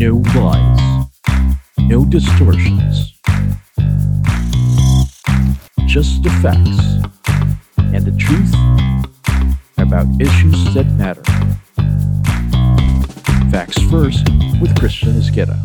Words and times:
No 0.00 0.24
lies. 0.32 0.80
No 1.76 2.08
distortions. 2.08 3.20
Just 5.84 6.24
the 6.24 6.32
facts 6.40 7.04
and 7.92 8.08
the 8.08 8.16
truth 8.16 8.48
about 9.76 10.08
issues 10.16 10.56
that 10.72 10.88
matter. 10.96 11.20
Facts 13.52 13.76
First 13.92 14.24
with 14.56 14.72
Christian 14.80 15.20
Esguera. 15.20 15.60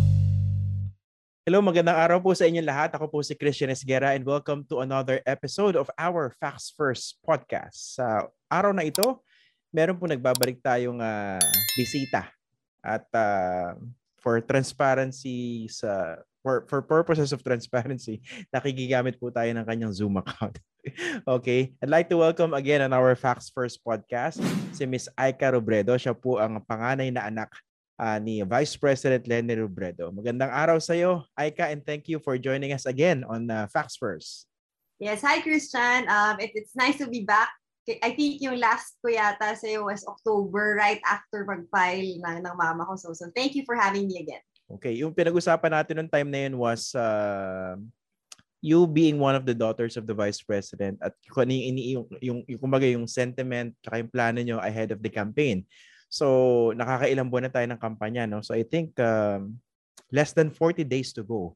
Hello, 1.48 1.64
magandang 1.64 1.96
araw 1.96 2.20
po 2.20 2.36
sa 2.36 2.44
inyong 2.44 2.68
lahat. 2.68 2.92
Ako 2.92 3.08
po 3.08 3.24
si 3.24 3.40
Christian 3.40 3.72
Esguera 3.72 4.20
and 4.20 4.28
welcome 4.28 4.68
to 4.68 4.84
another 4.84 5.24
episode 5.24 5.80
of 5.80 5.88
our 5.96 6.36
Facts 6.44 6.76
First 6.76 7.24
podcast. 7.24 7.96
Sa 7.96 8.28
araw 8.52 8.76
na 8.76 8.84
ito, 8.84 9.24
meron 9.72 9.96
po 9.96 10.12
nagbabalik 10.12 10.60
tayong 10.60 11.00
uh, 11.00 11.40
bisita. 11.80 12.36
At 12.84 13.08
uh, 13.16 13.80
for 14.26 14.42
transparency 14.42 15.70
sa 15.70 16.18
for, 16.42 16.66
for 16.66 16.82
purposes 16.82 17.30
of 17.30 17.46
transparency, 17.46 18.26
nakikigamit 18.54 19.22
po 19.22 19.30
tayo 19.30 19.54
ng 19.54 19.62
kanyang 19.62 19.94
Zoom 19.94 20.18
account. 20.18 20.58
okay, 21.38 21.78
I'd 21.78 21.94
like 21.94 22.10
to 22.10 22.18
welcome 22.18 22.58
again 22.58 22.82
on 22.82 22.90
our 22.90 23.14
Facts 23.14 23.54
First 23.54 23.86
podcast 23.86 24.42
si 24.74 24.90
Miss 24.90 25.06
Aika 25.14 25.54
Robredo. 25.54 25.94
Siya 25.94 26.18
po 26.18 26.42
ang 26.42 26.58
panganay 26.66 27.14
na 27.14 27.30
anak 27.30 27.54
uh, 28.02 28.18
ni 28.18 28.42
Vice 28.42 28.74
President 28.78 29.26
Lenny 29.30 29.58
Robredo. 29.58 30.10
Magandang 30.10 30.50
araw 30.50 30.82
sa 30.82 30.98
iyo, 30.98 31.26
Aika, 31.38 31.70
and 31.70 31.86
thank 31.86 32.10
you 32.10 32.18
for 32.18 32.38
joining 32.42 32.74
us 32.74 32.90
again 32.90 33.22
on 33.30 33.46
uh, 33.50 33.70
Facts 33.70 33.98
First. 33.98 34.50
Yes, 34.98 35.22
hi 35.22 35.42
Christian. 35.42 36.08
Um, 36.08 36.40
it, 36.42 36.56
it's 36.56 36.74
nice 36.74 36.98
to 37.02 37.10
be 37.10 37.26
back. 37.28 37.52
I 37.86 38.18
think 38.18 38.42
yung 38.42 38.58
last 38.58 38.98
ko 38.98 39.14
yata 39.14 39.54
sa 39.54 39.66
iyo 39.70 39.86
was 39.86 40.02
October, 40.10 40.74
right 40.74 40.98
after 41.06 41.46
mag-file 41.46 42.18
ng, 42.18 42.38
ng 42.42 42.56
mama 42.58 42.82
ko. 42.90 42.98
So, 42.98 43.14
so 43.14 43.30
thank 43.38 43.54
you 43.54 43.62
for 43.62 43.78
having 43.78 44.10
me 44.10 44.26
again. 44.26 44.42
Okay, 44.66 44.98
yung 44.98 45.14
pinag-usapan 45.14 45.70
natin 45.70 46.02
noong 46.02 46.10
time 46.10 46.30
na 46.34 46.40
yun 46.50 46.58
was 46.58 46.98
uh, 46.98 47.78
you 48.66 48.90
being 48.90 49.22
one 49.22 49.38
of 49.38 49.46
the 49.46 49.54
daughters 49.54 49.94
of 49.94 50.10
the 50.10 50.18
Vice 50.18 50.42
President 50.42 50.98
at 51.06 51.14
ano 51.38 51.54
yung, 51.54 51.78
yung, 51.78 52.06
yung, 52.18 52.40
yung, 52.50 52.60
kumbaga 52.60 52.90
yung 52.90 53.06
sentiment 53.06 53.78
at 53.86 54.02
yung 54.02 54.10
plano 54.10 54.42
nyo 54.42 54.58
ahead 54.58 54.90
of 54.90 55.06
the 55.06 55.12
campaign. 55.14 55.62
So, 56.10 56.74
nakakailang 56.74 57.30
buwan 57.30 57.46
na 57.46 57.54
tayo 57.54 57.70
ng 57.70 57.78
kampanya. 57.78 58.26
No? 58.26 58.42
So, 58.42 58.58
I 58.58 58.66
think 58.66 58.98
um, 58.98 59.62
less 60.10 60.34
than 60.34 60.50
40 60.50 60.82
days 60.90 61.14
to 61.14 61.22
go 61.22 61.54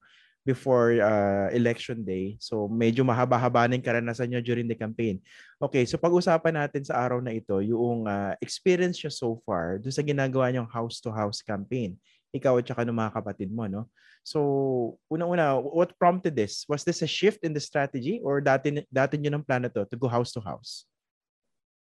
before 0.50 0.98
uh, 0.98 1.54
election 1.54 2.02
day. 2.02 2.34
So, 2.42 2.66
medyo 2.66 3.06
mahaba-haba 3.06 3.70
ng 3.70 3.86
karanasan 3.86 4.34
nyo 4.34 4.42
during 4.42 4.66
the 4.66 4.74
campaign. 4.74 5.22
Okay, 5.62 5.86
so 5.86 6.02
pag-usapan 6.02 6.58
natin 6.58 6.82
sa 6.82 6.98
araw 6.98 7.22
na 7.22 7.38
ito, 7.38 7.62
yung 7.62 8.10
uh, 8.10 8.34
experience 8.42 8.98
nyo 9.06 9.14
so 9.14 9.38
far 9.46 9.78
doon 9.78 9.94
sa 9.94 10.02
ginagawa 10.02 10.50
nyong 10.50 10.66
house-to-house 10.66 11.46
campaign. 11.46 11.94
Ikaw 12.34 12.58
at 12.58 12.66
saka 12.66 12.82
ng 12.82 12.98
mga 12.98 13.14
kapatid 13.14 13.54
mo, 13.54 13.70
no? 13.70 13.86
So, 14.26 14.98
una-una, 15.06 15.62
what 15.62 15.94
prompted 16.02 16.34
this? 16.34 16.66
Was 16.66 16.82
this 16.82 17.06
a 17.06 17.10
shift 17.10 17.46
in 17.46 17.54
the 17.54 17.62
strategy 17.62 18.18
or 18.26 18.42
dati, 18.42 18.82
dati 18.90 19.22
nyo 19.22 19.38
ng 19.38 19.46
plano 19.46 19.70
to, 19.70 19.86
to 19.86 19.98
go 19.98 20.10
house-to-house? 20.10 20.90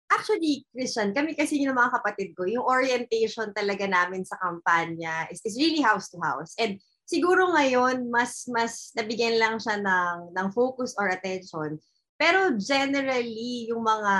Actually, 0.07 0.63
Christian, 0.71 1.11
kami 1.11 1.35
kasi 1.35 1.59
yung 1.59 1.75
mga 1.75 1.99
kapatid 1.99 2.31
ko, 2.31 2.47
yung 2.47 2.63
orientation 2.63 3.51
talaga 3.51 3.83
namin 3.91 4.23
sa 4.23 4.39
kampanya 4.39 5.27
is, 5.27 5.43
is 5.43 5.59
really 5.59 5.83
house 5.83 6.07
to 6.07 6.19
house. 6.23 6.55
And 6.55 6.79
siguro 7.07 7.55
ngayon, 7.55 8.11
mas 8.11 8.43
mas 8.51 8.91
nabigyan 8.93 9.39
lang 9.39 9.55
siya 9.57 9.79
ng, 9.79 10.35
ng 10.35 10.47
focus 10.51 10.93
or 10.99 11.07
attention. 11.07 11.79
Pero 12.17 12.57
generally, 12.57 13.69
yung 13.69 13.85
mga, 13.85 14.13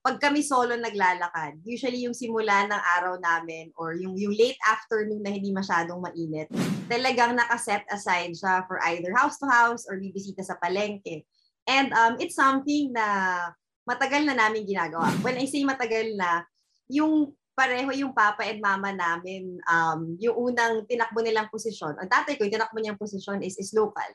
pag 0.00 0.16
kami 0.16 0.40
solo 0.40 0.72
naglalakad, 0.72 1.60
usually 1.68 2.08
yung 2.08 2.16
simula 2.16 2.64
ng 2.64 2.82
araw 2.96 3.20
namin 3.20 3.68
or 3.76 3.92
yung, 3.92 4.16
yung 4.16 4.32
late 4.32 4.56
afternoon 4.64 5.20
na 5.20 5.36
hindi 5.36 5.52
masyadong 5.52 6.00
mainit, 6.00 6.48
talagang 6.88 7.36
nakaset 7.36 7.84
aside 7.92 8.32
siya 8.32 8.64
for 8.64 8.80
either 8.88 9.12
house 9.12 9.36
to 9.36 9.44
house 9.44 9.84
or 9.84 10.00
bibisita 10.00 10.40
sa 10.40 10.56
palengke. 10.64 11.28
And 11.68 11.92
um, 11.92 12.16
it's 12.24 12.40
something 12.40 12.88
na 12.96 13.52
matagal 13.84 14.24
na 14.24 14.32
namin 14.32 14.64
ginagawa. 14.64 15.12
When 15.20 15.36
I 15.36 15.44
say 15.44 15.60
matagal 15.60 16.16
na, 16.16 16.48
yung 16.88 17.36
pareho 17.52 17.92
yung 17.92 18.16
papa 18.16 18.48
and 18.48 18.60
mama 18.64 18.92
namin, 18.92 19.60
um, 19.68 20.16
yung 20.16 20.52
unang 20.52 20.88
tinakbo 20.88 21.20
nilang 21.20 21.52
posisyon, 21.52 21.96
ang 22.00 22.08
tatay 22.08 22.36
ko, 22.36 22.48
yung 22.48 22.56
tinakbo 22.56 22.78
niyang 22.80 23.00
posisyon 23.00 23.44
is, 23.44 23.60
is 23.60 23.76
local. 23.76 24.08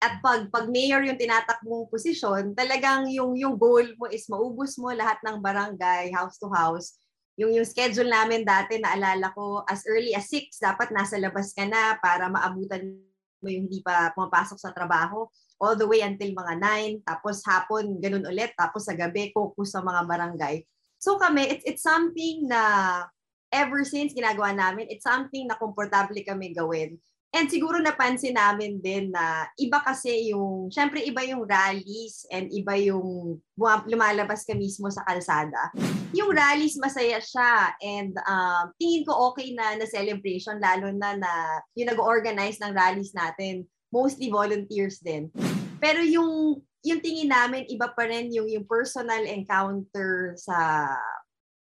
At 0.00 0.16
pag, 0.24 0.48
pag 0.48 0.64
mayor 0.72 1.04
yung 1.04 1.20
tinatakbong 1.20 1.92
posisyon, 1.92 2.56
talagang 2.56 3.12
yung, 3.12 3.36
yung 3.36 3.60
goal 3.60 3.84
mo 4.00 4.08
is 4.08 4.24
maubos 4.32 4.80
mo 4.80 4.88
lahat 4.96 5.20
ng 5.20 5.44
barangay, 5.44 6.08
house 6.16 6.40
to 6.40 6.48
house. 6.48 6.96
Yung, 7.36 7.52
yung 7.52 7.68
schedule 7.68 8.08
namin 8.08 8.48
dati, 8.48 8.80
naalala 8.80 9.28
ko, 9.36 9.60
as 9.68 9.84
early 9.84 10.16
as 10.16 10.32
6, 10.32 10.56
dapat 10.56 10.88
nasa 10.88 11.20
labas 11.20 11.52
ka 11.52 11.68
na 11.68 12.00
para 12.00 12.32
maabutan 12.32 12.96
mo 13.44 13.48
yung 13.52 13.68
hindi 13.68 13.84
pa 13.84 14.12
pumapasok 14.16 14.56
sa 14.56 14.72
trabaho 14.72 15.28
all 15.60 15.76
the 15.76 15.84
way 15.84 16.00
until 16.00 16.32
mga 16.32 16.56
9, 17.04 17.04
tapos 17.04 17.44
hapon 17.44 18.00
ganun 18.00 18.24
ulit, 18.24 18.56
tapos 18.56 18.88
sa 18.88 18.96
gabi 18.96 19.28
focus 19.36 19.76
sa 19.76 19.84
mga 19.84 20.08
barangay. 20.08 20.64
So 21.00 21.16
kami, 21.16 21.48
it's, 21.48 21.64
it's 21.64 21.82
something 21.82 22.44
na 22.44 23.04
ever 23.48 23.82
since 23.88 24.12
ginagawa 24.12 24.52
namin, 24.52 24.92
it's 24.92 25.08
something 25.08 25.48
na 25.48 25.56
komportable 25.56 26.20
kami 26.20 26.52
gawin. 26.52 27.00
And 27.30 27.46
siguro 27.46 27.78
napansin 27.78 28.34
namin 28.34 28.82
din 28.82 29.14
na 29.14 29.46
iba 29.54 29.78
kasi 29.80 30.34
yung, 30.34 30.66
syempre 30.66 30.98
iba 31.06 31.22
yung 31.22 31.46
rallies 31.46 32.26
and 32.26 32.50
iba 32.50 32.74
yung 32.74 33.38
lumalabas 33.86 34.42
ka 34.42 34.52
mismo 34.52 34.90
sa 34.90 35.06
kalsada. 35.06 35.70
Yung 36.10 36.34
rallies 36.34 36.74
masaya 36.74 37.22
siya 37.22 37.70
and 37.78 38.18
um, 38.26 38.74
tingin 38.82 39.06
ko 39.06 39.30
okay 39.30 39.54
na 39.54 39.78
na 39.78 39.86
celebration 39.86 40.58
lalo 40.58 40.90
na 40.90 41.14
na 41.14 41.32
yung 41.78 41.94
nag-organize 41.94 42.58
ng 42.58 42.74
rallies 42.74 43.14
natin 43.14 43.62
mostly 43.94 44.26
volunteers 44.26 44.98
din. 44.98 45.30
Pero 45.78 46.02
yung 46.02 46.58
yung 46.80 47.00
tingin 47.04 47.28
namin 47.28 47.68
iba 47.68 47.92
pa 47.92 48.08
rin 48.08 48.32
yung 48.32 48.48
yung 48.48 48.64
personal 48.64 49.20
encounter 49.28 50.32
sa 50.36 50.88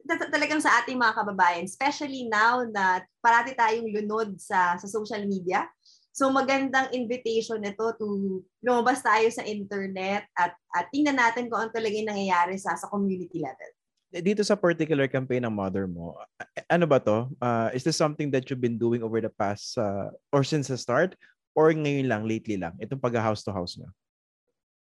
talagang 0.03 0.59
sa 0.59 0.84
ating 0.84 1.00
mga 1.00 1.16
kababayan, 1.16 1.64
especially 1.64 2.28
now 2.28 2.64
na 2.68 3.00
parati 3.24 3.56
tayong 3.56 3.88
lunod 3.88 4.36
sa 4.36 4.75
sa 4.75 4.88
social 4.88 5.24
media. 5.24 5.68
So 6.14 6.30
magandang 6.30 6.94
invitation 6.94 7.64
ito 7.66 7.90
to 7.97 8.06
lumabas 8.62 9.02
tayo 9.02 9.25
sa 9.34 9.41
internet 9.47 10.30
at, 10.38 10.53
at 10.75 10.86
tingnan 10.94 11.18
natin 11.18 11.50
kung 11.50 11.58
ano 11.58 11.72
talaga 11.74 11.96
yung 11.97 12.12
nangyayari 12.14 12.53
sa, 12.59 12.78
sa 12.78 12.85
community 12.85 13.41
level. 13.41 13.72
Dito 14.14 14.46
sa 14.46 14.53
particular 14.53 15.09
campaign 15.09 15.41
ng 15.41 15.56
mother 15.58 15.90
mo, 15.90 16.14
ano 16.70 16.85
ba 16.85 17.02
to? 17.02 17.34
Uh, 17.41 17.74
is 17.74 17.81
this 17.81 17.97
something 17.97 18.30
that 18.30 18.46
you've 18.46 18.62
been 18.62 18.78
doing 18.78 19.02
over 19.02 19.18
the 19.18 19.34
past 19.34 19.74
uh, 19.74 20.14
or 20.30 20.46
since 20.46 20.70
the 20.70 20.78
start? 20.78 21.18
Or 21.58 21.74
ngayon 21.74 22.06
lang, 22.06 22.30
lately 22.30 22.62
lang, 22.62 22.78
itong 22.78 23.02
pag-house 23.02 23.41
to 23.41 23.50
house 23.50 23.74
na? 23.81 23.90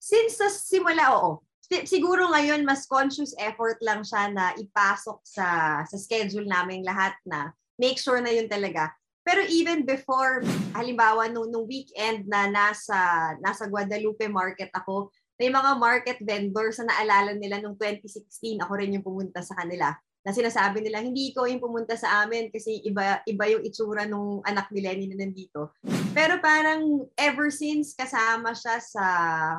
Since 0.00 0.40
sa 0.40 0.48
simula, 0.48 1.12
oo. 1.20 1.44
Siguro 1.84 2.32
ngayon, 2.32 2.64
mas 2.66 2.88
conscious 2.88 3.36
effort 3.38 3.78
lang 3.84 4.02
siya 4.02 4.32
na 4.32 4.56
ipasok 4.56 5.22
sa, 5.22 5.80
sa 5.86 5.96
schedule 6.00 6.48
namin 6.48 6.82
lahat 6.82 7.14
na 7.28 7.52
make 7.78 8.00
sure 8.00 8.18
na 8.18 8.32
yun 8.32 8.48
talaga. 8.48 8.90
Pero 9.22 9.44
even 9.46 9.84
before, 9.84 10.42
halimbawa, 10.74 11.28
nung, 11.28 11.52
nung 11.52 11.68
weekend 11.68 12.26
na 12.26 12.48
nasa, 12.48 12.96
nasa 13.44 13.68
Guadalupe 13.68 14.26
market 14.26 14.72
ako, 14.74 15.12
may 15.38 15.52
mga 15.52 15.76
market 15.78 16.18
vendors 16.24 16.80
na 16.80 16.90
naalala 16.90 17.36
nila 17.36 17.60
nung 17.60 17.76
2016, 17.76 18.58
ako 18.64 18.72
rin 18.80 18.96
yung 18.96 19.04
pumunta 19.06 19.44
sa 19.44 19.54
kanila 19.54 19.94
na 20.20 20.36
sinasabi 20.36 20.84
nila, 20.84 21.00
hindi 21.00 21.32
ko 21.32 21.48
yung 21.48 21.64
pumunta 21.64 21.96
sa 21.96 22.24
amin 22.24 22.52
kasi 22.52 22.84
iba, 22.84 23.24
iba 23.24 23.44
yung 23.48 23.64
itsura 23.64 24.04
nung 24.04 24.44
anak 24.44 24.68
ni 24.68 24.84
Lenny 24.84 25.08
na 25.08 25.24
nandito. 25.24 25.72
Pero 26.12 26.36
parang 26.44 27.08
ever 27.16 27.48
since 27.48 27.96
kasama 27.96 28.52
siya 28.52 28.76
sa, 28.84 29.04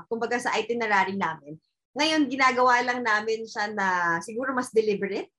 kumbaga 0.06 0.38
sa 0.38 0.54
itinerary 0.54 1.18
namin, 1.18 1.58
ngayon 1.98 2.30
ginagawa 2.30 2.86
lang 2.86 3.02
namin 3.02 3.44
siya 3.50 3.74
na 3.74 4.18
siguro 4.22 4.54
mas 4.54 4.70
deliberate. 4.70 5.34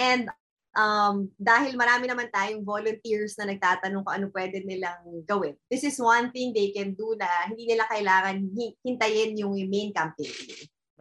And 0.00 0.32
um, 0.72 1.28
dahil 1.36 1.76
marami 1.76 2.08
naman 2.08 2.32
tayong 2.32 2.64
volunteers 2.64 3.36
na 3.36 3.52
nagtatanong 3.52 4.02
kung 4.08 4.14
ano 4.16 4.26
pwede 4.32 4.64
nilang 4.64 5.04
gawin. 5.28 5.52
This 5.68 5.84
is 5.84 6.00
one 6.00 6.32
thing 6.32 6.56
they 6.56 6.72
can 6.72 6.96
do 6.96 7.12
na 7.20 7.28
hindi 7.44 7.68
nila 7.68 7.84
kailangan 7.92 8.40
hintayin 8.80 9.36
yung 9.36 9.52
main 9.68 9.92
campaign 9.92 10.32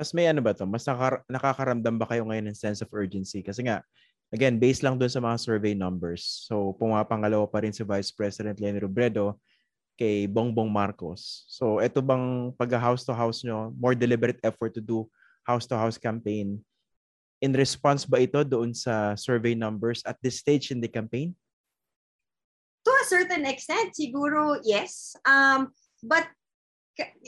mas 0.02 0.18
may 0.18 0.26
ano 0.26 0.42
ba 0.42 0.58
to? 0.58 0.66
Mas 0.66 0.82
nakaka- 0.82 1.22
nakakaramdam 1.30 2.02
ba 2.02 2.10
kayo 2.10 2.26
ngayon 2.26 2.50
ng 2.50 2.58
sense 2.58 2.82
of 2.82 2.90
urgency? 2.90 3.46
Kasi 3.46 3.70
nga, 3.70 3.86
again, 4.34 4.58
based 4.58 4.82
lang 4.82 4.98
doon 4.98 5.14
sa 5.14 5.22
mga 5.22 5.38
survey 5.38 5.78
numbers. 5.78 6.50
So, 6.50 6.74
pumapangalawa 6.82 7.46
pa 7.46 7.62
rin 7.62 7.70
si 7.70 7.86
Vice 7.86 8.10
President 8.10 8.58
Lenny 8.58 8.82
Robredo 8.82 9.38
kay 10.02 10.26
Bongbong 10.26 10.74
Marcos. 10.74 11.46
So, 11.54 11.78
ito 11.78 12.02
bang 12.02 12.50
pag-house 12.58 13.06
to 13.06 13.14
house 13.14 13.46
nyo, 13.46 13.70
more 13.78 13.94
deliberate 13.94 14.42
effort 14.42 14.74
to 14.74 14.82
do 14.82 15.06
house 15.46 15.70
to 15.70 15.78
house 15.78 16.02
campaign, 16.02 16.58
in 17.38 17.54
response 17.54 18.02
ba 18.02 18.26
ito 18.26 18.42
doon 18.42 18.74
sa 18.74 19.14
survey 19.14 19.54
numbers 19.54 20.02
at 20.10 20.18
this 20.26 20.42
stage 20.42 20.74
in 20.74 20.82
the 20.82 20.90
campaign? 20.90 21.38
To 22.86 22.90
a 22.90 23.06
certain 23.06 23.46
extent, 23.46 23.94
siguro 23.94 24.58
yes. 24.66 25.14
Um, 25.30 25.70
but 26.02 26.26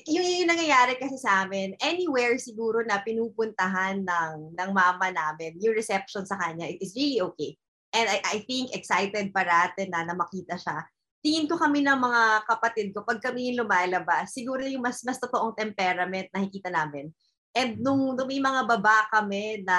yung, 0.10 0.25
yung 0.44 0.50
nangyayari 0.50 1.00
kasi 1.00 1.15
sa 1.15 1.45
amin, 1.45 1.74
anywhere 1.80 2.36
siguro 2.36 2.83
na 2.83 3.00
pinupuntahan 3.00 4.04
ng, 4.04 4.36
ng 4.54 4.69
mama 4.75 5.10
namin, 5.10 5.56
yung 5.63 5.75
reception 5.75 6.27
sa 6.27 6.36
kanya, 6.36 6.68
it 6.68 6.83
is 6.83 6.94
really 6.95 7.24
okay. 7.24 7.56
And 7.94 8.10
I, 8.10 8.18
I 8.25 8.38
think 8.50 8.74
excited 8.74 9.30
parate 9.31 9.88
na 9.88 10.04
na 10.04 10.18
makita 10.18 10.57
siya. 10.57 10.83
tingin 11.24 11.48
ko 11.48 11.56
kami 11.56 11.80
ng 11.80 11.95
mga 11.95 12.24
kapatid 12.44 12.92
ko, 12.92 13.07
pag 13.07 13.24
kami 13.24 13.48
yung 13.50 13.63
lumalabas, 13.63 14.36
siguro 14.36 14.60
yung 14.68 14.83
mas, 14.83 15.00
mas 15.07 15.15
totoong 15.24 15.56
temperament 15.56 16.27
nakikita 16.36 16.68
namin. 16.68 17.16
And 17.56 17.80
nung, 17.80 18.18
nung 18.18 18.27
may 18.27 18.44
mga 18.44 18.68
baba 18.68 19.07
kami 19.13 19.63
na 19.63 19.77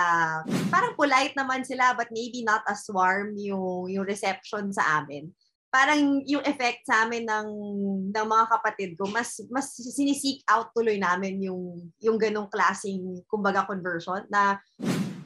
parang 0.72 0.96
polite 0.96 1.37
naman 1.37 1.66
sila 1.66 1.92
but 1.92 2.08
maybe 2.14 2.40
not 2.46 2.64
as 2.64 2.87
warm 2.88 3.37
yung, 3.37 3.92
yung 3.92 4.08
reception 4.08 4.72
sa 4.72 5.04
amin. 5.04 5.28
Parang 5.75 6.23
yung 6.23 6.47
effect 6.47 6.87
sa 6.87 7.03
amin 7.03 7.26
ng, 7.26 7.49
ng 8.15 8.26
mga 8.31 8.47
kapatid 8.47 8.94
ko, 8.94 9.11
mas, 9.11 9.43
mas 9.50 9.75
sinisik 9.75 10.47
out 10.47 10.71
tuloy 10.71 10.94
namin 11.03 11.43
yung, 11.43 11.91
yung 11.99 12.15
ganong 12.15 12.47
klaseng, 12.47 13.19
kumbaga, 13.26 13.67
conversion 13.67 14.23
na 14.31 14.62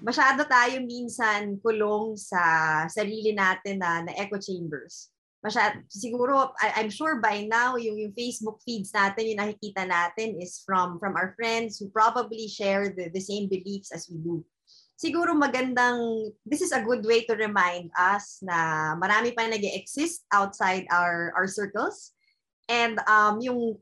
masyado 0.01 0.49
tayo 0.49 0.81
minsan 0.81 1.61
kulong 1.61 2.17
sa 2.17 2.41
sarili 2.89 3.37
natin 3.37 3.77
na, 3.77 4.01
na 4.09 4.17
echo 4.17 4.41
chambers 4.41 5.13
masyad, 5.45 5.79
siguro, 5.89 6.51
I, 6.59 6.83
I'm 6.83 6.91
sure 6.91 7.21
by 7.23 7.47
now, 7.47 7.77
yung, 7.79 7.99
yung 7.99 8.13
Facebook 8.13 8.59
feeds 8.67 8.91
natin, 8.91 9.31
yung 9.31 9.41
nakikita 9.41 9.87
natin 9.87 10.39
is 10.43 10.63
from 10.67 10.99
from 10.99 11.15
our 11.15 11.35
friends 11.39 11.79
who 11.79 11.91
probably 11.91 12.51
share 12.51 12.91
the, 12.91 13.11
the 13.15 13.23
same 13.23 13.47
beliefs 13.47 13.95
as 13.95 14.11
we 14.11 14.19
do. 14.19 14.43
Siguro 14.99 15.31
magandang, 15.31 16.35
this 16.43 16.59
is 16.59 16.75
a 16.75 16.83
good 16.83 17.07
way 17.07 17.23
to 17.23 17.39
remind 17.39 17.87
us 17.95 18.43
na 18.43 18.91
marami 18.99 19.31
pa 19.31 19.47
nag 19.47 19.63
exist 19.63 20.27
outside 20.35 20.91
our 20.91 21.31
our 21.39 21.47
circles. 21.47 22.19
And 22.67 22.99
um, 23.07 23.39
yung 23.39 23.79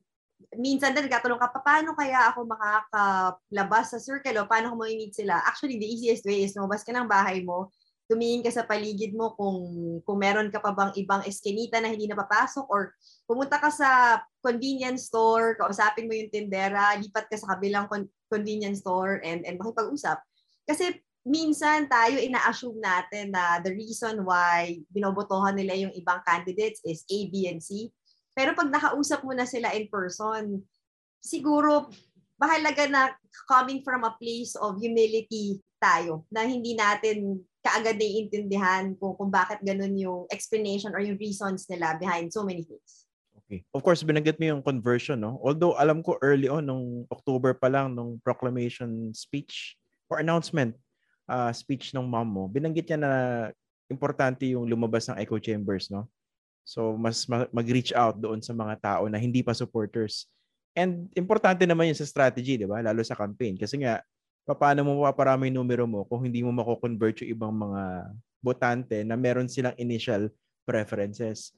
minsan 0.61 0.93
din 0.93 1.09
katulong 1.09 1.41
ka, 1.41 1.49
paano 1.57 1.97
kaya 1.97 2.29
ako 2.29 2.45
makakalabas 2.45 3.97
sa 3.97 3.99
circle 3.99 4.45
o 4.45 4.49
paano 4.49 4.77
ko 4.77 4.77
ma-meet 4.77 5.17
sila? 5.17 5.41
Actually, 5.49 5.81
the 5.81 5.89
easiest 5.89 6.29
way 6.29 6.45
is 6.45 6.53
lumabas 6.53 6.85
ka 6.85 6.93
ng 6.93 7.09
bahay 7.09 7.41
mo, 7.41 7.73
tumingin 8.13 8.45
ka 8.45 8.53
sa 8.53 8.69
paligid 8.69 9.17
mo 9.17 9.33
kung 9.41 9.59
kung 10.05 10.21
meron 10.21 10.53
ka 10.53 10.61
pa 10.61 10.77
bang 10.77 10.93
ibang 11.01 11.25
eskinita 11.25 11.81
na 11.81 11.97
hindi 11.97 12.13
napapasok 12.13 12.69
or 12.69 12.93
pumunta 13.25 13.57
ka 13.57 13.73
sa 13.73 14.21
convenience 14.45 15.09
store, 15.09 15.57
kausapin 15.57 16.07
mo 16.07 16.13
yung 16.13 16.29
tindera, 16.29 16.93
lipat 17.01 17.25
ka 17.33 17.41
sa 17.41 17.57
kabilang 17.57 17.89
con- 17.89 18.13
convenience 18.29 18.85
store 18.85 19.25
and 19.25 19.49
and 19.49 19.57
makipag-usap. 19.57 20.21
Kasi 20.69 21.06
minsan 21.27 21.91
tayo 21.91 22.23
ina-assume 22.23 22.79
natin 22.79 23.35
na 23.35 23.59
the 23.59 23.75
reason 23.75 24.23
why 24.23 24.79
binobotohan 24.95 25.59
nila 25.59 25.75
yung 25.75 25.95
ibang 25.99 26.23
candidates 26.23 26.79
is 26.87 27.03
A, 27.11 27.27
B, 27.27 27.51
and 27.51 27.59
C. 27.59 27.91
Pero 28.31 28.55
pag 28.55 28.71
nakausap 28.71 29.27
mo 29.27 29.35
na 29.35 29.43
sila 29.43 29.75
in 29.75 29.91
person, 29.91 30.63
siguro 31.19 31.91
mahalaga 32.39 32.87
na 32.87 33.11
coming 33.51 33.83
from 33.83 34.07
a 34.07 34.15
place 34.23 34.55
of 34.55 34.79
humility 34.79 35.59
tayo 35.83 36.23
na 36.31 36.47
hindi 36.47 36.79
natin 36.79 37.43
kaagad 37.59 37.99
naiintindihan 37.99 38.95
kung, 38.95 39.19
kung 39.19 39.29
bakit 39.35 39.59
ganun 39.67 39.99
yung 39.99 40.31
explanation 40.31 40.95
or 40.95 41.03
yung 41.03 41.19
reasons 41.19 41.67
nila 41.67 41.99
behind 41.99 42.31
so 42.31 42.47
many 42.47 42.63
things. 42.63 43.11
Okay. 43.43 43.67
Of 43.75 43.83
course, 43.83 44.07
binanggit 44.07 44.39
mo 44.39 44.55
yung 44.55 44.63
conversion, 44.63 45.27
no? 45.27 45.43
Although 45.43 45.75
alam 45.75 46.07
ko 46.07 46.19
early 46.23 46.47
on, 46.47 46.71
nung 46.71 47.07
October 47.11 47.51
pa 47.55 47.67
lang, 47.67 47.99
nung 47.99 48.23
proclamation 48.23 49.11
speech 49.11 49.75
or 50.07 50.23
announcement 50.23 50.79
uh, 51.29 51.53
speech 51.53 51.93
ng 51.93 52.07
mom 52.07 52.27
mo, 52.27 52.45
binanggit 52.47 52.87
niya 52.91 52.99
na 52.99 53.13
importante 53.87 54.47
yung 54.51 54.67
lumabas 54.67 55.07
ng 55.11 55.19
echo 55.19 55.39
chambers, 55.39 55.91
no? 55.91 56.11
So, 56.67 56.99
mas 56.99 57.31
mag-reach 57.31 57.95
out 57.95 58.19
doon 58.19 58.43
sa 58.43 58.51
mga 58.51 58.75
tao 58.83 59.07
na 59.07 59.23
hindi 59.23 59.39
pa 59.39 59.55
supporters. 59.55 60.27
And 60.75 61.07
importante 61.15 61.63
naman 61.63 61.95
yun 61.95 61.99
sa 61.99 62.09
strategy, 62.09 62.59
di 62.59 62.67
ba? 62.67 62.83
Lalo 62.83 63.07
sa 63.07 63.15
campaign. 63.15 63.55
Kasi 63.55 63.79
nga, 63.87 64.03
paano 64.43 64.83
mo 64.83 65.03
mapaparami 65.03 65.47
numero 65.51 65.87
mo 65.87 66.03
kung 66.11 66.27
hindi 66.27 66.43
mo 66.43 66.51
mako-convert 66.51 67.23
yung 67.23 67.31
ibang 67.39 67.55
mga 67.55 67.83
botante 68.43 68.97
na 69.07 69.15
meron 69.15 69.47
silang 69.47 69.79
initial 69.79 70.27
preferences. 70.67 71.55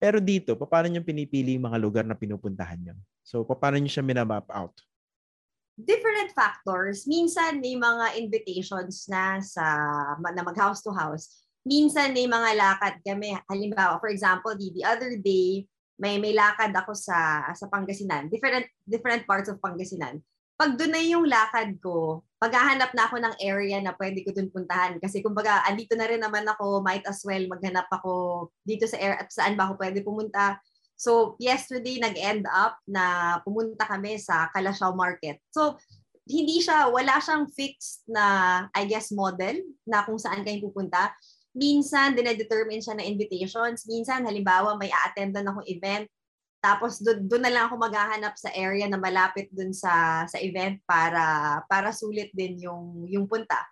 Pero 0.00 0.20
dito, 0.20 0.56
paano 0.56 0.88
nyo 0.88 1.04
pinipili 1.04 1.56
yung 1.56 1.68
mga 1.68 1.80
lugar 1.80 2.04
na 2.04 2.16
pinupuntahan 2.16 2.80
nyo? 2.80 2.96
So, 3.24 3.44
paano 3.44 3.80
nyo 3.80 3.88
siya 3.88 4.04
minamap 4.04 4.48
out? 4.52 4.76
Different 5.86 6.36
factors. 6.36 7.08
Minsan 7.08 7.64
may 7.64 7.78
mga 7.78 8.20
invitations 8.20 9.08
na 9.08 9.40
sa 9.40 9.64
na 10.20 10.42
mag 10.44 10.58
house 10.58 10.84
to 10.84 10.92
house. 10.92 11.46
Minsan 11.64 12.12
may 12.12 12.28
mga 12.28 12.56
lakad 12.56 12.94
kami. 13.04 13.36
Halimbawa, 13.48 14.00
for 14.00 14.08
example, 14.12 14.52
the, 14.56 14.72
the 14.76 14.84
other 14.84 15.16
day, 15.16 15.64
may 16.00 16.20
may 16.20 16.36
lakad 16.36 16.72
ako 16.76 16.92
sa 16.92 17.48
sa 17.56 17.68
Pangasinan. 17.68 18.28
Different 18.28 18.68
different 18.84 19.24
parts 19.24 19.48
of 19.48 19.60
Pangasinan 19.60 20.20
pag 20.60 20.76
doon 20.76 20.92
na 20.92 21.00
yung 21.00 21.24
lakad 21.24 21.80
ko, 21.80 22.20
maghahanap 22.36 22.92
na 22.92 23.08
ako 23.08 23.16
ng 23.16 23.34
area 23.40 23.80
na 23.80 23.96
pwede 23.96 24.20
ko 24.20 24.36
doon 24.36 24.52
puntahan. 24.52 25.00
Kasi 25.00 25.24
kumbaga, 25.24 25.64
andito 25.64 25.96
na 25.96 26.04
rin 26.04 26.20
naman 26.20 26.44
ako, 26.44 26.84
might 26.84 27.00
as 27.08 27.24
well 27.24 27.40
maghanap 27.48 27.88
ako 27.88 28.44
dito 28.60 28.84
sa 28.84 29.00
area 29.00 29.24
saan 29.32 29.56
ba 29.56 29.72
ako 29.72 29.80
pwede 29.80 30.04
pumunta. 30.04 30.60
So, 31.00 31.40
yesterday, 31.40 31.96
nag-end 31.96 32.44
up 32.52 32.76
na 32.84 33.36
pumunta 33.40 33.88
kami 33.88 34.20
sa 34.20 34.52
Kalasyaw 34.52 34.92
Market. 34.92 35.40
So, 35.48 35.80
hindi 36.28 36.60
siya, 36.60 36.92
wala 36.92 37.16
siyang 37.16 37.48
fixed 37.48 38.04
na, 38.04 38.68
I 38.76 38.84
guess, 38.84 39.08
model 39.08 39.64
na 39.88 40.04
kung 40.04 40.20
saan 40.20 40.44
kayo 40.44 40.68
pupunta. 40.68 41.08
Minsan, 41.56 42.12
dinedetermine 42.12 42.84
siya 42.84 43.00
na 43.00 43.08
invitations. 43.08 43.88
Minsan, 43.88 44.28
halimbawa, 44.28 44.76
may 44.76 44.92
a-attendan 44.92 45.48
akong 45.48 45.64
event 45.72 46.04
tapos 46.60 47.00
doon 47.00 47.40
na 47.40 47.48
lang 47.48 47.64
ako 47.66 47.80
maghahanap 47.80 48.36
sa 48.36 48.52
area 48.52 48.84
na 48.84 49.00
malapit 49.00 49.48
doon 49.48 49.72
sa 49.72 50.24
sa 50.28 50.36
event 50.44 50.76
para 50.84 51.56
para 51.64 51.88
sulit 51.88 52.28
din 52.36 52.60
yung 52.60 53.08
yung 53.08 53.24
punta. 53.24 53.64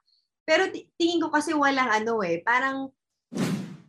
Pero 0.48 0.72
tingin 0.96 1.20
ko 1.20 1.28
kasi 1.28 1.52
walang 1.52 1.92
ano 1.92 2.25
eh, 2.25 2.40
parang 2.40 2.88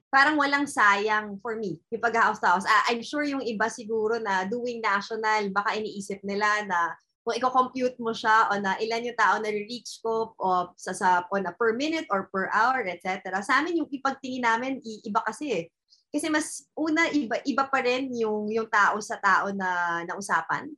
parang 0.10 0.36
walang 0.42 0.66
sayang 0.66 1.38
for 1.40 1.56
me 1.58 1.78
yung 1.94 2.02
pag-house 2.02 2.42
house. 2.42 2.66
Uh, 2.66 2.84
I'm 2.90 3.06
sure 3.06 3.22
yung 3.22 3.46
iba 3.46 3.70
siguro 3.70 4.18
na 4.18 4.46
doing 4.50 4.82
national, 4.82 5.54
baka 5.54 5.78
iniisip 5.78 6.22
nila 6.26 6.66
na 6.66 6.98
kung 7.22 7.38
i-compute 7.38 7.98
mo 8.02 8.10
siya 8.10 8.50
o 8.50 8.58
na 8.58 8.74
ilan 8.82 9.06
yung 9.06 9.20
tao 9.20 9.38
na 9.38 9.54
reach 9.54 10.02
ko 10.02 10.34
o 10.34 10.74
sa, 10.74 10.98
sa 10.98 11.10
on 11.30 11.46
a 11.46 11.54
per 11.54 11.78
minute 11.78 12.10
or 12.10 12.26
per 12.34 12.50
hour, 12.50 12.82
etc. 12.90 13.22
Sa 13.46 13.62
amin 13.62 13.86
yung 13.86 13.90
ipagtingin 13.94 14.50
namin, 14.50 14.82
iba 14.82 15.22
kasi 15.22 15.46
eh 15.54 15.66
kasi 16.10 16.26
mas 16.26 16.66
una 16.74 17.06
iba 17.14 17.38
iba 17.46 17.70
pa 17.70 17.86
rin 17.86 18.10
yung 18.18 18.50
yung 18.50 18.66
tao 18.66 18.98
sa 18.98 19.22
tao 19.22 19.54
na 19.54 20.02
na 20.10 20.18
usapan. 20.18 20.74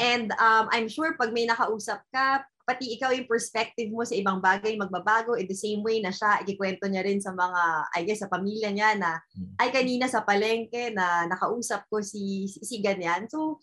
And 0.00 0.32
um, 0.38 0.70
I'm 0.72 0.88
sure 0.88 1.18
pag 1.18 1.34
may 1.34 1.44
nakausap 1.44 2.06
ka, 2.14 2.46
pati 2.70 2.94
ikaw 2.94 3.10
yung 3.10 3.26
perspective 3.26 3.90
mo 3.90 4.06
sa 4.06 4.14
ibang 4.14 4.38
bagay 4.38 4.78
magbabago 4.78 5.34
in 5.34 5.50
the 5.50 5.58
same 5.58 5.82
way 5.82 5.98
na 5.98 6.14
siya 6.14 6.38
ikikwento 6.46 6.86
niya 6.86 7.02
rin 7.02 7.18
sa 7.18 7.34
mga 7.34 7.62
I 7.98 8.06
guess 8.06 8.22
sa 8.22 8.30
pamilya 8.30 8.70
niya 8.70 8.94
na 8.94 9.18
hmm. 9.34 9.58
ay 9.58 9.74
kanina 9.74 10.06
sa 10.06 10.22
palengke 10.22 10.94
na 10.94 11.26
nakausap 11.26 11.90
ko 11.90 11.98
si 11.98 12.46
si, 12.46 12.62
si 12.62 12.76
ganyan. 12.78 13.26
So 13.26 13.58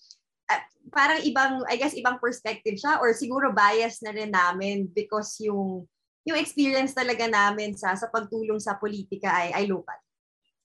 uh, 0.51 0.63
parang 0.91 1.24
ibang 1.24 1.63
I 1.72 1.79
guess 1.79 1.96
ibang 1.96 2.20
perspective 2.20 2.75
siya 2.75 3.00
or 3.00 3.15
siguro 3.15 3.55
bias 3.55 4.03
na 4.03 4.12
rin 4.12 4.36
namin 4.36 4.91
because 4.91 5.39
yung 5.39 5.88
yung 6.27 6.36
experience 6.36 6.91
talaga 6.91 7.32
namin 7.32 7.79
sa 7.79 7.96
sa 7.96 8.12
pagtulong 8.12 8.60
sa 8.60 8.75
politika 8.75 9.32
ay 9.32 9.55
ay 9.55 9.65
local. 9.72 9.96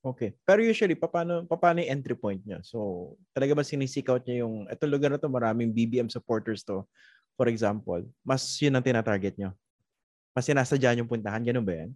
Okay. 0.03 0.35
Pero 0.43 0.67
usually, 0.67 0.99
paano, 0.99 1.47
paano 1.47 1.79
yung 1.79 1.95
entry 1.95 2.19
point 2.19 2.43
niya? 2.43 2.59
So, 2.67 3.15
talaga 3.31 3.55
ba 3.55 3.63
sinisik 3.63 4.11
out 4.11 4.27
niya 4.27 4.43
yung, 4.43 4.67
ito 4.67 4.83
lugar 4.91 5.15
na 5.15 5.23
to, 5.23 5.31
maraming 5.31 5.71
BBM 5.71 6.11
supporters 6.11 6.67
to, 6.67 6.83
for 7.37 7.49
example, 7.49 8.03
mas 8.23 8.43
yun 8.61 8.75
ang 8.77 8.85
tinatarget 8.85 9.35
niyo? 9.37 9.53
Mas 10.33 10.49
sinasadya 10.49 10.97
yung 10.97 11.11
puntahan? 11.11 11.45
Ganun 11.45 11.65
ba 11.67 11.75
yan? 11.85 11.91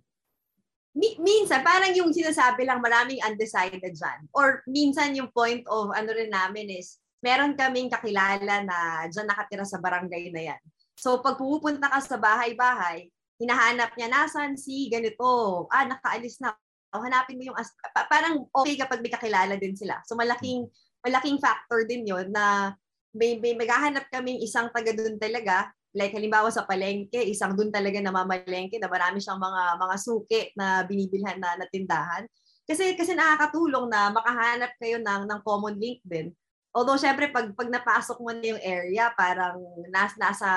Mi- 0.96 1.20
minsan, 1.20 1.60
parang 1.60 1.92
yung 1.92 2.12
sinasabi 2.12 2.64
lang, 2.64 2.80
maraming 2.80 3.20
undecided 3.20 3.92
dyan. 3.92 4.20
Or 4.32 4.64
minsan 4.64 5.12
yung 5.12 5.28
point 5.32 5.64
of 5.68 5.92
ano 5.92 6.10
rin 6.12 6.32
namin 6.32 6.72
is, 6.72 7.00
meron 7.20 7.56
kaming 7.56 7.92
kakilala 7.92 8.64
na 8.64 9.08
dyan 9.08 9.28
nakatira 9.28 9.64
sa 9.64 9.80
barangay 9.80 10.32
na 10.32 10.52
yan. 10.52 10.62
So, 10.96 11.20
pag 11.20 11.36
pupunta 11.36 11.88
ka 11.92 12.00
sa 12.00 12.16
bahay-bahay, 12.16 13.12
hinahanap 13.36 13.92
niya, 13.96 14.08
nasan 14.08 14.56
si 14.56 14.88
ganito? 14.88 15.64
Ah, 15.68 15.84
nakaalis 15.84 16.40
na 16.40 16.56
o 16.96 17.04
hanapin 17.04 17.36
mo 17.36 17.52
yung 17.52 17.58
as- 17.60 17.76
parang 18.08 18.48
okay 18.48 18.80
kapag 18.80 19.04
may 19.04 19.12
kakilala 19.12 19.54
din 19.60 19.76
sila. 19.76 20.00
So 20.08 20.16
malaking 20.16 20.64
malaking 21.04 21.36
factor 21.36 21.84
din 21.84 22.08
'yon 22.08 22.32
na 22.32 22.72
may, 23.16 23.40
may 23.40 23.56
maghahanap 23.56 24.06
kaming 24.12 24.44
isang 24.44 24.68
taga 24.70 24.92
doon 24.92 25.16
talaga 25.16 25.72
like 25.96 26.12
halimbawa 26.12 26.52
sa 26.52 26.68
palengke, 26.68 27.24
isang 27.24 27.56
doon 27.56 27.72
talaga 27.72 27.96
na 28.04 28.12
mamalengke 28.12 28.76
na 28.76 28.92
marami 28.92 29.16
siyang 29.16 29.40
mga 29.40 29.62
mga 29.80 29.96
suki 29.96 30.40
na 30.52 30.84
binibilhan 30.84 31.40
na, 31.40 31.56
na 31.56 31.64
tindahan. 31.72 32.28
Kasi 32.68 32.92
kasi 33.00 33.16
nakakatulong 33.16 33.88
na 33.88 34.12
makahanap 34.12 34.76
kayo 34.76 35.00
ng 35.00 35.24
ng 35.24 35.40
common 35.40 35.80
link 35.80 36.04
din. 36.04 36.36
Although 36.76 37.00
syempre 37.00 37.32
pag 37.32 37.48
pag 37.56 37.72
napasok 37.72 38.20
mo 38.20 38.28
na 38.36 38.44
yung 38.44 38.60
area, 38.60 39.08
parang 39.16 39.56
nas, 39.88 40.12
nasa 40.20 40.48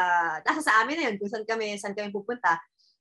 nasa 0.43 0.59
sa 0.59 0.83
amin 0.83 0.99
na 0.99 1.03
yun 1.07 1.15
kung 1.15 1.31
saan 1.31 1.47
kami 1.47 1.79
saan 1.79 1.95
kami 1.95 2.11
pupunta. 2.11 2.59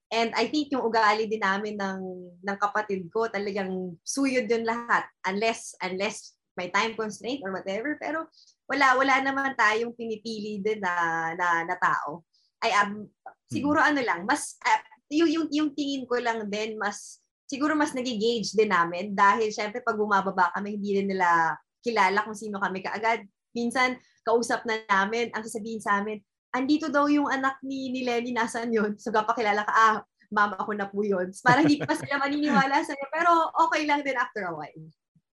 And 0.09 0.33
I 0.39 0.49
think 0.49 0.73
yung 0.73 0.89
ugali 0.89 1.29
din 1.29 1.45
namin 1.45 1.77
ng, 1.77 2.01
ng 2.41 2.57
kapatid 2.57 3.13
ko, 3.13 3.29
talagang 3.29 3.93
suyod 4.01 4.49
yun 4.49 4.65
lahat. 4.65 5.05
Unless, 5.29 5.77
unless 5.85 6.33
may 6.57 6.73
time 6.73 6.97
constraint 6.97 7.45
or 7.45 7.53
whatever. 7.53 8.01
Pero 8.01 8.25
wala, 8.69 8.87
wala 9.01 9.15
naman 9.25 9.57
tayong 9.57 9.97
pinipili 9.97 10.61
din 10.61 10.79
na, 10.79 10.95
na, 11.35 11.65
na 11.65 11.77
tao. 11.81 12.23
Ay, 12.61 12.77
um, 12.85 13.09
siguro 13.49 13.81
ano 13.81 13.99
lang, 14.05 14.29
mas, 14.29 14.61
uh, 14.61 14.81
yung, 15.09 15.31
yung, 15.33 15.47
yung 15.49 15.71
tingin 15.73 16.05
ko 16.05 16.21
lang 16.21 16.45
din, 16.53 16.77
mas, 16.77 17.19
siguro 17.49 17.73
mas 17.73 17.97
nagigauge 17.97 18.53
din 18.53 18.69
namin 18.69 19.17
dahil 19.17 19.49
syempre 19.49 19.81
pag 19.81 19.97
bumababa 19.97 20.53
kami, 20.53 20.77
hindi 20.77 21.01
rin 21.01 21.09
nila 21.09 21.57
kilala 21.81 22.29
kung 22.29 22.37
sino 22.37 22.61
kami 22.61 22.85
kaagad. 22.85 23.25
Minsan, 23.57 23.97
kausap 24.21 24.69
na 24.69 24.85
namin, 24.85 25.33
ang 25.33 25.41
sasabihin 25.41 25.81
sa 25.81 26.05
amin, 26.05 26.21
andito 26.53 26.93
daw 26.93 27.09
yung 27.09 27.33
anak 27.33 27.57
ni, 27.65 27.89
ni 27.89 28.05
Lenny, 28.05 28.37
nasan 28.37 28.69
yun? 28.69 29.01
So, 29.01 29.09
kapakilala 29.09 29.65
ka, 29.65 29.73
ah, 29.73 29.97
mama 30.29 30.61
ako 30.61 30.73
na 30.77 30.89
po 30.89 31.01
yun. 31.01 31.33
Para 31.41 31.65
hindi 31.65 31.81
pa 31.81 31.97
sila 31.97 32.21
maniniwala 32.25 32.85
sa 32.85 32.93
sa'yo. 32.93 33.07
Pero 33.09 33.31
okay 33.69 33.89
lang 33.89 34.05
din 34.05 34.17
after 34.17 34.45
a 34.45 34.53
while. 34.53 34.85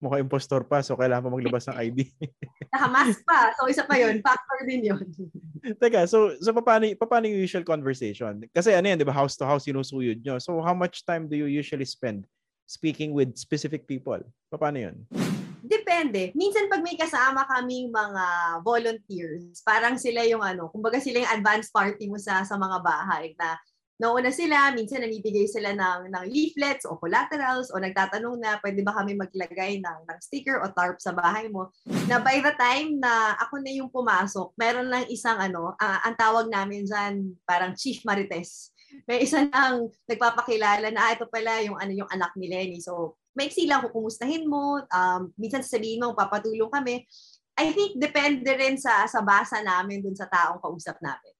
Mukha 0.02 0.18
impostor 0.18 0.66
pa, 0.66 0.82
so 0.82 0.98
kailangan 0.98 1.30
pa 1.30 1.30
maglabas 1.30 1.70
ng 1.70 1.78
ID. 1.78 1.98
Nakamask 2.74 3.22
pa. 3.22 3.54
So, 3.54 3.70
isa 3.70 3.86
pa 3.86 3.94
yun. 3.94 4.18
Factor 4.18 4.58
din 4.66 4.90
yun. 4.90 5.06
Teka, 5.80 6.10
so, 6.10 6.34
so 6.42 6.50
paano, 6.58 6.90
paano 6.98 7.30
yung 7.30 7.46
usual 7.46 7.62
conversation? 7.62 8.42
Kasi 8.50 8.74
ano 8.74 8.90
yan, 8.90 8.98
di 8.98 9.06
ba, 9.06 9.14
house 9.14 9.38
to 9.38 9.46
house, 9.46 9.70
sinusuyod 9.70 10.18
nyo. 10.26 10.42
So, 10.42 10.58
how 10.58 10.74
much 10.74 11.06
time 11.06 11.30
do 11.30 11.38
you 11.38 11.46
usually 11.46 11.86
spend 11.86 12.26
speaking 12.66 13.14
with 13.14 13.38
specific 13.38 13.86
people? 13.86 14.18
Paano 14.50 14.90
yun? 14.90 15.06
Depende. 15.62 16.34
Minsan 16.34 16.66
pag 16.66 16.82
may 16.82 16.98
kasama 16.98 17.46
kaming 17.46 17.94
mga 17.94 18.24
volunteers, 18.66 19.62
parang 19.62 19.94
sila 19.94 20.26
yung 20.26 20.42
ano, 20.42 20.66
kumbaga 20.74 20.98
sila 20.98 21.22
yung 21.22 21.32
advance 21.38 21.70
party 21.70 22.10
mo 22.10 22.18
sa 22.18 22.42
sa 22.42 22.58
mga 22.58 22.82
bahay 22.82 23.38
na 23.38 23.54
Nauna 24.00 24.32
sila, 24.32 24.72
minsan 24.72 25.04
namibigay 25.04 25.44
sila 25.44 25.76
ng, 25.76 26.08
ng 26.08 26.24
leaflets 26.26 26.88
o 26.88 26.96
collaterals 26.96 27.68
o 27.70 27.78
nagtatanong 27.78 28.40
na 28.40 28.56
pwede 28.64 28.80
ba 28.80 28.96
kami 28.96 29.14
maglagay 29.14 29.78
ng, 29.78 29.98
ng 30.08 30.18
sticker 30.18 30.64
o 30.64 30.72
tarp 30.72 30.98
sa 30.98 31.12
bahay 31.12 31.46
mo. 31.52 31.68
Na 32.08 32.18
by 32.18 32.40
the 32.40 32.54
time 32.56 32.96
na 32.98 33.36
ako 33.38 33.60
na 33.60 33.70
yung 33.70 33.92
pumasok, 33.92 34.56
meron 34.56 34.88
lang 34.88 35.04
isang 35.12 35.36
ano, 35.38 35.76
uh, 35.76 35.98
ang 36.02 36.16
tawag 36.16 36.48
namin 36.48 36.88
dyan, 36.88 37.36
parang 37.44 37.76
Chief 37.76 38.00
Marites. 38.02 38.72
May 39.08 39.24
isa 39.24 39.44
nang 39.48 39.88
nagpapakilala 40.08 40.88
na 40.92 41.00
ah, 41.08 41.12
ito 41.16 41.24
pala 41.28 41.64
yung 41.64 41.76
ano 41.80 41.92
yung 41.92 42.10
anak 42.12 42.32
ni 42.36 42.48
Lenny. 42.48 42.80
So, 42.80 43.16
maiksi 43.32 43.64
lang 43.64 43.80
kung 43.86 44.04
kumustahin 44.04 44.44
mo, 44.44 44.84
um, 44.84 45.32
minsan 45.40 45.64
sasabihin 45.64 46.04
mo, 46.04 46.12
papatulong 46.12 46.68
kami. 46.68 47.04
I 47.56 47.68
think 47.72 48.00
depende 48.00 48.48
rin 48.56 48.80
sa 48.80 49.04
sa 49.04 49.20
basa 49.20 49.60
namin 49.60 50.00
dun 50.00 50.16
sa 50.16 50.28
taong 50.28 50.60
kausap 50.60 50.96
namin. 51.04 51.31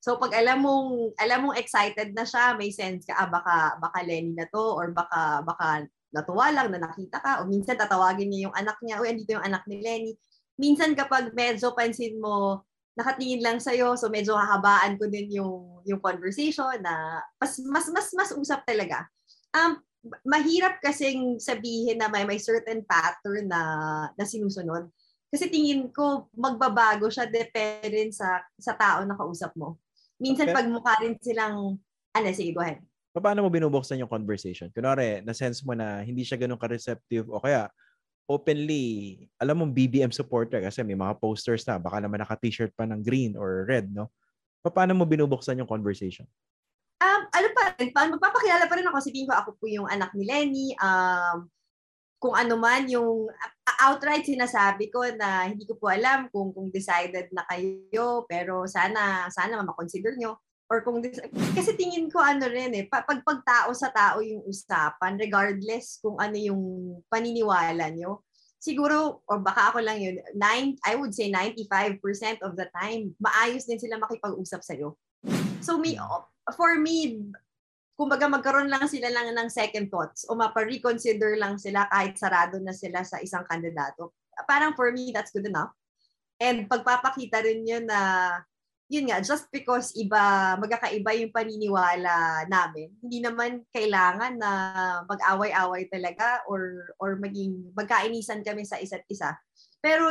So 0.00 0.16
pag 0.16 0.32
alam 0.32 0.64
mong 0.64 1.12
alam 1.20 1.38
mong 1.48 1.60
excited 1.60 2.16
na 2.16 2.24
siya, 2.24 2.56
may 2.56 2.72
sense 2.72 3.04
ka 3.04 3.12
ah, 3.20 3.28
baka 3.28 3.76
baka 3.76 4.00
Lenny 4.00 4.32
na 4.32 4.48
to 4.48 4.64
or 4.76 4.96
baka 4.96 5.44
baka 5.44 5.84
natuwa 6.10 6.48
lang 6.50 6.72
na 6.72 6.80
nakita 6.80 7.20
ka 7.20 7.44
o 7.44 7.46
minsan 7.46 7.76
tatawagin 7.76 8.26
niya 8.32 8.48
yung 8.50 8.56
anak 8.56 8.80
niya, 8.82 8.98
"Uy, 8.98 9.12
andito 9.12 9.36
yung 9.36 9.44
anak 9.46 9.62
ni 9.68 9.78
Lenny." 9.84 10.12
Minsan 10.56 10.96
kapag 10.96 11.36
medyo 11.36 11.76
pansin 11.76 12.16
mo 12.18 12.64
nakatingin 12.98 13.44
lang 13.44 13.58
sa 13.62 13.70
iyo, 13.76 13.94
so 13.94 14.08
medyo 14.10 14.34
hahabaan 14.36 14.96
ko 14.98 15.06
din 15.06 15.30
yung 15.36 15.84
yung 15.84 16.00
conversation 16.02 16.80
na 16.80 17.20
mas 17.40 17.60
mas 17.68 17.86
mas 17.92 18.08
mas 18.16 18.30
usap 18.34 18.64
talaga. 18.64 19.04
Um 19.52 19.78
mahirap 20.24 20.80
kasing 20.80 21.36
sabihin 21.36 22.00
na 22.00 22.08
may 22.08 22.24
may 22.24 22.40
certain 22.40 22.80
pattern 22.88 23.48
na 23.52 23.60
na 24.16 24.24
sinusunod. 24.24 24.88
Kasi 25.30 25.46
tingin 25.52 25.92
ko 25.92 26.26
magbabago 26.34 27.06
siya 27.12 27.28
depende 27.28 28.10
sa 28.16 28.40
sa 28.58 28.74
tao 28.74 29.04
na 29.04 29.14
kausap 29.14 29.52
mo. 29.60 29.76
Minsan 30.20 30.52
okay. 30.52 30.56
pag 30.56 30.68
mukha 30.68 30.94
rin 31.00 31.16
silang, 31.18 31.80
ano, 32.12 32.26
sige, 32.36 32.52
go 32.52 32.60
ahead. 32.60 32.84
Paano 33.10 33.42
mo 33.42 33.50
binubuksan 33.50 33.98
yung 33.98 34.12
conversation? 34.12 34.70
Kunwari, 34.70 35.24
na-sense 35.26 35.66
mo 35.66 35.74
na 35.74 36.04
hindi 36.04 36.22
siya 36.22 36.38
ganun 36.38 36.60
ka-receptive 36.60 37.26
o 37.26 37.42
kaya 37.42 37.66
openly, 38.30 39.26
alam 39.42 39.58
mo 39.58 39.64
BBM 39.66 40.14
supporter 40.14 40.62
kasi 40.62 40.86
may 40.86 40.94
mga 40.94 41.18
posters 41.18 41.66
na, 41.66 41.82
baka 41.82 41.98
naman 41.98 42.22
naka-t-shirt 42.22 42.70
pa 42.78 42.86
ng 42.86 43.02
green 43.02 43.34
or 43.34 43.66
red, 43.66 43.90
no? 43.90 44.14
Paano 44.62 44.94
mo 44.94 45.02
binubuksan 45.02 45.58
yung 45.58 45.66
conversation? 45.66 46.28
Um, 47.02 47.26
ano 47.32 47.48
pa, 47.56 47.74
magpapakilala 48.06 48.70
pa 48.70 48.76
rin 48.78 48.86
ako. 48.86 48.96
Sabihin 49.02 49.26
ko, 49.26 49.34
ako 49.34 49.50
po 49.58 49.64
yung 49.66 49.88
anak 49.88 50.14
ni 50.14 50.28
Lenny. 50.28 50.66
Um, 50.78 51.50
kung 52.20 52.36
ano 52.36 52.60
man 52.60 52.84
yung 52.84 53.32
outright 53.80 54.28
sinasabi 54.28 54.92
ko 54.92 55.08
na 55.16 55.48
hindi 55.48 55.64
ko 55.64 55.80
po 55.80 55.88
alam 55.88 56.28
kung 56.28 56.52
kung 56.52 56.68
decided 56.68 57.32
na 57.32 57.48
kayo 57.48 58.28
pero 58.28 58.68
sana 58.68 59.26
sana 59.32 59.64
ma-consider 59.64 60.14
nyo. 60.20 60.36
Or 60.70 60.86
kung 60.86 61.02
kasi 61.56 61.74
tingin 61.74 62.12
ko 62.12 62.22
ano 62.22 62.46
rin 62.46 62.70
eh 62.76 62.86
pag 62.86 63.02
pagtao 63.02 63.74
sa 63.74 63.90
tao 63.90 64.22
yung 64.22 64.46
usapan 64.46 65.18
regardless 65.18 65.98
kung 65.98 66.14
ano 66.20 66.38
yung 66.38 66.62
paniniwala 67.10 67.90
nyo 67.90 68.22
siguro 68.60 69.24
or 69.26 69.40
baka 69.40 69.72
ako 69.72 69.82
lang 69.82 69.98
yun 69.98 70.20
nine, 70.36 70.76
I 70.84 70.94
would 70.94 71.16
say 71.16 71.32
95% 71.32 72.44
of 72.44 72.54
the 72.54 72.68
time 72.76 73.16
maayos 73.18 73.64
din 73.64 73.80
sila 73.80 73.96
makipag-usap 73.98 74.60
sa 74.62 74.76
iyo 74.76 74.94
so 75.64 75.80
me 75.80 75.96
for 76.54 76.76
me 76.78 77.18
kumbaga 78.00 78.32
magkaroon 78.32 78.72
lang 78.72 78.88
sila 78.88 79.12
lang 79.12 79.36
ng 79.36 79.52
second 79.52 79.92
thoughts 79.92 80.24
o 80.24 80.32
mapa-reconsider 80.32 81.36
lang 81.36 81.60
sila 81.60 81.84
kahit 81.92 82.16
sarado 82.16 82.56
na 82.56 82.72
sila 82.72 83.04
sa 83.04 83.20
isang 83.20 83.44
kandidato. 83.44 84.16
Parang 84.48 84.72
for 84.72 84.88
me, 84.88 85.12
that's 85.12 85.28
good 85.28 85.44
enough. 85.44 85.76
And 86.40 86.64
pagpapakita 86.64 87.44
rin 87.44 87.68
yun 87.68 87.84
na, 87.84 88.32
yun 88.88 89.12
nga, 89.12 89.20
just 89.20 89.52
because 89.52 89.92
iba, 90.00 90.56
magkakaiba 90.56 91.12
yung 91.20 91.28
paniniwala 91.28 92.48
namin, 92.48 92.88
hindi 93.04 93.20
naman 93.20 93.68
kailangan 93.68 94.40
na 94.40 94.50
mag-away-away 95.04 95.92
talaga 95.92 96.40
or, 96.48 96.96
or 96.96 97.20
maging, 97.20 97.68
magkainisan 97.76 98.40
kami 98.40 98.64
sa 98.64 98.80
isa't 98.80 99.04
isa. 99.12 99.36
Pero 99.84 100.08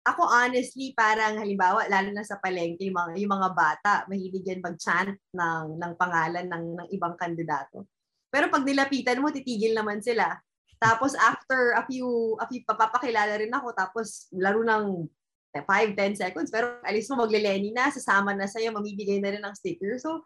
ako 0.00 0.22
honestly, 0.24 0.96
parang 0.96 1.36
halimbawa, 1.36 1.84
lalo 1.86 2.08
na 2.10 2.24
sa 2.24 2.40
palengke, 2.40 2.88
yung 2.88 2.96
mga, 2.96 3.10
yung 3.20 3.32
mga 3.36 3.50
bata, 3.52 3.92
mahilig 4.08 4.48
yan 4.48 4.64
mag-chant 4.64 5.12
ng, 5.36 5.64
ng 5.76 5.92
pangalan 6.00 6.46
ng, 6.48 6.64
ng 6.80 6.88
ibang 6.96 7.14
kandidato. 7.20 7.84
Pero 8.32 8.48
pag 8.48 8.64
nilapitan 8.64 9.20
mo, 9.20 9.28
titigil 9.28 9.76
naman 9.76 10.00
sila. 10.00 10.40
Tapos 10.80 11.12
after 11.18 11.76
a 11.76 11.84
few, 11.84 12.08
a 12.40 12.48
few 12.48 12.64
papapakilala 12.64 13.36
rin 13.36 13.52
ako, 13.52 13.76
tapos 13.76 14.32
laro 14.32 14.64
ng 14.64 15.04
5-10 15.52 16.16
seconds, 16.16 16.48
pero 16.48 16.80
alis 16.86 17.10
mo 17.10 17.26
magle-Lenny 17.26 17.74
na, 17.74 17.92
sasama 17.92 18.32
na 18.32 18.48
sa'yo, 18.48 18.72
mamibigay 18.72 19.20
na 19.20 19.34
rin 19.34 19.42
ng 19.44 19.52
sticker. 19.58 19.98
So, 20.00 20.24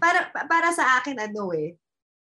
para, 0.00 0.32
para 0.32 0.72
sa 0.72 1.02
akin, 1.02 1.20
ano 1.20 1.52
eh, 1.52 1.76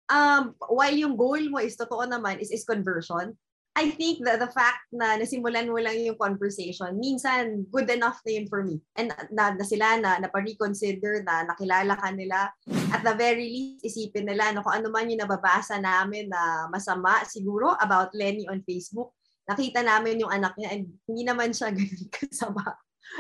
um, 0.10 0.56
while 0.72 0.96
yung 0.96 1.14
goal 1.20 1.44
mo 1.52 1.60
is 1.60 1.78
totoo 1.78 2.08
naman, 2.08 2.40
is, 2.40 2.50
is 2.50 2.66
conversion, 2.66 3.36
I 3.78 3.94
think 3.94 4.26
that 4.26 4.42
the 4.42 4.50
fact 4.50 4.90
na 4.90 5.22
nasimulan 5.22 5.70
mo 5.70 5.78
lang 5.78 6.02
yung 6.02 6.18
conversation, 6.18 6.98
minsan 6.98 7.70
good 7.70 7.86
enough 7.94 8.18
na 8.26 8.32
yun 8.34 8.50
for 8.50 8.66
me. 8.66 8.82
And 8.98 9.14
na, 9.30 9.54
na 9.54 9.62
sila 9.62 10.02
na, 10.02 10.18
na 10.18 10.34
pa-reconsider, 10.34 11.22
na 11.22 11.46
nakilala 11.46 11.94
ka 11.94 12.10
nila. 12.10 12.50
At 12.90 13.06
the 13.06 13.14
very 13.14 13.46
least, 13.46 13.86
isipin 13.86 14.26
nila 14.26 14.50
no, 14.50 14.66
kung 14.66 14.82
ano 14.82 14.90
man 14.90 15.14
yung 15.14 15.22
nababasa 15.22 15.78
namin 15.78 16.26
na 16.26 16.66
masama 16.74 17.22
siguro 17.30 17.78
about 17.78 18.10
Lenny 18.18 18.50
on 18.50 18.66
Facebook. 18.66 19.14
Nakita 19.46 19.86
namin 19.86 20.26
yung 20.26 20.34
anak 20.34 20.58
niya 20.58 20.74
and 20.74 20.90
hindi 21.06 21.22
naman 21.22 21.54
siya 21.54 21.70
ganun 21.78 22.10
kasama. 22.10 22.66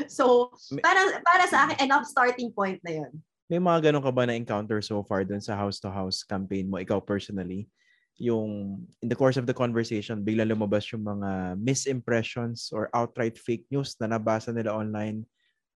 So, 0.09 0.57
para, 0.81 1.21
para 1.21 1.45
sa 1.45 1.69
akin, 1.69 1.85
enough 1.85 2.09
starting 2.09 2.49
point 2.49 2.81
na 2.81 3.05
yun. 3.05 3.13
May 3.47 3.61
mga 3.61 3.93
ganun 3.93 4.03
ka 4.03 4.09
ba 4.09 4.25
na 4.25 4.33
encounter 4.33 4.81
so 4.81 5.05
far 5.05 5.21
dun 5.21 5.39
sa 5.39 5.53
house-to-house 5.53 6.25
campaign 6.25 6.67
mo, 6.67 6.81
ikaw 6.81 6.97
personally? 6.97 7.69
Yung 8.17 8.81
in 9.01 9.07
the 9.09 9.17
course 9.17 9.37
of 9.37 9.45
the 9.45 9.53
conversation, 9.53 10.25
bigla 10.25 10.45
lumabas 10.45 10.89
yung 10.89 11.05
mga 11.05 11.57
misimpressions 11.61 12.73
or 12.73 12.89
outright 12.93 13.37
fake 13.37 13.65
news 13.69 13.93
na 14.01 14.09
nabasa 14.09 14.49
nila 14.49 14.73
online 14.73 15.21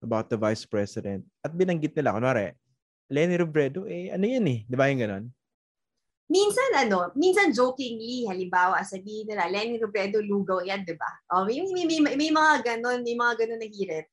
about 0.01 0.33
the 0.33 0.37
vice 0.41 0.65
president. 0.65 1.21
At 1.45 1.53
binanggit 1.53 1.93
nila, 1.93 2.17
kunwari, 2.17 2.57
Lenny 3.13 3.37
Robredo, 3.37 3.85
eh, 3.85 4.09
ano 4.09 4.25
yan 4.25 4.49
eh? 4.49 4.59
Di 4.65 4.77
ba 4.77 4.89
yung 4.89 5.05
ganon? 5.05 5.25
Minsan 6.31 6.71
ano, 6.79 7.11
minsan 7.19 7.51
jokingly, 7.51 8.25
halimbawa, 8.25 8.81
sabihin 8.87 9.29
nila, 9.29 9.51
Lenny 9.51 9.77
Robredo, 9.77 10.23
lugaw 10.23 10.65
yan, 10.65 10.87
di 10.87 10.97
ba? 10.97 11.11
Oh, 11.37 11.45
may, 11.45 11.61
may, 11.61 11.85
may, 11.85 12.17
may 12.17 12.31
mga 12.33 12.65
ganon, 12.65 13.05
may 13.05 13.19
mga 13.19 13.45
ganon 13.45 13.61
na 13.61 13.69
hirit. 13.69 14.07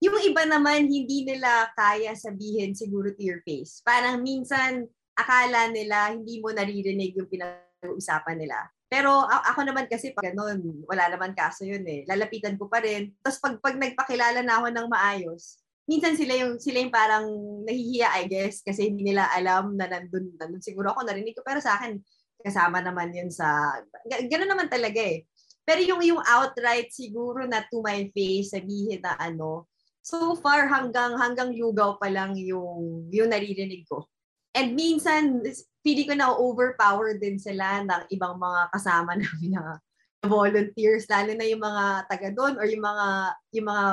Yung 0.00 0.16
iba 0.22 0.46
naman, 0.46 0.86
hindi 0.86 1.26
nila 1.26 1.68
kaya 1.74 2.14
sabihin 2.14 2.72
siguro 2.72 3.12
to 3.12 3.24
your 3.26 3.42
face. 3.42 3.82
Parang 3.82 4.22
minsan, 4.22 4.86
akala 5.14 5.70
nila 5.70 6.14
hindi 6.14 6.42
mo 6.42 6.50
naririnig 6.50 7.14
yung 7.14 7.30
pinag 7.30 7.62
usapan 7.92 8.40
nila. 8.40 8.56
Pero 8.88 9.26
ako 9.26 9.66
naman 9.66 9.90
kasi 9.90 10.14
pag 10.14 10.30
ganun, 10.30 10.84
wala 10.86 11.10
naman 11.10 11.34
kaso 11.34 11.66
yun 11.66 11.82
eh. 11.84 12.06
Lalapitan 12.06 12.54
ko 12.54 12.70
pa 12.70 12.78
rin. 12.78 13.10
Tapos 13.20 13.42
pag, 13.42 13.54
pag 13.58 13.74
nagpakilala 13.74 14.40
na 14.40 14.62
ako 14.62 14.66
ng 14.70 14.86
maayos, 14.86 15.58
minsan 15.84 16.16
sila 16.16 16.32
yung 16.38 16.56
sila 16.56 16.80
yung 16.80 16.94
parang 16.94 17.26
nahihiya 17.68 18.08
I 18.16 18.24
guess 18.24 18.64
kasi 18.64 18.88
hindi 18.88 19.12
nila 19.12 19.28
alam 19.28 19.76
na 19.76 19.84
nandun, 19.84 20.32
nandun 20.40 20.64
siguro 20.64 20.96
ako 20.96 21.04
narinig 21.04 21.36
ko 21.36 21.44
pero 21.44 21.60
sa 21.60 21.76
akin 21.76 22.00
kasama 22.40 22.80
naman 22.80 23.12
yun 23.12 23.28
sa 23.28 23.68
ganoon 24.08 24.48
naman 24.48 24.68
talaga 24.72 25.00
eh. 25.00 25.28
Pero 25.64 25.80
yung 25.84 26.00
yung 26.04 26.22
outright 26.24 26.88
siguro 26.88 27.44
na 27.44 27.64
to 27.68 27.84
my 27.84 28.08
face 28.16 28.56
sabihin 28.56 29.00
na 29.04 29.16
ano 29.16 29.68
so 30.04 30.36
far 30.40 30.68
hanggang 30.68 31.16
hanggang 31.16 31.52
lugaw 31.56 31.96
pa 31.96 32.08
lang 32.12 32.36
yung 32.36 33.08
yung 33.12 33.32
naririnig 33.32 33.88
ko. 33.88 34.08
And 34.54 34.78
minsan, 34.78 35.42
pili 35.84 36.08
ko 36.08 36.16
na 36.16 36.32
overpower 36.32 37.20
din 37.20 37.36
sila 37.36 37.84
ng 37.84 38.08
ibang 38.08 38.40
mga 38.40 38.72
kasama 38.72 39.12
namin 39.20 39.52
na 39.52 39.76
volunteers, 40.24 41.04
lalo 41.12 41.36
na 41.36 41.44
yung 41.44 41.60
mga 41.60 42.08
taga 42.08 42.28
doon 42.32 42.56
or 42.56 42.64
yung 42.64 42.80
mga, 42.80 43.06
yung 43.52 43.68
mga 43.68 43.86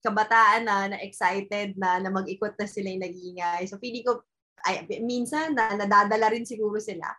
kabataan 0.00 0.62
na, 0.64 0.76
na 0.88 0.98
excited 1.04 1.76
na, 1.76 2.00
na 2.00 2.08
mag-ikot 2.08 2.56
na 2.56 2.64
sila 2.64 2.88
yung 2.88 3.04
nag-iingay. 3.04 3.68
So, 3.68 3.76
pili 3.76 4.00
ko, 4.00 4.24
ay, 4.64 4.88
minsan, 5.04 5.52
na, 5.52 5.76
nadadala 5.76 6.32
rin 6.32 6.48
siguro 6.48 6.80
sila. 6.80 7.12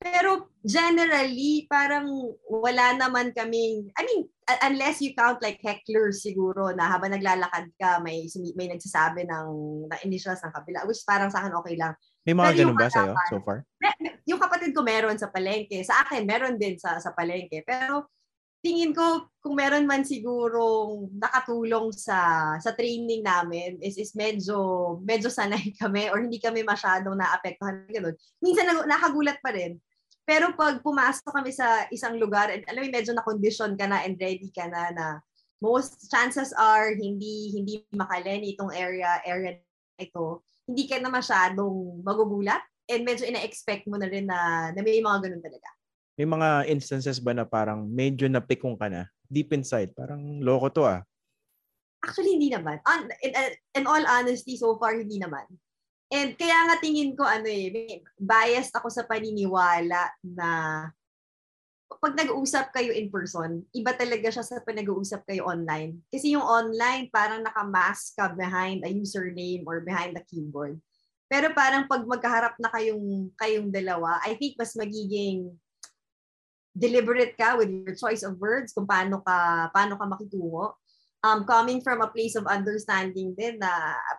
Pero 0.00 0.48
generally, 0.64 1.68
parang 1.68 2.08
wala 2.48 2.96
naman 2.96 3.36
kaming, 3.36 3.92
I 3.98 4.02
mean, 4.08 4.32
unless 4.64 5.04
you 5.04 5.12
count 5.12 5.44
like 5.44 5.60
hecklers 5.60 6.24
siguro 6.24 6.72
na 6.72 6.88
habang 6.88 7.12
naglalakad 7.12 7.68
ka, 7.76 8.00
may, 8.00 8.24
may 8.56 8.72
nagsasabi 8.72 9.28
ng, 9.28 9.48
ng 9.92 10.00
initials 10.08 10.40
ng 10.40 10.56
kabila, 10.56 10.88
which 10.88 11.04
parang 11.04 11.28
sa 11.28 11.44
akin 11.44 11.52
okay 11.52 11.76
lang. 11.76 11.92
May 12.24 12.36
mga 12.36 12.50
Pero 12.52 12.58
ganun 12.60 12.78
ba 12.78 12.88
sa'yo 12.92 13.14
so 13.32 13.40
far? 13.40 13.64
Yung 14.28 14.40
kapatid 14.40 14.76
ko 14.76 14.84
meron 14.84 15.16
sa 15.16 15.32
palengke. 15.32 15.80
Sa 15.80 16.04
akin, 16.04 16.28
meron 16.28 16.60
din 16.60 16.76
sa, 16.76 17.00
sa 17.00 17.16
palengke. 17.16 17.64
Pero 17.64 18.08
tingin 18.60 18.92
ko 18.92 19.32
kung 19.40 19.56
meron 19.56 19.88
man 19.88 20.04
siguro 20.04 20.92
nakatulong 21.16 21.96
sa 21.96 22.52
sa 22.60 22.76
training 22.76 23.24
namin 23.24 23.80
is 23.80 23.96
is 23.96 24.12
medyo 24.12 24.60
medyo 25.00 25.32
sanay 25.32 25.72
kami 25.80 26.12
or 26.12 26.20
hindi 26.20 26.36
kami 26.36 26.60
masyadong 26.60 27.16
naapektuhan 27.16 27.88
ganun. 27.88 28.14
Minsan 28.44 28.68
nakagulat 28.84 29.40
pa 29.40 29.56
rin. 29.56 29.80
Pero 30.28 30.52
pag 30.54 30.84
pumasok 30.84 31.32
kami 31.32 31.50
sa 31.50 31.88
isang 31.88 32.20
lugar 32.20 32.52
and 32.52 32.62
alam 32.68 32.86
mo 32.86 32.92
medyo 32.92 33.16
na 33.16 33.24
condition 33.24 33.74
ka 33.74 33.88
na 33.88 34.04
and 34.04 34.20
ready 34.20 34.52
ka 34.52 34.68
na 34.68 34.92
na 34.92 35.06
most 35.64 36.12
chances 36.12 36.52
are 36.54 36.92
hindi 36.92 37.56
hindi 37.56 37.80
makaleni 37.96 38.54
itong 38.54 38.70
area 38.76 39.24
area 39.24 39.56
ito. 39.96 40.44
Hindi 40.66 40.84
ka 40.88 40.98
na 40.98 41.10
masyadong 41.12 42.04
magugulat 42.04 42.62
and 42.90 43.06
medyo 43.06 43.24
ina-expect 43.28 43.86
mo 43.86 43.96
na 43.96 44.10
rin 44.10 44.26
na, 44.26 44.70
na 44.74 44.80
may 44.82 44.98
mga 44.98 45.28
ganun 45.28 45.42
talaga. 45.42 45.68
May 46.18 46.26
mga 46.28 46.48
instances 46.68 47.22
ba 47.22 47.32
na 47.32 47.46
parang 47.48 47.86
medyo 47.86 48.28
napikong 48.28 48.76
ka 48.76 48.90
na 48.90 49.08
deep 49.30 49.54
inside? 49.54 49.94
Parang 49.94 50.42
loko 50.42 50.68
to 50.68 50.82
ah. 50.84 51.00
Actually, 52.04 52.36
hindi 52.36 52.50
naman. 52.50 52.80
On, 52.84 53.08
in, 53.22 53.32
in 53.76 53.84
all 53.84 54.04
honesty, 54.04 54.56
so 54.56 54.76
far, 54.76 54.96
hindi 54.96 55.20
naman. 55.20 55.44
And 56.10 56.34
kaya 56.34 56.66
nga 56.66 56.76
tingin 56.82 57.14
ko, 57.14 57.22
ano 57.22 57.46
eh, 57.46 58.02
biased 58.18 58.74
ako 58.74 58.90
sa 58.90 59.06
paniniwala 59.06 60.10
na 60.26 60.48
pag 61.98 62.14
nag-uusap 62.14 62.70
kayo 62.70 62.94
in 62.94 63.10
person, 63.10 63.66
iba 63.74 63.90
talaga 63.90 64.30
siya 64.30 64.46
sa 64.46 64.62
pag 64.62 64.78
nag-uusap 64.78 65.26
kayo 65.26 65.50
online. 65.50 65.98
Kasi 66.06 66.38
yung 66.38 66.46
online, 66.46 67.10
parang 67.10 67.42
nakamask 67.42 68.14
ka 68.14 68.30
behind 68.30 68.86
a 68.86 68.90
username 68.94 69.66
or 69.66 69.82
behind 69.82 70.14
the 70.14 70.22
keyboard. 70.30 70.78
Pero 71.26 71.50
parang 71.50 71.90
pag 71.90 72.06
magkaharap 72.06 72.54
na 72.62 72.70
kayong, 72.70 73.34
kayong 73.34 73.74
dalawa, 73.74 74.22
I 74.22 74.38
think 74.38 74.54
mas 74.54 74.78
magiging 74.78 75.50
deliberate 76.70 77.34
ka 77.34 77.58
with 77.58 77.70
your 77.70 77.98
choice 77.98 78.22
of 78.22 78.38
words 78.38 78.70
kung 78.70 78.86
paano 78.86 79.18
ka 79.26 79.68
paano 79.74 79.98
ka 79.98 80.06
makitungo 80.06 80.78
um 81.20 81.44
coming 81.44 81.84
from 81.84 82.00
a 82.00 82.08
place 82.08 82.32
of 82.32 82.48
understanding 82.48 83.36
din 83.36 83.60
na 83.60 83.68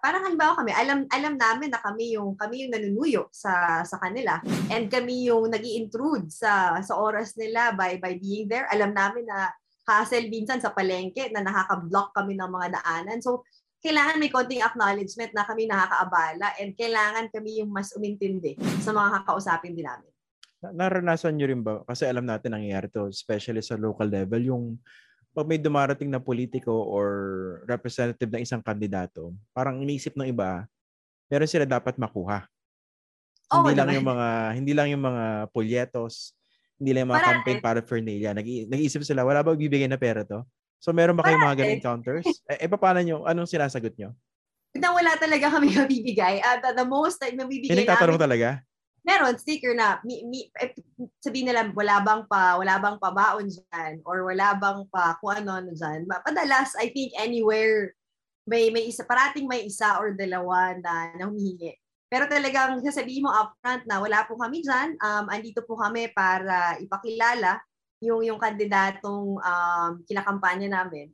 parang 0.06 0.22
halimbawa 0.22 0.54
kami 0.62 0.70
alam 0.70 1.10
alam 1.10 1.34
namin 1.34 1.74
na 1.74 1.82
kami 1.82 2.14
yung 2.14 2.38
kami 2.38 2.66
yung 2.66 2.72
nanunuyo 2.78 3.26
sa 3.34 3.82
sa 3.82 3.98
kanila. 3.98 4.38
And 4.70 4.86
kami 4.86 5.26
yung 5.26 5.50
nag 5.50 5.66
intrude 5.66 6.30
sa 6.30 6.78
sa 6.86 6.94
oras 6.98 7.34
nila 7.38 7.74
by 7.74 7.98
by 7.98 8.22
being 8.22 8.46
there. 8.46 8.70
Alam 8.70 8.94
namin 8.94 9.26
na 9.26 9.50
hassle 9.90 10.30
minsan 10.30 10.62
sa 10.62 10.72
palengke 10.72 11.34
na 11.34 11.42
nakaka-block 11.42 12.14
kami 12.14 12.38
ng 12.38 12.48
mga 12.48 12.68
daanan. 12.80 13.20
So 13.20 13.44
kailangan 13.82 14.22
may 14.22 14.30
konting 14.30 14.62
acknowledgement 14.62 15.34
na 15.34 15.42
kami 15.42 15.66
nakakaabala 15.66 16.54
and 16.62 16.78
kailangan 16.78 17.34
kami 17.34 17.66
yung 17.66 17.74
mas 17.74 17.90
umintindi 17.98 18.54
sa 18.86 18.94
mga 18.94 19.26
kakausapin 19.26 19.74
din 19.74 19.90
namin. 19.90 20.12
Naranasan 20.62 21.34
nyo 21.34 21.50
rin 21.50 21.66
ba? 21.66 21.82
Kasi 21.82 22.06
alam 22.06 22.30
natin 22.30 22.54
nangyayari 22.54 22.94
to, 22.94 23.10
especially 23.10 23.66
sa 23.66 23.82
local 23.82 24.06
level, 24.06 24.38
yung 24.38 24.78
pag 25.32 25.48
may 25.48 25.60
dumarating 25.60 26.12
na 26.12 26.20
politiko 26.20 26.76
or 26.76 27.08
representative 27.64 28.28
ng 28.28 28.44
isang 28.44 28.60
kandidato, 28.60 29.32
parang 29.56 29.80
iniisip 29.80 30.16
ng 30.20 30.28
iba, 30.28 30.68
meron 31.32 31.48
sila 31.48 31.64
dapat 31.64 31.96
makuha. 31.96 32.44
Oh, 33.52 33.64
hindi 33.64 33.76
lang 33.76 33.92
yung 33.92 34.08
mga 34.08 34.28
hindi 34.56 34.72
lang 34.76 34.88
yung 34.92 35.04
mga 35.04 35.26
polyetos, 35.52 36.36
hindi 36.80 36.96
lang 36.96 37.08
yung 37.08 37.14
mga 37.16 37.24
Marami. 37.24 37.32
campaign 37.36 37.60
paraphernalia. 37.60 38.32
Nag 38.36 38.48
nag-iisip 38.72 39.04
sila, 39.04 39.28
wala 39.28 39.44
ba 39.44 39.56
bibigay 39.56 39.88
na 39.88 40.00
pera 40.00 40.24
to? 40.24 40.44
So 40.82 40.92
meron 40.96 41.16
ba 41.16 41.24
kayong 41.28 41.46
mga 41.46 41.58
ganung 41.60 41.78
encounters? 41.80 42.26
eh, 42.52 42.64
eh 42.64 42.70
paano 42.72 43.00
nyo? 43.04 43.18
Anong 43.28 43.48
sinasagot 43.48 43.96
nyo? 43.96 44.16
Na 44.76 44.96
wala 44.96 45.16
talaga 45.20 45.52
kami 45.52 45.76
mabibigay. 45.76 46.40
Uh, 46.40 46.58
the, 46.64 46.70
the 46.80 46.88
most 46.88 47.20
na 47.20 47.32
mabibigay 47.36 47.76
namin. 47.76 47.88
Hindi 47.88 48.20
talaga? 48.20 48.50
Meron 49.02 49.38
sticker 49.38 49.74
na 49.74 49.98
mi, 50.06 50.22
mi, 50.30 50.46
eh, 50.62 50.78
sabihin 51.18 51.50
nila 51.50 51.74
wala 51.74 52.02
bang 52.06 52.22
pa 52.30 52.58
wala 52.58 52.78
bang 52.78 52.98
pabaon 53.02 53.50
diyan 53.50 54.06
or 54.06 54.22
wala 54.30 54.54
bang 54.54 54.86
pa 54.94 55.18
kung 55.18 55.34
ano 55.42 55.58
ano 55.58 55.74
diyan. 55.74 56.06
Padalas 56.06 56.78
I 56.78 56.94
think 56.94 57.18
anywhere 57.18 57.98
may 58.46 58.70
may 58.70 58.90
isa 58.90 59.06
parating 59.06 59.50
may 59.50 59.66
isa 59.66 59.98
or 59.98 60.14
dalawa 60.14 60.78
na, 60.78 61.18
na 61.18 61.26
humihingi. 61.26 61.74
Pero 62.12 62.28
talagang 62.28 62.84
sasabihin 62.84 63.26
mo 63.26 63.32
upfront 63.32 63.88
na 63.90 63.98
wala 63.98 64.28
po 64.30 64.38
kami 64.38 64.62
diyan. 64.62 65.02
Um 65.02 65.26
andito 65.34 65.66
po 65.66 65.80
kami 65.82 66.14
para 66.14 66.78
ipakilala 66.78 67.58
yung 68.06 68.22
yung 68.22 68.38
kandidatong 68.38 69.42
um 69.42 69.92
kinakampanya 70.06 70.70
namin. 70.70 71.10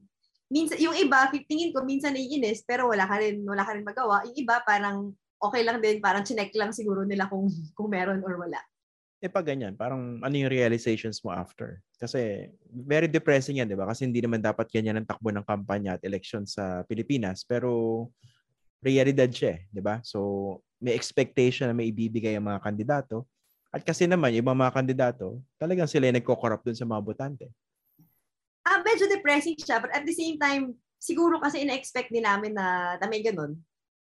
Minsan 0.48 0.80
yung 0.80 0.96
iba, 0.96 1.28
tingin 1.44 1.76
ko 1.76 1.84
minsan 1.84 2.16
naiinis 2.16 2.64
pero 2.64 2.88
wala 2.88 3.04
ka 3.04 3.20
rin 3.20 3.44
wala 3.48 3.64
ka 3.64 3.76
rin 3.76 3.88
magawa. 3.88 4.28
Yung 4.28 4.38
iba 4.44 4.60
parang 4.64 5.16
okay 5.38 5.62
lang 5.62 5.82
din, 5.82 6.02
parang 6.02 6.26
chinek 6.26 6.54
lang 6.58 6.74
siguro 6.74 7.06
nila 7.06 7.30
kung, 7.30 7.50
kung 7.78 7.90
meron 7.90 8.22
or 8.26 8.38
wala. 8.38 8.60
Eh 9.18 9.34
pag 9.34 9.50
ganyan, 9.50 9.74
parang 9.74 10.22
ano 10.22 10.36
yung 10.38 10.54
realizations 10.54 11.26
mo 11.26 11.34
after? 11.34 11.82
Kasi 11.98 12.54
very 12.70 13.10
depressing 13.10 13.58
yan, 13.58 13.66
di 13.66 13.74
ba? 13.74 13.90
Kasi 13.90 14.06
hindi 14.06 14.22
naman 14.22 14.46
dapat 14.46 14.70
ganyan 14.70 15.02
ang 15.02 15.10
takbo 15.10 15.34
ng 15.34 15.42
kampanya 15.42 15.98
at 15.98 16.06
election 16.06 16.46
sa 16.46 16.86
Pilipinas. 16.86 17.42
Pero 17.42 18.14
realidad 18.78 19.26
siya, 19.34 19.58
eh, 19.58 19.60
di 19.74 19.82
ba? 19.82 19.98
So 20.06 20.62
may 20.78 20.94
expectation 20.94 21.66
na 21.66 21.74
may 21.74 21.90
ibibigay 21.90 22.38
ang 22.38 22.46
mga 22.46 22.62
kandidato. 22.62 23.26
At 23.74 23.82
kasi 23.82 24.06
naman, 24.06 24.38
yung 24.38 24.48
mga 24.48 24.74
kandidato, 24.74 25.42
talagang 25.58 25.90
sila 25.90 26.08
yung 26.08 26.22
nagko-corrupt 26.22 26.64
dun 26.64 26.78
sa 26.78 26.86
mga 26.86 27.02
botante. 27.02 27.46
Ah, 28.64 28.80
medyo 28.86 29.10
depressing 29.10 29.58
siya. 29.58 29.82
But 29.82 29.92
at 29.98 30.06
the 30.06 30.14
same 30.14 30.38
time, 30.38 30.78
siguro 31.02 31.42
kasi 31.42 31.66
ina-expect 31.66 32.14
din 32.14 32.24
namin 32.24 32.54
na, 32.54 32.96
na 33.02 33.06
may 33.10 33.26
ganun. 33.26 33.58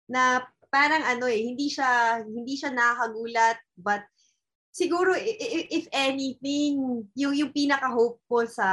Na 0.06 0.44
parang 0.76 1.00
ano 1.08 1.24
eh, 1.24 1.40
hindi 1.40 1.72
siya, 1.72 2.20
hindi 2.20 2.52
siya 2.52 2.68
nakakagulat, 2.76 3.56
but 3.80 4.04
siguro 4.76 5.16
if 5.16 5.88
anything, 5.88 7.00
yung, 7.16 7.32
yung 7.32 7.48
pinaka-hope 7.56 8.20
ko 8.28 8.44
sa 8.44 8.68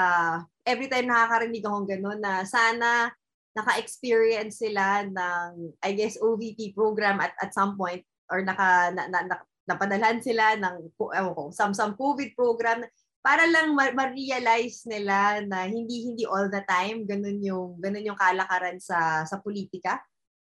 every 0.68 0.92
time 0.92 1.08
nakakarinig 1.08 1.64
akong 1.64 1.88
gano'n 1.88 2.20
na 2.20 2.44
sana 2.44 3.08
naka-experience 3.56 4.60
sila 4.60 5.08
ng, 5.08 5.80
I 5.80 5.96
guess, 5.96 6.20
OVP 6.20 6.76
program 6.76 7.24
at, 7.24 7.32
at 7.40 7.56
some 7.56 7.80
point 7.80 8.04
or 8.28 8.44
naka, 8.44 8.92
na, 8.92 9.08
na, 9.08 9.20
na, 9.24 9.36
napadalhan 9.64 10.20
sila 10.20 10.60
ng 10.60 10.92
ewan 11.00 11.34
ko, 11.40 11.44
some, 11.56 11.72
some 11.72 11.96
COVID 11.96 12.36
program 12.36 12.84
para 13.24 13.48
lang 13.48 13.72
ma-realize 13.72 14.84
nila 14.84 15.40
na 15.48 15.64
hindi 15.64 16.12
hindi 16.12 16.28
all 16.28 16.52
the 16.52 16.60
time 16.68 17.08
ganun 17.08 17.40
yung 17.40 17.80
ganun 17.80 18.04
yung 18.04 18.20
kalakaran 18.20 18.76
sa 18.84 19.24
sa 19.24 19.40
politika 19.40 20.04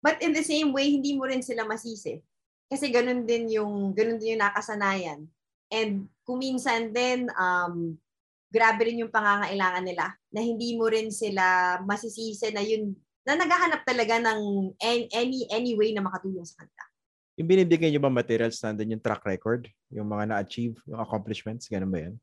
But 0.05 0.21
in 0.21 0.37
the 0.37 0.45
same 0.45 0.69
way, 0.69 0.93
hindi 0.93 1.17
mo 1.17 1.25
rin 1.25 1.41
sila 1.41 1.65
masisi. 1.65 2.21
Kasi 2.69 2.93
ganun 2.93 3.25
din 3.25 3.49
yung, 3.49 3.89
ganun 3.97 4.21
din 4.21 4.37
yung 4.37 4.45
nakasanayan. 4.45 5.25
And 5.73 6.05
kuminsan 6.21 6.93
din, 6.93 7.25
um, 7.33 7.97
grabe 8.53 8.85
rin 8.85 9.01
yung 9.01 9.09
pangangailangan 9.09 9.81
nila 9.81 10.13
na 10.29 10.45
hindi 10.45 10.77
mo 10.77 10.85
rin 10.85 11.09
sila 11.09 11.77
masisisi 11.81 12.53
na 12.53 12.61
yun, 12.61 12.93
na 13.25 13.33
naghahanap 13.33 13.81
talaga 13.81 14.21
ng 14.21 14.69
any, 14.77 15.49
any 15.49 15.73
way 15.73 15.89
na 15.89 16.05
makatulong 16.05 16.45
sa 16.45 16.61
kanila. 16.61 16.83
Yung 17.41 17.49
binibigay 17.49 17.89
nyo 17.89 18.05
ba 18.05 18.13
materials 18.13 18.61
nandun 18.61 18.93
yung 18.93 19.01
track 19.01 19.25
record? 19.25 19.65
Yung 19.89 20.05
mga 20.05 20.29
na-achieve, 20.29 20.77
yung 20.85 21.01
accomplishments? 21.01 21.65
Ganun 21.65 21.89
ba 21.89 21.99
yan? 22.05 22.15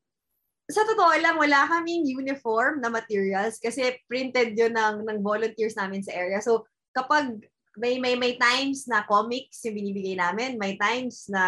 Sa 0.71 0.87
totoo 0.87 1.11
lang, 1.19 1.35
wala 1.35 1.67
kaming 1.67 2.07
uniform 2.07 2.79
na 2.79 2.87
materials 2.87 3.59
kasi 3.59 3.99
printed 4.07 4.55
yun 4.55 4.71
ng, 4.71 5.03
ng 5.03 5.19
volunteers 5.19 5.75
namin 5.75 5.99
sa 5.99 6.15
area. 6.15 6.39
So, 6.39 6.63
kapag 6.95 7.43
may 7.77 7.97
may 7.97 8.13
may 8.13 8.37
times 8.37 8.85
na 8.85 9.01
comics 9.05 9.65
yung 9.65 9.77
binibigay 9.77 10.13
namin, 10.13 10.61
may 10.61 10.77
times 10.77 11.25
na 11.29 11.43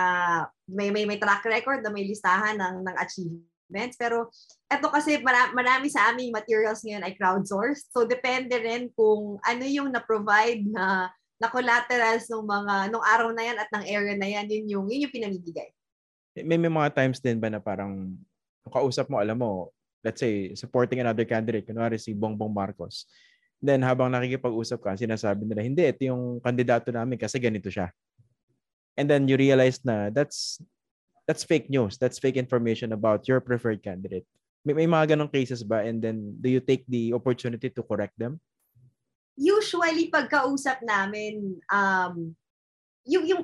may 0.66 0.90
may 0.90 1.06
may 1.06 1.22
track 1.22 1.46
record 1.46 1.86
na 1.86 1.94
may 1.94 2.06
listahan 2.06 2.58
ng 2.58 2.82
ng 2.82 2.96
achievements. 2.98 3.96
Pero 3.98 4.34
eto 4.66 4.90
kasi 4.90 5.22
marami, 5.22 5.52
marami 5.54 5.88
sa 5.90 6.10
aming 6.10 6.34
materials 6.34 6.82
ngayon 6.82 7.06
ay 7.06 7.14
crowdsourced. 7.14 7.94
So 7.94 8.10
depende 8.10 8.58
rin 8.58 8.90
kung 8.98 9.38
ano 9.46 9.64
yung 9.66 9.94
na-provide 9.94 10.66
na 10.66 11.14
na 11.36 11.52
collaterals 11.52 12.26
ng 12.32 12.48
mga 12.48 12.74
nung 12.90 13.06
araw 13.06 13.30
na 13.36 13.44
yan 13.44 13.58
at 13.60 13.70
ng 13.70 13.86
area 13.86 14.16
na 14.18 14.30
yan, 14.30 14.46
yun 14.50 14.66
yung 14.66 14.86
yun 14.90 15.06
yung 15.06 15.14
pinamibigay. 15.14 15.70
May, 16.42 16.58
may 16.60 16.72
mga 16.72 16.92
times 16.96 17.22
din 17.22 17.40
ba 17.40 17.48
na 17.48 17.62
parang 17.62 18.18
kausap 18.68 19.08
mo, 19.14 19.22
alam 19.22 19.38
mo, 19.38 19.72
let's 20.02 20.20
say, 20.20 20.52
supporting 20.58 21.00
another 21.00 21.24
candidate, 21.24 21.70
kunwari 21.70 22.02
si 22.02 22.12
Bongbong 22.18 22.52
Marcos, 22.52 23.06
Then 23.64 23.82
habang 23.82 24.12
nakikipag-usap 24.12 24.80
ka, 24.84 24.92
sinasabi 25.00 25.48
nila, 25.48 25.62
hindi, 25.64 25.84
ito 25.88 26.06
yung 26.06 26.40
kandidato 26.44 26.92
namin 26.92 27.18
kasi 27.18 27.40
ganito 27.40 27.72
siya. 27.72 27.90
And 28.96 29.12
then 29.12 29.28
you 29.28 29.36
realize 29.36 29.84
na 29.84 30.08
that's 30.08 30.60
that's 31.28 31.44
fake 31.44 31.68
news. 31.68 31.98
That's 31.98 32.22
fake 32.22 32.38
information 32.38 32.94
about 32.94 33.28
your 33.28 33.42
preferred 33.42 33.82
candidate. 33.84 34.24
May, 34.64 34.74
may 34.74 34.88
mga 34.88 35.18
ganong 35.18 35.34
cases 35.34 35.66
ba? 35.66 35.84
And 35.84 36.00
then 36.00 36.38
do 36.40 36.48
you 36.50 36.62
take 36.62 36.86
the 36.88 37.14
opportunity 37.14 37.70
to 37.70 37.82
correct 37.84 38.16
them? 38.18 38.40
Usually 39.36 40.08
pagkausap 40.08 40.80
namin, 40.86 41.60
um, 41.68 42.32
yung, 43.06 43.26
yung, 43.28 43.42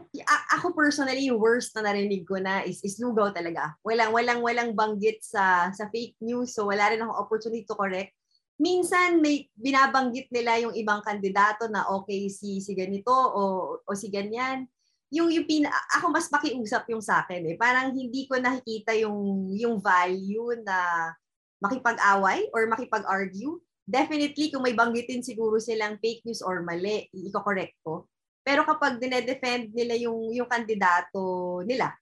ako 0.49 0.73
personally, 0.73 1.29
yung 1.29 1.37
worst 1.37 1.75
na 1.77 1.85
narinig 1.85 2.25
ko 2.25 2.39
na 2.41 2.65
is, 2.65 2.81
is 2.81 2.97
lugaw 2.97 3.29
talaga. 3.29 3.75
Walang, 3.85 4.09
walang, 4.15 4.41
walang 4.41 4.71
banggit 4.73 5.21
sa, 5.21 5.69
sa 5.75 5.85
fake 5.91 6.17
news. 6.23 6.55
So, 6.55 6.71
wala 6.71 6.89
rin 6.89 7.03
akong 7.03 7.21
opportunity 7.21 7.67
to 7.69 7.77
correct. 7.77 8.15
Minsan, 8.61 9.25
may 9.25 9.49
binabanggit 9.57 10.29
nila 10.29 10.61
yung 10.61 10.77
ibang 10.77 11.01
kandidato 11.01 11.65
na 11.65 11.89
okay, 11.89 12.29
si, 12.29 12.61
si 12.61 12.77
ganito 12.77 13.09
o, 13.09 13.41
o 13.81 13.89
si 13.97 14.13
ganyan. 14.13 14.69
Yung, 15.09 15.33
yung 15.33 15.49
pina, 15.49 15.73
ako 15.97 16.13
mas 16.13 16.29
makiusap 16.29 16.85
yung 16.93 17.01
sa 17.01 17.25
akin 17.25 17.41
eh. 17.49 17.55
Parang 17.57 17.89
hindi 17.89 18.29
ko 18.29 18.37
nakikita 18.37 18.93
yung, 19.01 19.49
yung 19.57 19.81
value 19.81 20.53
na 20.61 21.09
makipag-away 21.57 22.53
or 22.53 22.69
makipag-argue. 22.69 23.57
Definitely, 23.81 24.53
kung 24.53 24.61
may 24.61 24.77
banggitin 24.77 25.25
siguro 25.25 25.57
silang 25.57 25.97
fake 25.97 26.21
news 26.23 26.45
or 26.45 26.61
mali, 26.61 27.09
i-correct 27.11 27.75
ko 27.81 28.05
pero 28.41 28.65
kapag 28.65 28.97
dinedefend 28.97 29.69
nila 29.69 29.93
yung, 30.01 30.33
yung 30.33 30.49
kandidato 30.49 31.61
nila, 31.61 31.93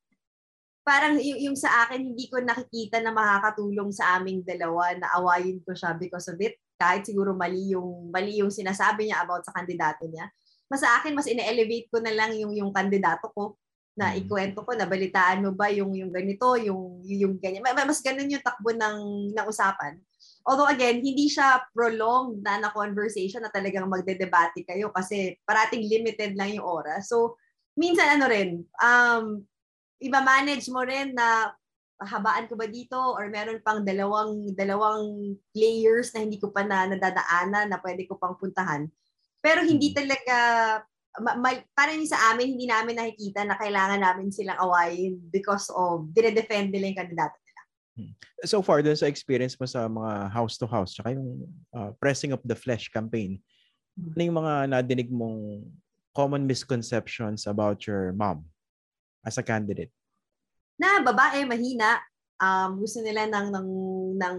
parang 0.84 1.20
yung, 1.22 1.52
yung 1.52 1.58
sa 1.58 1.86
akin, 1.86 2.02
hindi 2.02 2.26
ko 2.32 2.42
nakikita 2.42 3.00
na 3.04 3.14
makakatulong 3.14 3.94
sa 3.94 4.18
aming 4.18 4.42
dalawa 4.42 4.96
na 4.98 5.08
awayin 5.20 5.62
ko 5.64 5.76
siya 5.76 5.94
because 5.96 6.28
of 6.32 6.40
it. 6.42 6.58
Kahit 6.80 7.04
siguro 7.06 7.36
mali 7.36 7.76
yung, 7.76 8.10
mali 8.10 8.40
yung 8.40 8.50
sinasabi 8.50 9.10
niya 9.10 9.22
about 9.22 9.44
sa 9.44 9.54
kandidato 9.54 10.08
niya. 10.08 10.32
Mas 10.70 10.82
sa 10.86 11.02
akin, 11.02 11.18
mas 11.18 11.28
ine-elevate 11.28 11.90
ko 11.92 12.00
na 12.00 12.14
lang 12.14 12.32
yung, 12.38 12.54
yung 12.56 12.72
kandidato 12.72 13.30
ko 13.34 13.60
na 14.00 14.16
mm. 14.16 14.24
ikwento 14.24 14.64
ko, 14.64 14.72
nabalitaan 14.78 15.44
mo 15.44 15.52
ba 15.52 15.68
yung, 15.68 15.92
yung 15.92 16.14
ganito, 16.14 16.56
yung, 16.56 17.04
yung 17.04 17.36
ganyan. 17.36 17.66
Mas 17.66 18.00
ganun 18.00 18.32
yung 18.32 18.46
takbo 18.46 18.72
ng, 18.72 19.34
ng 19.36 19.46
usapan. 19.50 20.00
Although 20.48 20.72
again, 20.72 21.04
hindi 21.04 21.28
siya 21.28 21.60
prolonged 21.76 22.40
na 22.42 22.64
na 22.64 22.72
conversation 22.72 23.44
na 23.44 23.52
talagang 23.52 23.92
magdedebate 23.92 24.64
kayo 24.64 24.90
kasi 24.96 25.36
parating 25.44 25.84
limited 25.84 26.34
lang 26.40 26.56
yung 26.56 26.64
oras. 26.64 27.12
So, 27.12 27.36
minsan 27.76 28.18
ano 28.18 28.26
rin, 28.32 28.64
um, 28.80 29.44
iba-manage 30.00 30.68
mo 30.72 30.82
rin 30.84 31.12
na 31.14 31.52
habaan 32.00 32.48
ko 32.48 32.56
ba 32.56 32.64
dito 32.68 32.96
or 32.96 33.28
meron 33.28 33.60
pang 33.60 33.84
dalawang 33.84 34.56
dalawang 34.56 35.36
players 35.52 36.16
na 36.16 36.24
hindi 36.24 36.40
ko 36.40 36.48
pa 36.56 36.64
na 36.64 36.88
nadadaanan 36.88 37.68
na 37.68 37.78
pwede 37.84 38.08
ko 38.08 38.16
pang 38.16 38.40
puntahan. 38.40 38.88
Pero 39.44 39.64
hindi 39.64 39.92
hmm. 39.92 39.98
talaga 40.00 40.38
ma, 41.20 41.36
ma, 41.36 41.52
parang 41.76 42.00
sa 42.08 42.32
amin 42.32 42.56
hindi 42.56 42.72
namin 42.72 42.96
nakikita 42.96 43.44
na 43.44 43.60
kailangan 43.60 44.00
namin 44.00 44.32
silang 44.32 44.60
awayin 44.64 45.20
because 45.28 45.68
of 45.76 46.08
dire-defend 46.16 46.72
nila 46.72 46.96
yung 46.96 47.02
kandidato 47.04 47.38
So 48.48 48.64
far, 48.64 48.80
dun 48.80 48.96
sa 48.96 49.12
experience 49.12 49.60
mo 49.60 49.68
sa 49.68 49.84
mga 49.92 50.32
house-to-house, 50.32 50.96
tsaka 50.96 51.20
yung 51.20 51.44
uh, 51.76 51.92
pressing 52.00 52.32
of 52.32 52.40
the 52.48 52.56
flesh 52.56 52.88
campaign, 52.88 53.44
hmm. 54.00 54.16
ano 54.16 54.22
yung 54.24 54.40
mga 54.40 54.54
nadinig 54.72 55.12
mong 55.12 55.68
common 56.16 56.48
misconceptions 56.48 57.44
about 57.44 57.84
your 57.84 58.16
mom 58.16 58.48
as 59.30 59.38
a 59.38 59.46
candidate? 59.46 59.94
Na 60.82 61.06
babae, 61.06 61.46
mahina. 61.46 62.02
Um, 62.42 62.82
gusto 62.82 63.06
nila 63.06 63.30
ng, 63.30 63.48
ng, 63.54 63.70
ng 64.18 64.38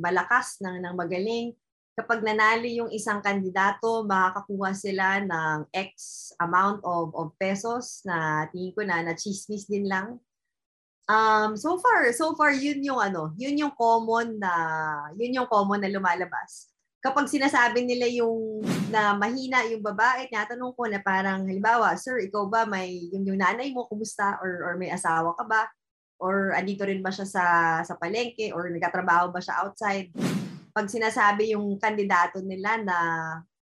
malakas, 0.00 0.56
ng, 0.64 0.80
ng 0.80 0.94
magaling. 0.96 1.52
Kapag 1.92 2.24
nanalo 2.24 2.64
yung 2.64 2.88
isang 2.88 3.20
kandidato, 3.20 4.08
makakakuha 4.08 4.72
sila 4.72 5.20
ng 5.20 5.68
X 5.68 6.30
amount 6.40 6.80
of, 6.80 7.12
of 7.12 7.36
pesos 7.36 8.00
na 8.08 8.48
tingin 8.48 8.72
ko 8.72 8.80
na 8.80 9.04
na 9.04 9.12
chismis 9.12 9.68
din 9.68 9.84
lang 9.84 10.16
Um, 11.10 11.58
so 11.58 11.74
far, 11.82 12.06
so 12.14 12.38
far 12.38 12.54
yun 12.54 12.86
yung 12.86 13.02
ano, 13.02 13.34
yun 13.34 13.58
yung 13.58 13.74
common 13.74 14.38
na 14.38 14.52
yun 15.18 15.42
yung 15.42 15.50
common 15.50 15.82
na 15.82 15.90
lumalabas. 15.90 16.69
Kapag 17.00 17.32
sinasabi 17.32 17.88
nila 17.88 18.04
yung 18.12 18.60
na 18.92 19.16
mahina 19.16 19.64
yung 19.64 19.80
babae, 19.80 20.28
tinatanong 20.28 20.76
ko 20.76 20.84
na 20.84 21.00
parang 21.00 21.48
halimbawa, 21.48 21.96
sir, 21.96 22.20
ikaw 22.20 22.44
ba 22.44 22.68
may 22.68 23.08
yung, 23.08 23.24
yung 23.24 23.40
nanay 23.40 23.72
mo 23.72 23.88
kumusta 23.88 24.36
or 24.44 24.68
or 24.68 24.74
may 24.76 24.92
asawa 24.92 25.32
ka 25.32 25.44
ba? 25.48 25.64
Or 26.20 26.52
andito 26.52 26.84
rin 26.84 27.00
ba 27.00 27.08
siya 27.08 27.24
sa 27.24 27.44
sa 27.80 27.96
palengke 27.96 28.52
or 28.52 28.68
nagtatrabaho 28.68 29.32
ba 29.32 29.40
siya 29.40 29.64
outside? 29.64 30.12
Pag 30.76 30.92
sinasabi 30.92 31.56
yung 31.56 31.80
kandidato 31.80 32.44
nila 32.44 32.76
na 32.84 32.98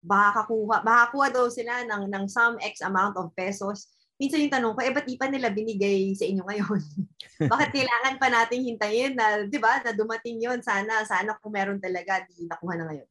baka 0.03 0.43
kuha, 0.43 0.83
baka 0.83 1.15
kuha 1.15 1.27
daw 1.31 1.47
sila 1.47 1.88
ng 1.88 2.12
ng 2.12 2.25
some 2.27 2.59
X 2.59 2.83
amount 2.83 3.15
of 3.15 3.31
pesos, 3.39 3.92
minsan 4.23 4.39
yung 4.39 4.55
tanong 4.55 4.73
ko, 4.79 4.79
eh, 4.79 4.95
ba't 4.95 5.03
di 5.03 5.19
pa 5.19 5.27
nila 5.27 5.51
binigay 5.51 6.15
sa 6.15 6.23
inyo 6.23 6.47
ngayon? 6.47 6.81
Bakit 7.51 7.69
kailangan 7.75 8.15
pa 8.15 8.31
nating 8.31 8.63
hintayin 8.63 9.19
na, 9.19 9.43
di 9.43 9.59
ba, 9.59 9.83
na 9.83 9.91
dumating 9.91 10.39
yon 10.39 10.63
Sana, 10.63 11.03
sana 11.03 11.36
kung 11.43 11.51
meron 11.51 11.83
talaga, 11.83 12.23
di 12.23 12.47
nakuha 12.47 12.79
na 12.79 12.88
ngayon. 12.88 13.09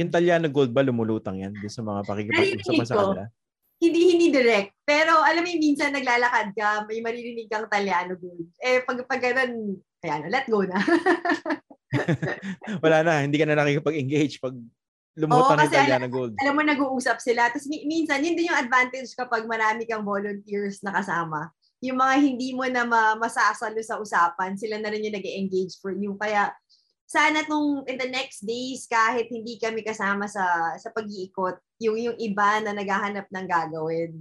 Yung 0.00 0.08
Talyano 0.08 0.48
Gold 0.48 0.72
ba, 0.72 0.80
lumulutang 0.80 1.36
yan 1.36 1.52
sa 1.68 1.84
mga 1.84 2.00
pakikipag-usap 2.08 2.88
sa 2.88 2.96
kanila? 2.96 3.28
Hindi, 3.76 4.00
hindi 4.16 4.26
direct. 4.32 4.72
Pero 4.88 5.20
alam 5.20 5.44
mo, 5.44 5.52
minsan 5.60 5.92
naglalakad 5.92 6.56
ka, 6.56 6.88
may 6.88 7.04
maririnig 7.04 7.52
kang 7.52 7.68
Talyano 7.68 8.16
Gold. 8.16 8.48
Eh, 8.64 8.80
pag, 8.88 9.04
pag 9.04 9.20
ganun, 9.20 9.76
kaya 10.00 10.24
na, 10.24 10.32
let 10.32 10.48
go 10.48 10.64
na. 10.64 10.80
Wala 12.84 13.04
na, 13.04 13.22
hindi 13.22 13.36
ka 13.36 13.46
na 13.46 13.58
nakikipag-engage 13.58 14.40
pag 14.40 14.56
Lumutan 15.14 15.54
Oo, 15.54 15.62
kasi 15.62 15.76
alam, 15.78 16.10
Gold. 16.10 16.34
Alam 16.42 16.54
mo, 16.58 16.62
nag-uusap 16.66 17.22
sila. 17.22 17.46
Tapos 17.46 17.70
minsan, 17.70 18.18
yun 18.18 18.34
din 18.34 18.50
yung 18.50 18.58
advantage 18.58 19.14
kapag 19.14 19.46
marami 19.46 19.86
kang 19.86 20.02
volunteers 20.02 20.82
na 20.82 20.90
kasama. 20.90 21.54
Yung 21.78 22.02
mga 22.02 22.14
hindi 22.18 22.50
mo 22.50 22.66
na 22.66 22.82
ma- 22.82 23.14
masasalo 23.14 23.78
sa 23.78 24.02
usapan, 24.02 24.58
sila 24.58 24.82
na 24.82 24.90
rin 24.90 25.06
yung 25.06 25.14
nag 25.14 25.26
engage 25.26 25.78
for 25.78 25.94
you. 25.94 26.18
Kaya 26.18 26.50
sana 27.06 27.46
nung 27.46 27.86
in 27.86 27.94
the 27.94 28.10
next 28.10 28.42
days, 28.42 28.90
kahit 28.90 29.30
hindi 29.30 29.54
kami 29.60 29.86
kasama 29.86 30.26
sa 30.26 30.74
sa 30.82 30.90
pag-iikot, 30.90 31.62
yung, 31.78 31.94
yung 31.94 32.18
iba 32.18 32.58
na 32.58 32.74
naghahanap 32.74 33.30
ng 33.30 33.46
gagawin, 33.46 34.12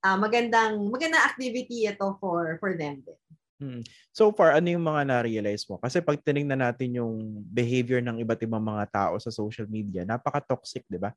uh, 0.00 0.16
magandang 0.16 0.80
magandang 0.88 1.28
activity 1.28 1.84
ito 1.84 2.16
for 2.22 2.56
for 2.56 2.72
them 2.78 3.04
din. 3.04 3.20
Hmm. 3.58 3.82
So 4.14 4.30
far, 4.30 4.54
ano 4.54 4.70
yung 4.70 4.86
mga 4.86 5.02
na-realize 5.02 5.66
mo? 5.66 5.82
Kasi 5.82 5.98
pag 5.98 6.22
tinignan 6.22 6.62
natin 6.62 6.94
yung 6.94 7.42
behavior 7.50 7.98
ng 7.98 8.22
iba't 8.22 8.38
ibang 8.46 8.62
mga 8.62 8.86
tao 8.86 9.14
sa 9.18 9.34
social 9.34 9.66
media, 9.66 10.06
napaka-toxic, 10.06 10.86
di 10.86 10.94
ba? 10.94 11.10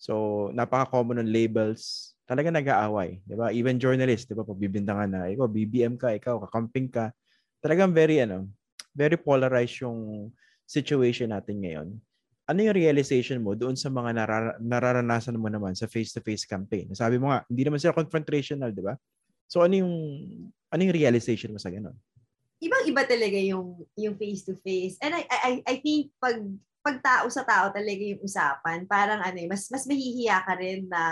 So, 0.00 0.48
napaka-common 0.56 1.20
ng 1.24 1.32
labels. 1.32 2.12
Talaga 2.24 2.48
nag-aaway, 2.52 3.20
di 3.24 3.36
ba? 3.36 3.52
Even 3.52 3.80
journalist, 3.80 4.28
di 4.28 4.36
ba? 4.36 4.44
Pag 4.44 4.60
bibintangan 4.60 5.08
na, 5.12 5.20
ikaw, 5.28 5.48
BBM 5.48 5.96
ka, 6.00 6.12
ikaw, 6.16 6.40
kakamping 6.48 6.88
ka. 6.92 7.12
Talagang 7.60 7.92
very, 7.92 8.20
ano, 8.24 8.48
very 8.96 9.16
polarized 9.20 9.84
yung 9.84 10.32
situation 10.64 11.32
natin 11.36 11.56
ngayon. 11.64 11.88
Ano 12.48 12.58
yung 12.64 12.76
realization 12.76 13.40
mo 13.44 13.56
doon 13.56 13.76
sa 13.76 13.92
mga 13.92 14.12
narar- 14.12 14.58
nararanasan 14.60 15.36
mo 15.40 15.48
naman 15.52 15.72
sa 15.76 15.88
face-to-face 15.88 16.48
campaign? 16.48 16.92
Sabi 16.96 17.20
mo 17.20 17.32
nga, 17.32 17.44
hindi 17.48 17.64
naman 17.64 17.80
sila 17.80 17.96
confrontational, 17.96 18.72
di 18.72 18.84
ba? 18.84 18.96
So 19.48 19.64
ano 19.64 19.74
yung 19.80 19.94
ano 20.68 20.80
yung 20.84 20.94
realization 20.94 21.50
mo 21.50 21.58
sa 21.58 21.72
ganun? 21.72 21.96
Ibang-iba 22.60 23.02
talaga 23.08 23.38
yung 23.40 23.80
yung 23.96 24.14
face 24.20 24.44
to 24.44 24.54
face. 24.60 25.00
And 25.00 25.16
I 25.16 25.24
I 25.24 25.52
I 25.64 25.74
think 25.80 26.12
pag 26.20 26.36
pag 26.84 27.00
tao 27.00 27.26
sa 27.32 27.42
tao 27.42 27.72
talaga 27.72 28.02
yung 28.04 28.22
usapan, 28.22 28.84
parang 28.84 29.24
ano, 29.24 29.38
eh, 29.40 29.48
mas 29.48 29.66
mas 29.72 29.88
mahihiya 29.88 30.44
ka 30.44 30.54
rin 30.60 30.86
na 30.86 31.02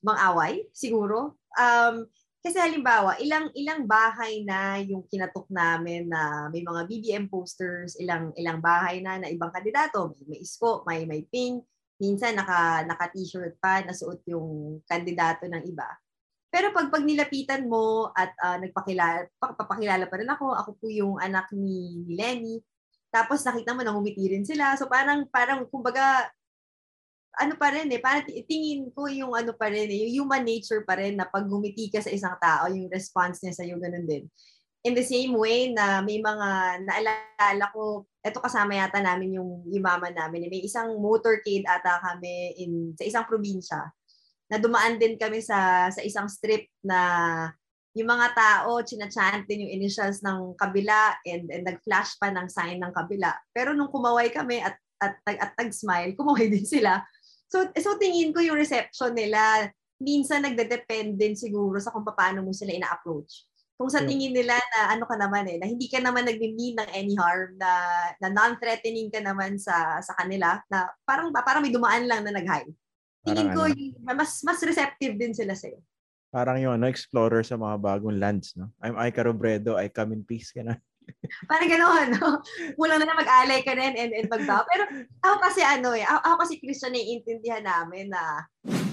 mang-away 0.00 0.66
siguro. 0.72 1.36
Um 1.54 2.08
kasi 2.38 2.54
halimbawa, 2.54 3.18
ilang 3.18 3.50
ilang 3.52 3.84
bahay 3.84 4.46
na 4.46 4.78
yung 4.80 5.04
kinatok 5.10 5.50
namin 5.50 6.06
na 6.06 6.46
may 6.48 6.62
mga 6.62 6.86
BBM 6.86 7.24
posters, 7.28 7.98
ilang 7.98 8.30
ilang 8.38 8.62
bahay 8.62 9.02
na 9.02 9.18
na 9.18 9.28
ibang 9.28 9.50
kandidato, 9.50 10.14
may, 10.14 10.22
may 10.32 10.40
isko, 10.40 10.86
may 10.86 11.02
may 11.04 11.26
pink, 11.26 11.66
minsan 11.98 12.38
naka 12.38 12.86
naka 12.86 13.10
t-shirt 13.10 13.58
pa 13.58 13.82
nasuot 13.82 14.22
yung 14.30 14.78
kandidato 14.86 15.50
ng 15.50 15.66
iba. 15.66 15.98
Pero 16.48 16.72
pag 16.72 16.88
pag 16.88 17.04
nilapitan 17.04 17.68
mo 17.68 18.08
at 18.16 18.32
uh, 18.40 18.56
nagpakilala, 18.56 19.28
papakilala 19.36 20.08
pa 20.08 20.16
rin 20.16 20.30
ako, 20.32 20.46
ako 20.56 20.70
po 20.80 20.86
yung 20.88 21.20
anak 21.20 21.52
ni, 21.52 22.00
ni 22.08 22.16
Lenny. 22.16 22.56
Tapos 23.12 23.44
nakita 23.44 23.76
mo 23.76 23.84
nangumiti 23.84 24.24
rin 24.32 24.48
sila. 24.48 24.72
So 24.80 24.88
parang 24.88 25.28
parang 25.28 25.68
kumbaga 25.68 26.28
ano 27.38 27.54
pa 27.54 27.68
rin 27.70 27.86
eh, 27.92 28.00
parang 28.00 28.24
tingin 28.48 28.88
ko 28.96 29.06
yung 29.06 29.36
ano 29.36 29.52
pa 29.54 29.68
rin 29.70 29.86
eh, 29.92 30.08
yung 30.08 30.24
human 30.24 30.42
nature 30.42 30.82
pa 30.82 30.96
rin 30.98 31.14
na 31.14 31.28
pag 31.28 31.46
gumiti 31.46 31.92
ka 31.92 32.00
sa 32.00 32.10
isang 32.10 32.34
tao, 32.40 32.66
yung 32.72 32.90
response 32.90 33.44
niya 33.44 33.54
sa 33.54 33.62
iyo 33.68 33.76
ganun 33.78 34.08
din. 34.08 34.24
In 34.82 34.96
the 34.96 35.04
same 35.04 35.36
way 35.36 35.70
na 35.70 36.00
may 36.00 36.18
mga 36.18 36.48
naalala 36.82 37.64
ko, 37.70 38.08
eto 38.24 38.40
kasama 38.40 38.74
yata 38.74 38.98
namin 39.04 39.36
yung, 39.36 39.62
yung 39.68 39.84
mama 39.84 40.08
namin, 40.10 40.48
may 40.48 40.64
isang 40.64 40.96
motorcade 40.98 41.66
ata 41.68 42.00
kami 42.00 42.56
in, 42.58 42.72
sa 42.96 43.04
isang 43.04 43.26
probinsya 43.28 43.86
na 44.48 44.56
dumaan 44.56 44.96
din 44.96 45.20
kami 45.20 45.44
sa 45.44 45.88
sa 45.92 46.00
isang 46.00 46.28
strip 46.28 46.68
na 46.80 46.98
yung 47.96 48.08
mga 48.08 48.28
tao, 48.36 48.78
chinachant 48.84 49.48
din 49.48 49.66
yung 49.66 49.82
initials 49.82 50.22
ng 50.22 50.54
kabila 50.54 51.18
and, 51.26 51.50
and 51.50 51.66
nag-flash 51.66 52.14
pa 52.20 52.30
ng 52.30 52.46
sign 52.46 52.78
ng 52.78 52.94
kabila. 52.94 53.34
Pero 53.50 53.74
nung 53.74 53.90
kumaway 53.90 54.30
kami 54.30 54.62
at 54.62 54.78
at, 54.98 55.14
at, 55.24 55.38
at 55.38 55.52
tag-smile, 55.54 56.12
kumaway 56.18 56.50
din 56.54 56.66
sila. 56.66 57.02
So, 57.48 57.64
so 57.78 57.96
tingin 57.96 58.34
ko 58.34 58.42
yung 58.44 58.60
reception 58.60 59.14
nila, 59.16 59.70
minsan 59.98 60.44
nagde-depend 60.44 61.16
din 61.16 61.34
siguro 61.34 61.80
sa 61.80 61.90
kung 61.94 62.04
paano 62.04 62.44
mo 62.44 62.52
sila 62.52 62.74
ina-approach. 62.74 63.48
Kung 63.78 63.86
sa 63.86 64.02
tingin 64.02 64.34
nila 64.34 64.58
na 64.58 64.98
ano 64.98 65.06
ka 65.06 65.14
naman 65.14 65.46
eh, 65.46 65.62
na 65.62 65.70
hindi 65.70 65.86
ka 65.86 66.02
naman 66.02 66.26
nagme-mean 66.26 66.82
ng 66.82 66.90
any 66.98 67.14
harm, 67.14 67.54
na, 67.62 67.70
na 68.18 68.26
non-threatening 68.26 69.06
ka 69.06 69.22
naman 69.22 69.54
sa 69.54 70.02
sa 70.02 70.18
kanila, 70.18 70.58
na 70.66 70.90
parang 71.06 71.30
parang 71.30 71.62
may 71.62 71.70
dumaan 71.70 72.10
lang 72.10 72.26
na 72.26 72.34
nag-hi. 72.34 72.66
Tingin 73.26 73.50
ko, 73.54 73.66
ano? 73.66 74.14
mas 74.14 74.42
mas 74.46 74.58
receptive 74.62 75.14
din 75.18 75.34
sila 75.34 75.56
sa'yo. 75.56 75.80
Parang 76.28 76.60
yung 76.60 76.76
ano, 76.76 76.86
explorer 76.86 77.40
sa 77.40 77.56
mga 77.56 77.80
bagong 77.80 78.20
lands, 78.20 78.52
no? 78.52 78.68
I'm 78.84 79.00
Ika 79.00 79.24
Robredo, 79.24 79.80
I 79.80 79.88
come 79.88 80.12
in 80.12 80.22
peace, 80.22 80.52
ka 80.52 80.60
na. 80.60 80.76
Parang 81.50 81.68
gano'n, 81.72 82.06
no? 82.20 82.44
Kulang 82.76 83.00
na 83.00 83.08
lang 83.08 83.16
mag-alay 83.16 83.64
ka 83.64 83.72
rin 83.72 83.96
and, 83.96 84.12
and 84.12 84.28
magbaw. 84.28 84.60
Pero 84.68 85.08
ako 85.24 85.36
kasi 85.40 85.64
ano 85.64 85.96
eh, 85.96 86.04
ako, 86.04 86.20
ako 86.20 86.36
kasi 86.44 86.54
Christian 86.60 86.92
na 86.92 87.00
iintindihan 87.00 87.64
namin 87.64 88.12
na 88.12 88.44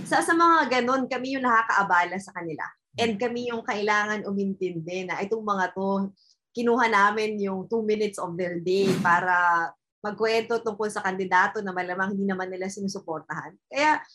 sa, 0.07 0.23
sa 0.23 0.31
mga 0.31 0.79
ganun, 0.79 1.11
kami 1.11 1.35
yung 1.35 1.43
nakakaabala 1.43 2.15
sa 2.21 2.31
kanila. 2.31 2.63
And 2.95 3.19
kami 3.19 3.51
yung 3.51 3.67
kailangan 3.67 4.23
umintindi 4.23 5.03
na 5.03 5.19
itong 5.19 5.43
mga 5.43 5.75
to, 5.75 6.15
kinuha 6.55 6.87
namin 6.87 7.35
yung 7.35 7.67
two 7.67 7.83
minutes 7.83 8.15
of 8.15 8.39
their 8.39 8.63
day 8.63 8.87
para 9.03 9.67
magkwento 10.05 10.61
tungkol 10.61 10.93
sa 10.93 11.01
kandidato 11.01 11.65
na 11.65 11.73
malamang 11.73 12.13
hindi 12.13 12.29
naman 12.29 12.53
nila 12.53 12.69
sinusuportahan. 12.69 13.57
Kaya 13.65 14.05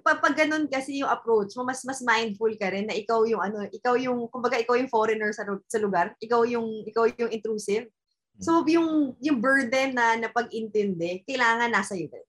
pag, 0.00 0.32
ganun 0.32 0.64
kasi 0.70 1.04
yung 1.04 1.10
approach 1.12 1.52
mo, 1.58 1.68
mas 1.68 1.84
mas 1.84 2.00
mindful 2.00 2.48
ka 2.56 2.72
rin 2.72 2.88
na 2.88 2.96
ikaw 2.96 3.28
yung 3.28 3.44
ano, 3.44 3.68
ikaw 3.68 4.00
yung 4.00 4.24
kumbaga 4.32 4.56
ikaw 4.56 4.80
yung 4.80 4.88
foreigner 4.88 5.36
sa 5.36 5.44
sa 5.68 5.78
lugar, 5.82 6.16
ikaw 6.24 6.48
yung 6.48 6.88
ikaw 6.88 7.04
yung 7.20 7.28
intrusive. 7.28 7.92
So 8.40 8.64
yung 8.66 9.14
yung 9.20 9.38
burden 9.38 9.94
na 9.94 10.16
napag-intindi, 10.18 11.22
kailangan 11.28 11.70
nasa 11.70 11.94
iyo 11.94 12.10
din. 12.10 12.26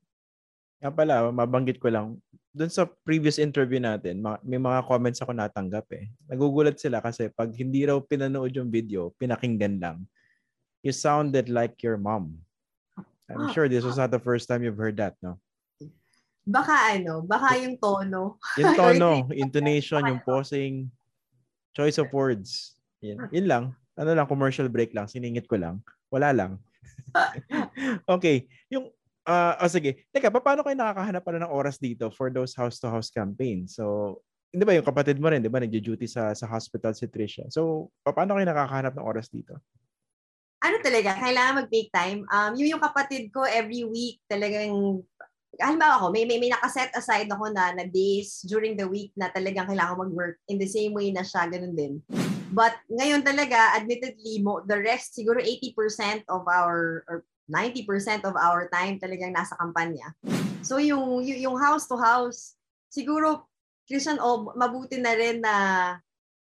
Nga 0.84 0.92
pala, 0.94 1.32
mabanggit 1.34 1.82
ko 1.82 1.90
lang, 1.90 2.20
doon 2.56 2.72
sa 2.72 2.88
previous 3.04 3.36
interview 3.36 3.84
natin, 3.84 4.24
may 4.48 4.56
mga 4.62 4.88
comments 4.88 5.20
ako 5.20 5.36
natanggap 5.36 5.84
eh. 5.92 6.08
Nagugulat 6.32 6.80
sila 6.80 7.04
kasi 7.04 7.28
pag 7.34 7.52
hindi 7.52 7.84
raw 7.84 8.00
pinanood 8.00 8.56
yung 8.56 8.72
video, 8.72 9.12
pinakinggan 9.20 9.82
lang. 9.82 9.98
You 10.80 10.94
sounded 10.96 11.50
like 11.50 11.82
your 11.82 11.98
mom. 11.98 12.45
I'm 13.30 13.50
sure 13.54 13.66
this 13.66 13.84
was 13.84 13.98
not 13.98 14.14
the 14.14 14.22
first 14.22 14.46
time 14.46 14.62
you've 14.62 14.78
heard 14.78 14.98
that, 15.02 15.18
no? 15.22 15.42
Baka 16.46 16.94
ano, 16.94 17.26
baka 17.26 17.58
yung 17.58 17.82
tono. 17.82 18.38
Yung 18.62 18.78
tono, 18.78 19.26
intonation, 19.34 20.06
yung 20.06 20.22
pausing, 20.22 20.94
choice 21.74 21.98
of 21.98 22.14
words. 22.14 22.78
Yun, 23.02 23.18
yun 23.34 23.50
lang. 23.50 23.64
Ano 23.98 24.14
lang, 24.14 24.30
commercial 24.30 24.70
break 24.70 24.94
lang. 24.94 25.10
Siningit 25.10 25.50
ko 25.50 25.58
lang. 25.58 25.82
Wala 26.14 26.30
lang. 26.30 26.62
okay. 28.06 28.46
Yung 28.70 28.94
Uh, 29.26 29.58
oh, 29.58 29.66
sige. 29.66 30.06
Teka, 30.14 30.30
paano 30.30 30.62
kayo 30.62 30.78
nakakahanap 30.78 31.26
pala 31.26 31.42
ng 31.42 31.50
oras 31.50 31.82
dito 31.82 32.14
for 32.14 32.30
those 32.30 32.54
house-to-house 32.54 33.10
campaigns? 33.10 33.74
So, 33.74 34.22
hindi 34.54 34.64
ba 34.64 34.78
yung 34.78 34.86
kapatid 34.86 35.18
mo 35.18 35.34
rin, 35.34 35.42
di 35.42 35.50
ba, 35.50 35.58
nagjo-duty 35.58 36.06
sa, 36.06 36.30
sa 36.38 36.46
hospital 36.46 36.94
si 36.94 37.10
Tricia. 37.10 37.50
So, 37.50 37.90
paano 38.06 38.38
kayo 38.38 38.46
nakakahanap 38.46 38.94
ng 38.94 39.02
oras 39.02 39.34
dito? 39.34 39.58
Ano 40.66 40.82
talaga, 40.82 41.14
kailangan 41.22 41.62
mag-take 41.62 41.94
time. 41.94 42.26
Um, 42.34 42.58
yung, 42.58 42.74
yung 42.74 42.82
kapatid 42.82 43.30
ko, 43.30 43.46
every 43.46 43.86
week, 43.86 44.18
talagang, 44.26 45.06
halimbawa 45.62 46.02
ako, 46.02 46.10
may, 46.10 46.26
may, 46.26 46.42
may 46.42 46.50
nakaset 46.50 46.90
aside 46.98 47.30
ako 47.30 47.54
na, 47.54 47.70
na 47.78 47.86
days 47.86 48.42
during 48.50 48.74
the 48.74 48.90
week 48.90 49.14
na 49.14 49.30
talagang 49.30 49.70
kailangan 49.70 50.10
mag-work 50.10 50.42
in 50.50 50.58
the 50.58 50.66
same 50.66 50.98
way 50.98 51.14
na 51.14 51.22
siya, 51.22 51.46
ganun 51.46 51.78
din. 51.78 52.02
But 52.50 52.74
ngayon 52.90 53.22
talaga, 53.22 53.78
admittedly, 53.78 54.42
mo, 54.42 54.66
the 54.66 54.82
rest, 54.82 55.14
siguro 55.14 55.38
80% 55.38 56.26
of 56.34 56.50
our, 56.50 57.06
or 57.06 57.22
90% 57.46 58.26
of 58.26 58.34
our 58.34 58.66
time 58.74 58.98
talagang 58.98 59.38
nasa 59.38 59.54
kampanya. 59.62 60.18
So 60.66 60.82
yung 60.82 61.22
yung 61.22 61.62
house 61.62 61.86
to 61.86 61.98
house, 61.98 62.58
siguro 62.90 63.46
Christian 63.86 64.18
oh, 64.18 64.50
mabuti 64.58 64.98
na 64.98 65.14
rin 65.14 65.46
na 65.46 65.56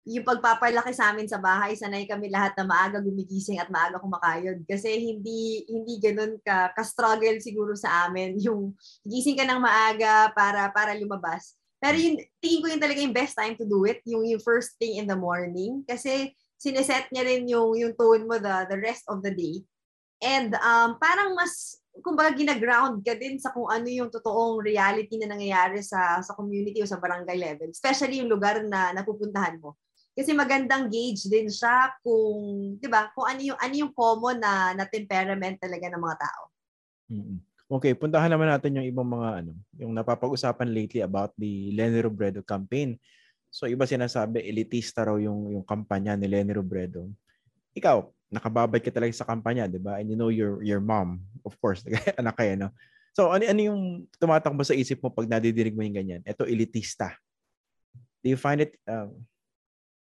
yung 0.08 0.24
pagpapalaki 0.24 0.96
sa 0.96 1.12
amin 1.12 1.28
sa 1.28 1.36
bahay, 1.36 1.76
sanay 1.76 2.08
kami 2.08 2.32
lahat 2.32 2.56
na 2.56 2.64
maaga 2.64 3.04
gumigising 3.04 3.60
at 3.60 3.68
maaga 3.68 4.00
kumakayod. 4.00 4.64
Kasi 4.64 4.96
hindi 4.96 5.68
hindi 5.68 6.00
ganoon 6.00 6.40
ka 6.40 6.72
ka-struggle 6.72 7.44
siguro 7.44 7.76
sa 7.76 8.08
amin 8.08 8.40
yung 8.48 8.72
gising 9.04 9.36
ka 9.36 9.44
ng 9.44 9.60
maaga 9.60 10.32
para 10.32 10.72
para 10.72 10.96
lumabas. 10.96 11.60
Pero 11.78 12.00
yung 12.00 12.18
tingin 12.40 12.62
ko 12.64 12.68
yung 12.72 12.84
talaga 12.84 13.00
yung 13.04 13.14
best 13.14 13.36
time 13.36 13.54
to 13.60 13.68
do 13.68 13.84
it, 13.84 14.00
yung 14.08 14.24
yung 14.24 14.40
first 14.40 14.80
thing 14.80 14.96
in 14.96 15.06
the 15.06 15.20
morning 15.20 15.84
kasi 15.84 16.32
sineset 16.56 17.12
niya 17.12 17.28
rin 17.28 17.44
yung 17.46 17.76
yung 17.76 17.94
tone 17.94 18.24
mo 18.24 18.40
the 18.40 18.66
the 18.72 18.80
rest 18.80 19.04
of 19.12 19.20
the 19.20 19.36
day. 19.36 19.62
And 20.18 20.50
um, 20.58 20.98
parang 20.98 21.38
mas, 21.38 21.78
kumbaga, 22.02 22.34
gina-ground 22.34 23.06
ka 23.06 23.14
din 23.14 23.38
sa 23.38 23.54
kung 23.54 23.70
ano 23.70 23.86
yung 23.86 24.10
totoong 24.10 24.66
reality 24.66 25.22
na 25.22 25.30
nangyayari 25.30 25.86
sa, 25.86 26.22
sa 26.26 26.34
community 26.34 26.82
o 26.82 26.90
sa 26.90 26.98
barangay 26.98 27.38
level. 27.38 27.70
Especially 27.70 28.18
yung 28.18 28.32
lugar 28.34 28.66
na 28.66 28.98
napupuntahan 28.98 29.62
mo. 29.62 29.78
Kasi 30.18 30.34
magandang 30.34 30.90
gauge 30.90 31.30
din 31.30 31.46
siya 31.46 31.94
kung, 32.02 32.74
'di 32.82 32.90
ba, 32.90 33.14
kung 33.14 33.30
ano 33.30 33.38
yung 33.38 33.60
ano 33.62 33.74
yung 33.78 33.94
common 33.94 34.42
na 34.42 34.74
na 34.74 34.90
temperament 34.90 35.62
talaga 35.62 35.94
ng 35.94 36.02
mga 36.02 36.18
tao. 36.18 36.44
Mm-hmm. 37.14 37.38
Okay, 37.68 37.94
puntahan 37.94 38.34
naman 38.34 38.50
natin 38.50 38.82
yung 38.82 38.88
ibang 38.90 39.06
mga 39.06 39.46
ano, 39.46 39.54
yung 39.78 39.94
napapag-usapan 39.94 40.74
lately 40.74 41.06
about 41.06 41.38
the 41.38 41.70
Lenny 41.78 42.02
Robredo 42.02 42.42
campaign. 42.42 42.98
So 43.54 43.70
iba 43.70 43.86
sinasabi 43.86 44.42
elitista 44.42 45.06
raw 45.06 45.22
yung 45.22 45.54
yung 45.54 45.66
kampanya 45.68 46.18
ni 46.18 46.26
Lenny 46.26 46.58
Robredo. 46.58 47.14
Ikaw, 47.78 48.10
nakababad 48.34 48.82
ka 48.82 48.90
talaga 48.90 49.14
sa 49.14 49.28
kampanya, 49.30 49.70
'di 49.70 49.78
ba? 49.78 50.02
And 50.02 50.10
you 50.10 50.18
know 50.18 50.34
your 50.34 50.66
your 50.66 50.82
mom, 50.82 51.22
of 51.46 51.54
course, 51.62 51.86
anak 52.22 52.42
kayo, 52.42 52.58
no? 52.58 52.70
So 53.14 53.30
ano 53.30 53.46
ano 53.46 53.62
yung 53.62 53.82
tumatakbo 54.18 54.66
sa 54.66 54.74
isip 54.74 54.98
mo 54.98 55.14
pag 55.14 55.30
nadidinig 55.30 55.78
mo 55.78 55.86
yung 55.86 55.94
ganyan? 55.94 56.22
Ito 56.26 56.50
elitista. 56.50 57.14
Do 58.26 58.34
you 58.34 58.40
find 58.40 58.66
it 58.66 58.82
um, 58.90 59.14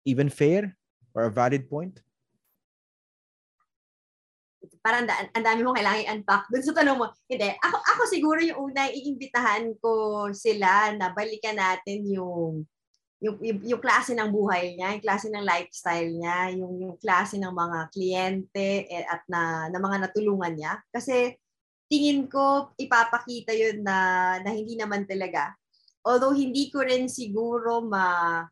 even 0.06 0.30
fair 0.30 0.72
or 1.12 1.26
a 1.26 1.32
valid 1.34 1.66
point? 1.66 1.98
Parang 4.80 5.02
da- 5.02 5.26
ang 5.34 5.42
dami 5.42 5.66
mong 5.66 5.82
kailangan 5.82 6.04
i-unpack 6.06 6.46
dun 6.46 6.62
sa 6.62 6.74
tanong 6.78 6.96
mo. 6.96 7.06
Hindi, 7.26 7.50
ako, 7.58 7.76
ako 7.82 8.02
siguro 8.06 8.38
yung 8.38 8.70
una, 8.70 8.86
iimbitahan 8.86 9.74
ko 9.82 9.90
sila 10.30 10.94
na 10.94 11.10
balikan 11.10 11.58
natin 11.58 12.06
yung 12.06 12.62
yung, 13.16 13.40
yung, 13.40 13.58
yung 13.64 13.80
klase 13.80 14.12
ng 14.12 14.28
buhay 14.28 14.76
niya, 14.76 14.92
yung 14.92 15.04
klase 15.04 15.26
ng 15.32 15.40
lifestyle 15.40 16.10
niya, 16.12 16.52
yung, 16.52 16.74
yung 16.76 16.94
klase 17.00 17.40
ng 17.40 17.48
mga 17.48 17.78
kliyente 17.88 18.68
eh, 18.92 19.08
at 19.08 19.24
na, 19.24 19.72
na 19.72 19.80
mga 19.80 20.04
natulungan 20.04 20.52
niya. 20.52 20.76
Kasi 20.92 21.32
tingin 21.88 22.28
ko 22.28 22.76
ipapakita 22.76 23.56
yun 23.56 23.80
na, 23.80 23.96
na 24.44 24.50
hindi 24.52 24.76
naman 24.76 25.08
talaga. 25.08 25.56
Although 26.04 26.36
hindi 26.36 26.68
ko 26.68 26.84
rin 26.84 27.08
siguro 27.08 27.82
ma 27.82 28.44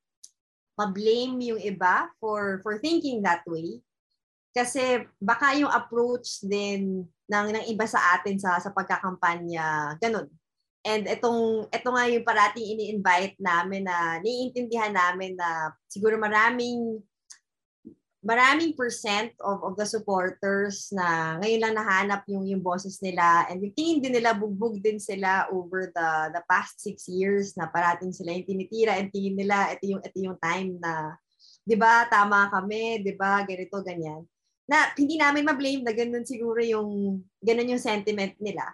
ma-blame 0.74 1.54
yung 1.54 1.60
iba 1.62 2.10
for 2.18 2.60
for 2.62 2.78
thinking 2.82 3.22
that 3.22 3.42
way. 3.46 3.78
Kasi 4.54 5.02
baka 5.18 5.58
yung 5.58 5.70
approach 5.70 6.42
din 6.46 7.02
ng, 7.26 7.46
ng 7.50 7.64
iba 7.70 7.86
sa 7.90 8.14
atin 8.14 8.38
sa 8.38 8.58
sa 8.62 8.70
pagkakampanya, 8.70 9.98
ganun 9.98 10.30
And 10.84 11.08
itong 11.08 11.72
ito 11.72 11.88
nga 11.88 12.04
yung 12.12 12.28
parating 12.28 12.76
ini-invite 12.76 13.40
namin 13.40 13.88
na 13.88 14.20
niintindihan 14.20 14.92
namin 14.92 15.32
na 15.32 15.72
siguro 15.88 16.20
maraming 16.20 17.00
maraming 18.24 18.72
percent 18.72 19.36
of, 19.44 19.60
of 19.60 19.76
the 19.76 19.84
supporters 19.84 20.88
na 20.90 21.36
ngayon 21.44 21.60
lang 21.60 21.74
nahanap 21.76 22.24
yung 22.26 22.48
yung 22.48 22.64
bosses 22.64 22.98
nila 23.04 23.44
and 23.52 23.60
yung 23.60 23.76
tingin 23.76 24.00
din 24.00 24.16
nila 24.16 24.32
bugbog 24.32 24.80
din 24.80 24.96
sila 24.96 25.44
over 25.52 25.92
the 25.92 26.08
the 26.32 26.42
past 26.48 26.80
six 26.80 27.04
years 27.04 27.52
na 27.54 27.68
parating 27.68 28.10
sila 28.10 28.32
yung 28.32 28.48
tinitira 28.48 28.96
and 28.96 29.12
tingin 29.12 29.36
nila 29.36 29.76
ito 29.76 29.84
yung 29.84 30.00
ito 30.00 30.16
yung 30.16 30.40
time 30.40 30.80
na 30.80 31.20
'di 31.68 31.76
ba 31.76 32.08
tama 32.08 32.48
kami 32.48 33.04
'di 33.04 33.12
ba 33.14 33.44
ganito 33.44 33.84
ganyan. 33.84 34.24
Na 34.64 34.88
hindi 34.96 35.20
namin 35.20 35.44
ma-blame 35.44 35.84
na 35.84 35.92
ganun 35.92 36.24
siguro 36.24 36.64
yung 36.64 37.20
ganun 37.44 37.72
yung 37.76 37.82
sentiment 37.84 38.32
nila. 38.40 38.64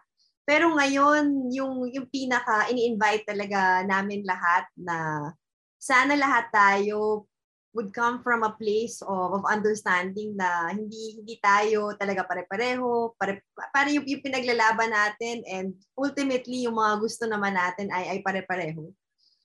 Pero 0.46 0.74
ngayon, 0.74 1.54
yung, 1.54 1.86
yung 1.94 2.10
pinaka, 2.10 2.66
ini-invite 2.74 3.22
talaga 3.22 3.86
namin 3.86 4.26
lahat 4.26 4.66
na 4.74 5.30
sana 5.78 6.18
lahat 6.18 6.50
tayo 6.50 7.29
would 7.70 7.94
come 7.94 8.18
from 8.22 8.42
a 8.42 8.54
place 8.58 8.98
of, 9.06 9.40
of 9.40 9.42
understanding 9.46 10.34
na 10.34 10.74
hindi 10.74 11.22
hindi 11.22 11.38
tayo 11.38 11.94
talaga 11.94 12.26
pare-pareho, 12.26 13.14
pare, 13.14 13.46
pare 13.70 13.94
yung, 13.94 14.06
yung 14.06 14.24
pinaglalaban 14.26 14.90
natin 14.90 15.46
and 15.46 15.78
ultimately 15.94 16.66
yung 16.66 16.74
mga 16.74 16.98
gusto 16.98 17.24
naman 17.30 17.54
natin 17.54 17.86
ay 17.94 18.16
ay 18.16 18.18
pare-pareho. 18.26 18.90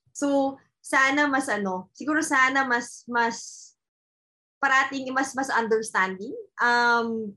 So, 0.10 0.58
sana 0.82 1.30
mas 1.30 1.46
ano, 1.50 1.94
siguro 1.94 2.26
sana 2.26 2.66
mas 2.66 3.06
mas 3.06 3.38
parating 4.58 5.14
mas 5.14 5.38
mas 5.38 5.52
understanding 5.54 6.34
um 6.58 7.30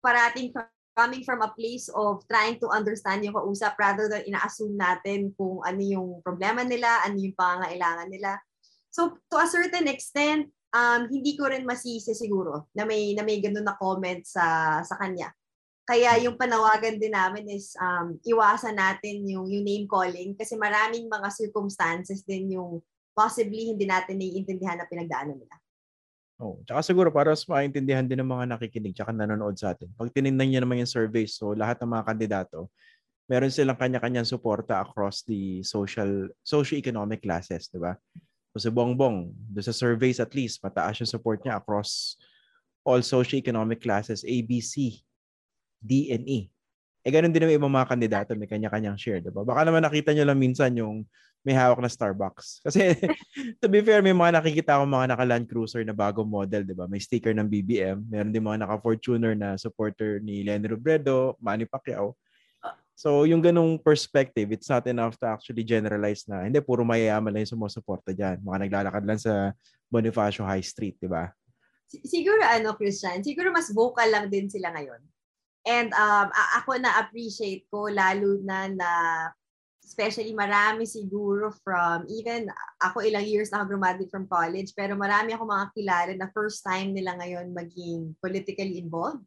parating 0.00 0.54
coming 0.96 1.24
from 1.24 1.40
a 1.40 1.52
place 1.56 1.88
of 1.92 2.20
trying 2.28 2.60
to 2.60 2.68
understand 2.68 3.24
yung 3.24 3.32
kausap 3.36 3.76
rather 3.80 4.08
than 4.12 4.24
ina-assume 4.28 4.76
natin 4.76 5.32
kung 5.36 5.64
ano 5.64 5.80
yung 5.80 6.08
problema 6.20 6.60
nila, 6.64 7.00
ano 7.04 7.16
yung 7.16 7.36
pangangailangan 7.36 8.08
nila. 8.12 8.36
So 8.92 9.16
to 9.32 9.36
a 9.40 9.48
certain 9.48 9.88
extent, 9.88 10.52
um, 10.76 11.08
hindi 11.08 11.32
ko 11.40 11.48
rin 11.48 11.64
masisi 11.64 12.12
siguro 12.12 12.68
na 12.76 12.84
may 12.84 13.16
na 13.16 13.24
may 13.24 13.40
ganun 13.40 13.64
na 13.64 13.76
comment 13.80 14.20
sa 14.28 14.78
sa 14.84 15.00
kanya. 15.00 15.32
Kaya 15.82 16.14
yung 16.22 16.38
panawagan 16.38 17.00
din 17.00 17.10
namin 17.10 17.48
is 17.50 17.74
um, 17.80 18.14
iwasan 18.22 18.78
natin 18.78 19.26
yung, 19.26 19.50
yung 19.50 19.66
name 19.66 19.86
calling 19.90 20.30
kasi 20.38 20.54
maraming 20.54 21.10
mga 21.10 21.26
circumstances 21.34 22.22
din 22.22 22.54
yung 22.54 22.78
possibly 23.18 23.74
hindi 23.74 23.82
natin 23.82 24.14
naiintindihan 24.14 24.78
na 24.78 24.86
pinagdaanan 24.86 25.42
nila. 25.42 25.56
Oh, 26.38 26.58
tsaka 26.66 26.86
siguro 26.86 27.10
para 27.10 27.34
mas 27.34 27.42
maintindihan 27.46 28.06
din 28.06 28.22
ng 28.22 28.30
mga 28.30 28.44
nakikinig 28.54 28.94
tsaka 28.94 29.10
nanonood 29.10 29.58
sa 29.58 29.74
atin. 29.74 29.90
Pag 29.94 30.10
tinignan 30.14 30.48
niyo 30.50 30.60
naman 30.62 30.82
yung 30.82 30.90
survey, 30.90 31.26
so 31.26 31.50
lahat 31.50 31.82
ng 31.82 31.90
mga 31.92 32.04
kandidato, 32.06 32.58
meron 33.30 33.50
silang 33.50 33.78
kanya-kanyang 33.78 34.26
suporta 34.26 34.82
across 34.82 35.22
the 35.26 35.62
social 35.62 36.30
socio-economic 36.42 37.22
classes, 37.22 37.70
'di 37.70 37.78
ba? 37.78 37.94
So 38.52 38.68
Bongbong, 38.68 39.32
doon 39.32 39.64
sa 39.64 39.72
surveys 39.72 40.20
at 40.20 40.36
least, 40.36 40.60
mataas 40.60 41.00
yung 41.00 41.08
support 41.08 41.40
niya 41.40 41.56
across 41.56 42.20
all 42.84 43.00
socio-economic 43.00 43.80
classes, 43.80 44.26
A, 44.28 44.36
B, 44.44 44.60
C, 44.60 45.00
D, 45.80 46.12
and 46.12 46.28
E. 46.28 46.52
Eh, 47.02 47.10
ganun 47.10 47.34
din 47.34 47.42
naman 47.42 47.58
yung 47.58 47.74
mga 47.74 47.88
kandidato, 47.90 48.30
may 48.38 48.46
kanya-kanyang 48.46 48.94
share, 48.94 49.18
di 49.18 49.32
ba? 49.32 49.42
Baka 49.42 49.66
naman 49.66 49.82
nakita 49.82 50.14
nyo 50.14 50.22
lang 50.28 50.38
minsan 50.38 50.70
yung 50.78 51.02
may 51.42 51.58
hawak 51.58 51.82
na 51.82 51.90
Starbucks. 51.90 52.46
Kasi, 52.68 52.94
to 53.58 53.66
be 53.66 53.82
fair, 53.82 53.98
may 54.04 54.14
mga 54.14 54.38
nakikita 54.38 54.78
ako 54.78 54.86
mga 54.86 55.10
naka-Land 55.10 55.46
Cruiser 55.50 55.82
na 55.82 55.96
bagong 55.96 56.30
model, 56.30 56.62
di 56.62 56.74
ba? 56.76 56.86
May 56.86 57.02
sticker 57.02 57.34
ng 57.34 57.50
BBM. 57.50 58.06
Meron 58.06 58.30
din 58.30 58.46
mga 58.46 58.62
naka-Fortuner 58.62 59.34
na 59.34 59.58
supporter 59.58 60.22
ni 60.22 60.46
Lenny 60.46 60.70
Robredo, 60.70 61.34
Manny 61.42 61.66
Pacquiao. 61.66 62.14
So, 62.92 63.24
yung 63.24 63.42
ganung 63.42 63.80
perspective, 63.80 64.52
it's 64.52 64.68
not 64.68 64.86
enough 64.86 65.18
to 65.18 65.26
actually 65.26 65.64
generalize 65.64 66.28
na, 66.28 66.46
hindi, 66.46 66.60
puro 66.62 66.86
mayayaman 66.86 67.32
lang 67.34 67.42
yung 67.48 67.58
sumusuporta 67.58 68.14
dyan. 68.14 68.38
Mga 68.44 68.58
naglalakad 68.68 69.04
lang 69.04 69.18
sa 69.18 69.50
Bonifacio 69.90 70.44
High 70.46 70.62
Street, 70.62 71.00
di 71.00 71.08
ba? 71.10 71.32
Siguro 71.88 72.40
ano, 72.44 72.72
Christian, 72.78 73.20
siguro 73.20 73.52
mas 73.52 73.68
vocal 73.72 74.08
lang 74.08 74.28
din 74.32 74.48
sila 74.48 74.72
ngayon 74.72 75.02
And 75.62 75.94
um, 75.94 76.26
ako 76.58 76.74
na-appreciate 76.82 77.70
ko 77.70 77.86
lalo 77.86 78.42
na 78.42 78.66
na 78.66 78.90
especially 79.82 80.34
marami 80.34 80.86
siguro 80.86 81.54
from 81.62 82.06
even 82.10 82.50
ako 82.82 83.02
ilang 83.02 83.26
years 83.26 83.50
na 83.50 83.62
ako 83.62 83.78
graduate 83.78 84.10
from 84.10 84.26
college 84.26 84.74
pero 84.74 84.98
marami 84.98 85.34
ako 85.34 85.46
mga 85.46 85.66
kilala 85.74 86.12
na 86.18 86.30
first 86.34 86.66
time 86.66 86.90
nila 86.90 87.14
ngayon 87.18 87.54
maging 87.54 88.10
politically 88.18 88.82
involved. 88.82 89.22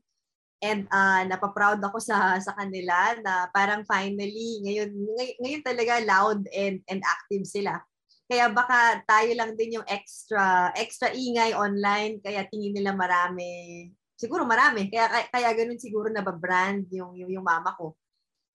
And 0.63 0.87
uh, 0.87 1.27
napaproud 1.27 1.83
ako 1.83 1.99
sa 1.99 2.39
sa 2.39 2.55
kanila 2.55 3.17
na 3.19 3.51
parang 3.51 3.83
finally 3.83 4.63
ngayon 4.63 4.89
ngay- 4.91 5.37
ngayon 5.43 5.63
talaga 5.63 5.93
loud 6.03 6.47
and 6.55 6.79
and 6.87 7.01
active 7.03 7.43
sila. 7.43 7.83
Kaya 8.25 8.49
baka 8.49 9.05
tayo 9.05 9.31
lang 9.37 9.53
din 9.53 9.77
yung 9.77 9.87
extra 9.87 10.73
extra 10.73 11.13
ingay 11.13 11.53
online 11.53 12.17
kaya 12.23 12.47
tingin 12.49 12.73
nila 12.73 12.95
marami 12.95 13.91
siguro 14.15 14.47
marami. 14.47 14.87
Kaya, 14.87 15.11
kaya, 15.11 15.25
kaya 15.29 15.49
ganun 15.53 15.79
siguro 15.79 16.07
na 16.09 16.23
ba-brand 16.23 16.87
yung, 16.89 17.13
yung, 17.19 17.29
yung 17.29 17.45
mama 17.45 17.75
ko. 17.75 17.93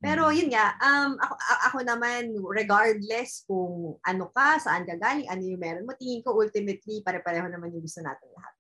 Pero 0.00 0.32
mm. 0.32 0.34
yun 0.34 0.48
nga, 0.48 0.74
um, 0.80 1.12
ako, 1.20 1.34
ako 1.70 1.78
naman, 1.84 2.32
regardless 2.48 3.44
kung 3.44 4.00
ano 4.00 4.32
ka, 4.32 4.56
saan 4.56 4.88
ka 4.88 4.96
galing, 4.96 5.28
ano 5.28 5.44
yung 5.44 5.60
meron 5.60 5.84
mo, 5.84 5.92
tingin 5.94 6.24
ko 6.24 6.32
ultimately, 6.32 7.04
pare-pareho 7.04 7.46
naman 7.52 7.70
yung 7.76 7.84
gusto 7.84 8.00
natin 8.00 8.28
lahat. 8.32 8.52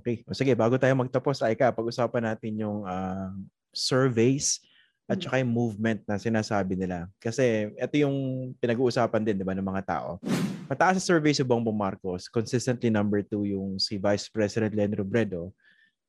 Okay. 0.00 0.24
O 0.24 0.32
sige, 0.32 0.56
bago 0.56 0.78
tayo 0.80 0.94
magtapos, 0.96 1.44
Aika, 1.44 1.74
pag-usapan 1.74 2.32
natin 2.32 2.56
yung 2.56 2.86
uh, 2.86 3.28
surveys 3.74 4.62
at 5.10 5.18
mm. 5.18 5.22
saka 5.26 5.36
yung 5.42 5.52
movement 5.52 6.00
na 6.06 6.16
sinasabi 6.16 6.78
nila. 6.78 7.10
Kasi 7.20 7.74
ito 7.74 7.94
yung 8.00 8.16
pinag-uusapan 8.62 9.20
din, 9.26 9.36
di 9.40 9.44
ba, 9.44 9.52
ng 9.52 9.66
mga 9.66 9.84
tao. 9.84 10.22
Mataas 10.70 11.02
sa 11.02 11.12
survey 11.12 11.34
si 11.36 11.44
Bongbong 11.44 11.76
Marcos, 11.76 12.30
consistently 12.30 12.88
number 12.88 13.20
two 13.20 13.44
yung 13.44 13.76
si 13.76 14.00
Vice 14.00 14.30
President 14.32 14.72
Len 14.72 14.94
Robredo, 14.94 15.52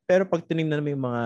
pero 0.04 0.28
pag 0.28 0.43
tinignan 0.43 0.84
mo 0.84 0.91
yung 0.91 1.04
mga 1.08 1.24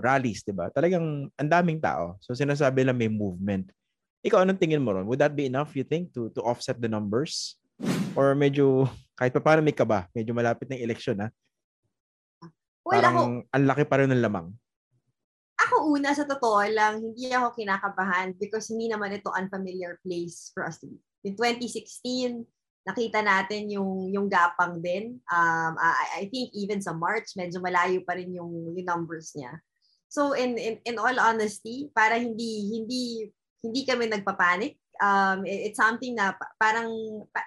rallies, 0.00 0.46
di 0.46 0.54
ba? 0.54 0.70
Talagang 0.70 1.26
ang 1.34 1.50
daming 1.50 1.82
tao. 1.82 2.14
So 2.22 2.30
sinasabi 2.30 2.86
lang 2.86 2.94
may 2.94 3.10
movement. 3.10 3.74
Ikaw, 4.24 4.46
anong 4.46 4.56
tingin 4.56 4.80
mo 4.80 4.94
ron? 4.94 5.04
Would 5.04 5.20
that 5.20 5.34
be 5.36 5.50
enough, 5.50 5.74
you 5.76 5.84
think, 5.84 6.14
to 6.16 6.32
to 6.32 6.40
offset 6.40 6.78
the 6.80 6.88
numbers? 6.88 7.58
Or 8.14 8.32
medyo, 8.38 8.86
kahit 9.18 9.34
pa 9.34 9.42
paano 9.42 9.60
may 9.60 9.74
kaba, 9.74 10.06
medyo 10.14 10.30
malapit 10.30 10.70
ng 10.70 10.78
eleksyon, 10.78 11.26
ha? 11.26 11.28
Well, 12.84 13.00
Parang 13.00 13.16
ako, 13.16 13.22
ang 13.48 13.64
laki 13.64 13.84
pa 13.88 13.96
rin 13.98 14.12
ng 14.12 14.20
lamang. 14.20 14.52
Ako 15.56 15.88
una, 15.96 16.12
sa 16.12 16.28
totoo 16.28 16.60
lang, 16.68 17.00
hindi 17.00 17.32
ako 17.32 17.56
kinakabahan 17.56 18.36
because 18.36 18.68
hindi 18.68 18.92
naman 18.92 19.16
ito 19.16 19.32
unfamiliar 19.32 19.96
place 20.04 20.52
for 20.52 20.68
us 20.68 20.76
to 20.84 20.92
be. 20.92 21.00
In 21.24 21.32
2016, 21.40 22.44
nakita 22.84 23.24
natin 23.24 23.72
yung 23.72 24.12
yung 24.12 24.28
gapang 24.28 24.84
din. 24.84 25.16
Um, 25.32 25.72
I, 25.80 26.20
I 26.20 26.22
think 26.28 26.52
even 26.52 26.84
sa 26.84 26.92
March, 26.92 27.32
medyo 27.32 27.64
malayo 27.64 28.04
pa 28.04 28.20
rin 28.20 28.28
yung, 28.36 28.76
yung 28.76 28.84
numbers 28.84 29.32
niya. 29.32 29.56
So 30.12 30.36
in, 30.36 30.60
in 30.60 30.78
in 30.84 31.00
all 31.00 31.16
honesty, 31.16 31.88
para 31.96 32.20
hindi 32.20 32.70
hindi 32.76 33.02
hindi 33.64 33.80
kami 33.88 34.12
nagpapanik. 34.12 34.76
Um, 35.00 35.42
it, 35.42 35.72
it's 35.72 35.80
something 35.80 36.14
na 36.14 36.36
parang 36.60 36.92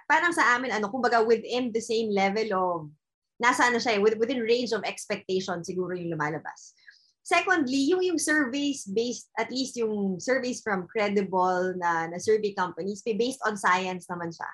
parang 0.10 0.34
sa 0.34 0.58
amin 0.58 0.74
ano, 0.74 0.90
kumbaga 0.90 1.22
within 1.22 1.70
the 1.70 1.80
same 1.80 2.10
level 2.10 2.50
of 2.58 2.80
nasa 3.38 3.70
ano 3.70 3.78
siya, 3.78 3.98
eh, 3.98 4.02
within 4.02 4.42
range 4.42 4.74
of 4.74 4.86
expectation 4.86 5.62
siguro 5.62 5.94
yung 5.94 6.14
lumalabas. 6.14 6.74
Secondly, 7.28 7.92
yung 7.92 8.00
yung 8.02 8.18
surveys 8.18 8.88
based 8.88 9.28
at 9.36 9.52
least 9.52 9.76
yung 9.76 10.16
surveys 10.18 10.64
from 10.64 10.88
credible 10.88 11.76
na 11.76 12.08
na 12.08 12.18
survey 12.18 12.56
companies, 12.56 13.04
based 13.04 13.44
on 13.44 13.60
science 13.60 14.08
naman 14.08 14.32
siya. 14.32 14.48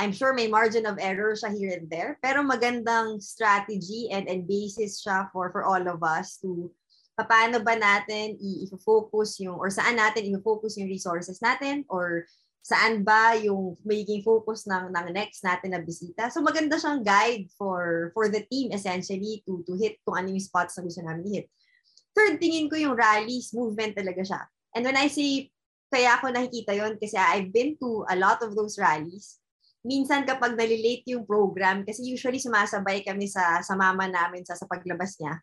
I'm 0.00 0.10
sure 0.10 0.34
may 0.34 0.50
margin 0.50 0.90
of 0.90 0.98
error 0.98 1.38
siya 1.38 1.54
here 1.54 1.70
and 1.78 1.86
there, 1.86 2.18
pero 2.18 2.42
magandang 2.42 3.22
strategy 3.22 4.10
and, 4.10 4.26
and 4.26 4.42
basis 4.42 4.98
siya 4.98 5.30
for, 5.30 5.54
for 5.54 5.62
all 5.62 5.84
of 5.86 6.02
us 6.02 6.42
to 6.42 6.66
paano 7.14 7.62
ba 7.62 7.78
natin 7.78 8.34
i-focus 8.42 9.38
yung, 9.38 9.54
or 9.54 9.70
saan 9.70 9.94
natin 9.94 10.26
i-focus 10.34 10.74
yung 10.82 10.90
resources 10.90 11.38
natin, 11.38 11.86
or 11.86 12.26
saan 12.64 13.04
ba 13.04 13.36
yung 13.36 13.76
magiging 13.84 14.24
focus 14.24 14.64
ng, 14.64 14.88
ng 14.88 15.06
next 15.12 15.44
natin 15.44 15.76
na 15.76 15.84
bisita. 15.84 16.32
So 16.32 16.40
maganda 16.40 16.80
siyang 16.80 17.04
guide 17.04 17.52
for 17.60 18.08
for 18.16 18.32
the 18.32 18.40
team 18.48 18.72
essentially 18.72 19.44
to 19.44 19.60
to 19.68 19.76
hit 19.76 20.00
kung 20.00 20.16
ano 20.16 20.32
yung 20.32 20.40
spots 20.40 20.80
na 20.80 20.88
gusto 20.88 21.04
namin 21.04 21.28
hit. 21.28 21.46
Third, 22.16 22.40
tingin 22.40 22.72
ko 22.72 22.80
yung 22.80 22.96
rallies, 22.96 23.52
movement 23.52 23.92
talaga 23.92 24.24
siya. 24.24 24.40
And 24.72 24.86
when 24.88 24.96
I 24.96 25.12
say, 25.12 25.52
kaya 25.92 26.16
ako 26.16 26.32
nakikita 26.32 26.72
yon 26.72 26.96
kasi 26.96 27.20
I've 27.20 27.52
been 27.52 27.76
to 27.84 28.08
a 28.08 28.16
lot 28.16 28.40
of 28.40 28.56
those 28.56 28.80
rallies, 28.80 29.42
minsan 29.84 30.24
kapag 30.24 30.56
nalilate 30.56 31.04
yung 31.10 31.28
program, 31.28 31.84
kasi 31.84 32.06
usually 32.06 32.40
sumasabay 32.40 33.04
kami 33.04 33.28
sa, 33.28 33.60
sa 33.60 33.76
mama 33.76 34.08
namin 34.08 34.46
sa, 34.46 34.56
sa 34.56 34.64
paglabas 34.64 35.18
niya, 35.20 35.42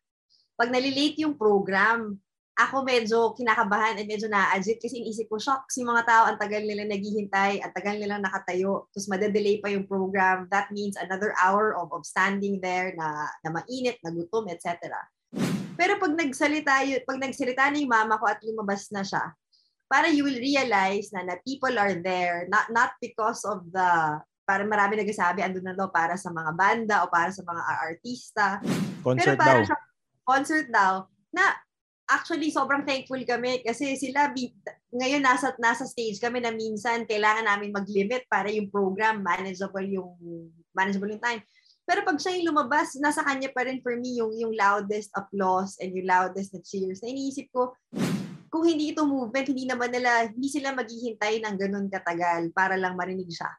pag 0.57 0.71
nalilate 0.73 1.21
yung 1.21 1.35
program, 1.37 2.17
ako 2.67 2.85
medyo 2.85 3.33
kinakabahan 3.33 3.97
at 3.97 4.05
medyo 4.05 4.29
na-agit 4.29 4.77
kasi 4.77 5.01
iniisip 5.01 5.31
ko, 5.31 5.41
shocks, 5.41 5.79
yung 5.81 5.89
mga 5.89 6.05
tao, 6.05 6.23
ang 6.29 6.37
tagal 6.37 6.61
nila 6.61 6.85
naghihintay, 6.85 7.61
ang 7.63 7.73
tagal 7.73 7.97
nila 7.97 8.21
nakatayo, 8.21 8.89
tapos 8.93 9.07
madedelay 9.09 9.57
pa 9.57 9.73
yung 9.73 9.89
program. 9.89 10.45
That 10.51 10.69
means 10.69 10.99
another 10.99 11.33
hour 11.41 11.73
of, 11.77 11.89
of 11.89 12.05
standing 12.05 12.61
there 12.61 12.93
na, 12.93 13.29
na 13.41 13.49
mainit, 13.49 13.97
nagutom, 14.05 14.51
etc. 14.53 14.93
Pero 15.73 15.97
pag 15.97 16.13
nagsalita, 16.13 16.85
pag 17.07 17.17
nagsalita 17.17 17.73
na 17.73 17.81
yung 17.81 17.93
mama 17.93 18.21
ko 18.21 18.25
at 18.29 18.43
lumabas 18.45 18.89
na 18.93 19.01
siya, 19.01 19.33
para 19.91 20.07
you 20.07 20.23
will 20.23 20.39
realize 20.39 21.11
na, 21.11 21.25
na 21.25 21.35
people 21.43 21.75
are 21.75 21.99
there, 21.99 22.47
not, 22.47 22.69
not 22.71 22.95
because 23.01 23.43
of 23.43 23.65
the 23.73 23.89
para 24.41 24.67
marami 24.67 24.99
nagsasabi 24.99 25.39
andun 25.45 25.63
na 25.63 25.77
daw 25.77 25.87
para 25.87 26.19
sa 26.19 26.27
mga 26.27 26.51
banda 26.57 26.95
o 27.05 27.07
para 27.07 27.31
sa 27.31 27.39
mga 27.45 27.61
artista. 27.87 28.59
Concert 28.99 29.37
Pero 29.37 29.39
para 29.39 29.59
daw. 29.63 29.69
Sa 29.71 29.75
concert 30.27 30.67
daw 30.67 30.93
na 31.31 31.55
actually 32.11 32.51
sobrang 32.51 32.83
thankful 32.83 33.19
kami 33.23 33.63
kasi 33.63 33.95
sila 33.95 34.35
ngayon 34.91 35.23
nasa 35.23 35.55
nasa 35.55 35.87
stage 35.87 36.19
kami 36.19 36.43
na 36.43 36.51
minsan 36.51 37.07
kailangan 37.07 37.47
namin 37.47 37.71
mag-limit 37.71 38.27
para 38.27 38.51
yung 38.51 38.67
program 38.67 39.23
manageable 39.23 39.87
yung 39.87 40.11
manageable 40.75 41.11
yung 41.11 41.23
time. 41.23 41.41
Pero 41.81 42.05
pag 42.05 42.15
siya 42.21 42.37
yung 42.37 42.53
lumabas, 42.53 42.95
nasa 43.01 43.25
kanya 43.25 43.49
pa 43.51 43.65
rin 43.67 43.81
for 43.83 43.97
me 43.97 44.15
yung 44.15 44.31
yung 44.37 44.53
loudest 44.53 45.11
applause 45.17 45.75
and 45.81 45.91
yung 45.91 46.07
loudest 46.07 46.53
na 46.55 46.61
cheers. 46.63 47.01
Na 47.01 47.09
iniisip 47.09 47.51
ko, 47.51 47.73
kung 48.47 48.63
hindi 48.67 48.93
ito 48.93 49.03
movement, 49.03 49.47
hindi 49.49 49.65
naman 49.65 49.89
nila, 49.89 50.29
hindi 50.29 50.47
sila 50.47 50.75
maghihintay 50.77 51.41
ng 51.41 51.55
ganun 51.57 51.87
katagal 51.91 52.53
para 52.53 52.77
lang 52.77 52.95
marinig 52.95 53.31
siya. 53.31 53.49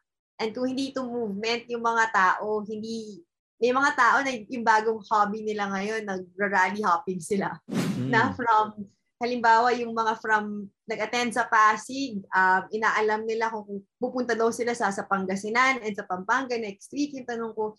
And 0.40 0.54
kung 0.54 0.70
hindi 0.70 0.94
ito 0.94 1.04
movement, 1.04 1.68
yung 1.68 1.84
mga 1.84 2.04
tao, 2.12 2.62
hindi, 2.64 3.20
may 3.60 3.72
mga 3.74 3.90
tao 3.96 4.16
na 4.24 4.30
yung 4.32 4.64
bagong 4.64 5.00
hobby 5.12 5.44
nila 5.44 5.68
ngayon, 5.68 6.02
nag-rally 6.06 6.80
hopping 6.84 7.20
sila. 7.20 7.52
Mm. 7.96 8.10
Na 8.10 8.32
from, 8.32 8.88
halimbawa 9.22 9.70
yung 9.76 9.92
mga 9.94 10.18
from, 10.18 10.68
nag-attend 10.88 11.36
sa 11.36 11.46
Pasig, 11.46 12.20
um, 12.32 12.62
inaalam 12.74 13.22
nila 13.24 13.52
kung 13.52 13.80
pupunta 13.96 14.34
daw 14.34 14.50
sila 14.50 14.74
sa, 14.74 14.90
sa 14.90 15.06
Pangasinan 15.06 15.80
and 15.84 15.94
sa 15.94 16.04
Pampanga 16.08 16.58
next 16.58 16.90
week. 16.90 17.14
Yung 17.14 17.28
tanong 17.28 17.54
ko, 17.54 17.78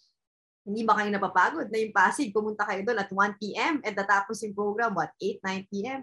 hindi 0.64 0.88
ba 0.88 0.96
kayo 0.96 1.12
napapagod 1.12 1.68
na 1.68 1.78
yung 1.82 1.92
Pasig, 1.92 2.32
pumunta 2.32 2.64
kayo 2.64 2.82
doon 2.88 3.00
at 3.04 3.12
1 3.12 3.42
p.m. 3.42 3.84
and 3.84 3.94
natapos 3.94 4.42
yung 4.48 4.56
program, 4.56 4.96
what, 4.96 5.12
8, 5.20 5.44
9 5.44 5.72
p.m 5.72 6.02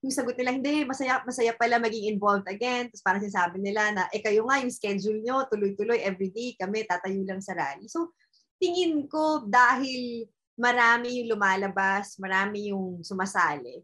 yung 0.00 0.16
sagot 0.16 0.32
nila, 0.40 0.56
hindi, 0.56 0.88
masaya, 0.88 1.20
masaya 1.28 1.52
pala 1.52 1.76
maging 1.76 2.16
involved 2.16 2.48
again. 2.48 2.88
Tapos 2.88 3.04
parang 3.04 3.20
sinasabi 3.20 3.60
nila 3.60 3.92
na, 3.92 4.02
eh 4.08 4.24
kayo 4.24 4.48
nga, 4.48 4.56
yung 4.64 4.72
schedule 4.72 5.20
nyo, 5.20 5.44
tuloy-tuloy, 5.52 6.00
everyday, 6.00 6.56
kami, 6.56 6.88
tatayo 6.88 7.20
lang 7.28 7.44
sa 7.44 7.52
rally. 7.52 7.84
So, 7.84 8.16
tingin 8.56 9.04
ko, 9.12 9.44
dahil 9.44 10.24
marami 10.60 11.24
yung 11.24 11.32
lumalabas, 11.34 12.20
marami 12.20 12.68
yung 12.68 13.00
sumasali, 13.00 13.80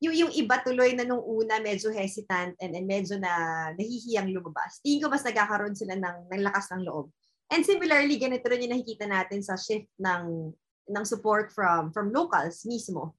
yung, 0.00 0.14
yung 0.14 0.32
iba 0.32 0.62
tuloy 0.62 0.94
na 0.94 1.04
nung 1.04 1.20
una 1.20 1.58
medyo 1.58 1.90
hesitant 1.90 2.56
and, 2.62 2.72
and 2.72 2.86
medyo 2.86 3.18
na 3.18 3.68
nahihiyang 3.74 4.30
lumabas. 4.30 4.78
Tingin 4.80 5.02
ko 5.04 5.12
mas 5.12 5.26
nagkakaroon 5.26 5.76
sila 5.76 5.98
ng, 5.98 6.30
ng 6.30 6.42
lakas 6.46 6.72
ng 6.72 6.86
loob. 6.86 7.12
And 7.50 7.66
similarly, 7.66 8.14
ganito 8.16 8.46
rin 8.46 8.62
yung 8.62 8.78
nakikita 8.78 9.10
natin 9.10 9.42
sa 9.42 9.58
shift 9.58 9.90
ng 9.98 10.54
ng 10.90 11.04
support 11.06 11.54
from 11.54 11.94
from 11.94 12.10
locals 12.10 12.66
mismo 12.66 13.14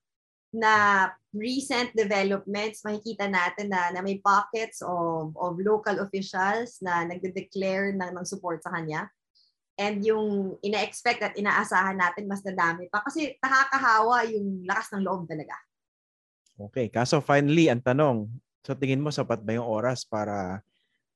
na 0.52 1.08
recent 1.32 1.96
developments, 1.96 2.84
makikita 2.84 3.32
natin 3.32 3.72
na, 3.72 3.88
na 3.96 4.04
may 4.04 4.20
pockets 4.20 4.84
of, 4.84 5.32
of 5.40 5.56
local 5.64 6.04
officials 6.04 6.76
na 6.84 7.08
nagde-declare 7.08 7.96
ng, 7.96 8.12
ng 8.12 8.26
support 8.28 8.60
sa 8.60 8.76
kanya. 8.76 9.08
And 9.82 10.06
yung 10.06 10.62
ina-expect 10.62 11.20
at 11.26 11.34
inaasahan 11.34 11.98
natin 11.98 12.30
mas 12.30 12.46
nadami 12.46 12.86
pa. 12.94 13.02
Kasi 13.02 13.34
nakakahawa 13.42 14.30
yung 14.30 14.62
lakas 14.70 14.94
ng 14.94 15.02
loob 15.02 15.26
talaga. 15.26 15.58
Okay. 16.70 16.94
Kaso 16.94 17.18
finally, 17.18 17.74
ang 17.74 17.82
tanong, 17.82 18.30
sa 18.62 18.78
tingin 18.78 19.02
mo 19.02 19.10
sapat 19.10 19.42
ba 19.42 19.58
yung 19.58 19.66
oras 19.66 20.06
para 20.06 20.62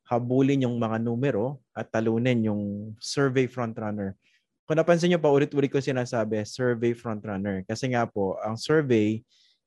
habulin 0.10 0.66
yung 0.66 0.82
mga 0.82 0.98
numero 0.98 1.62
at 1.78 1.94
talunin 1.94 2.50
yung 2.50 2.64
survey 2.98 3.46
frontrunner? 3.46 4.18
Kung 4.66 4.82
napansin 4.82 5.14
nyo 5.14 5.22
pa, 5.22 5.30
ulit-ulit 5.30 5.70
ko 5.70 5.78
sinasabi, 5.78 6.42
survey 6.42 6.98
frontrunner. 6.98 7.62
Kasi 7.70 7.94
nga 7.94 8.10
po, 8.10 8.42
ang 8.42 8.58
survey, 8.58 9.22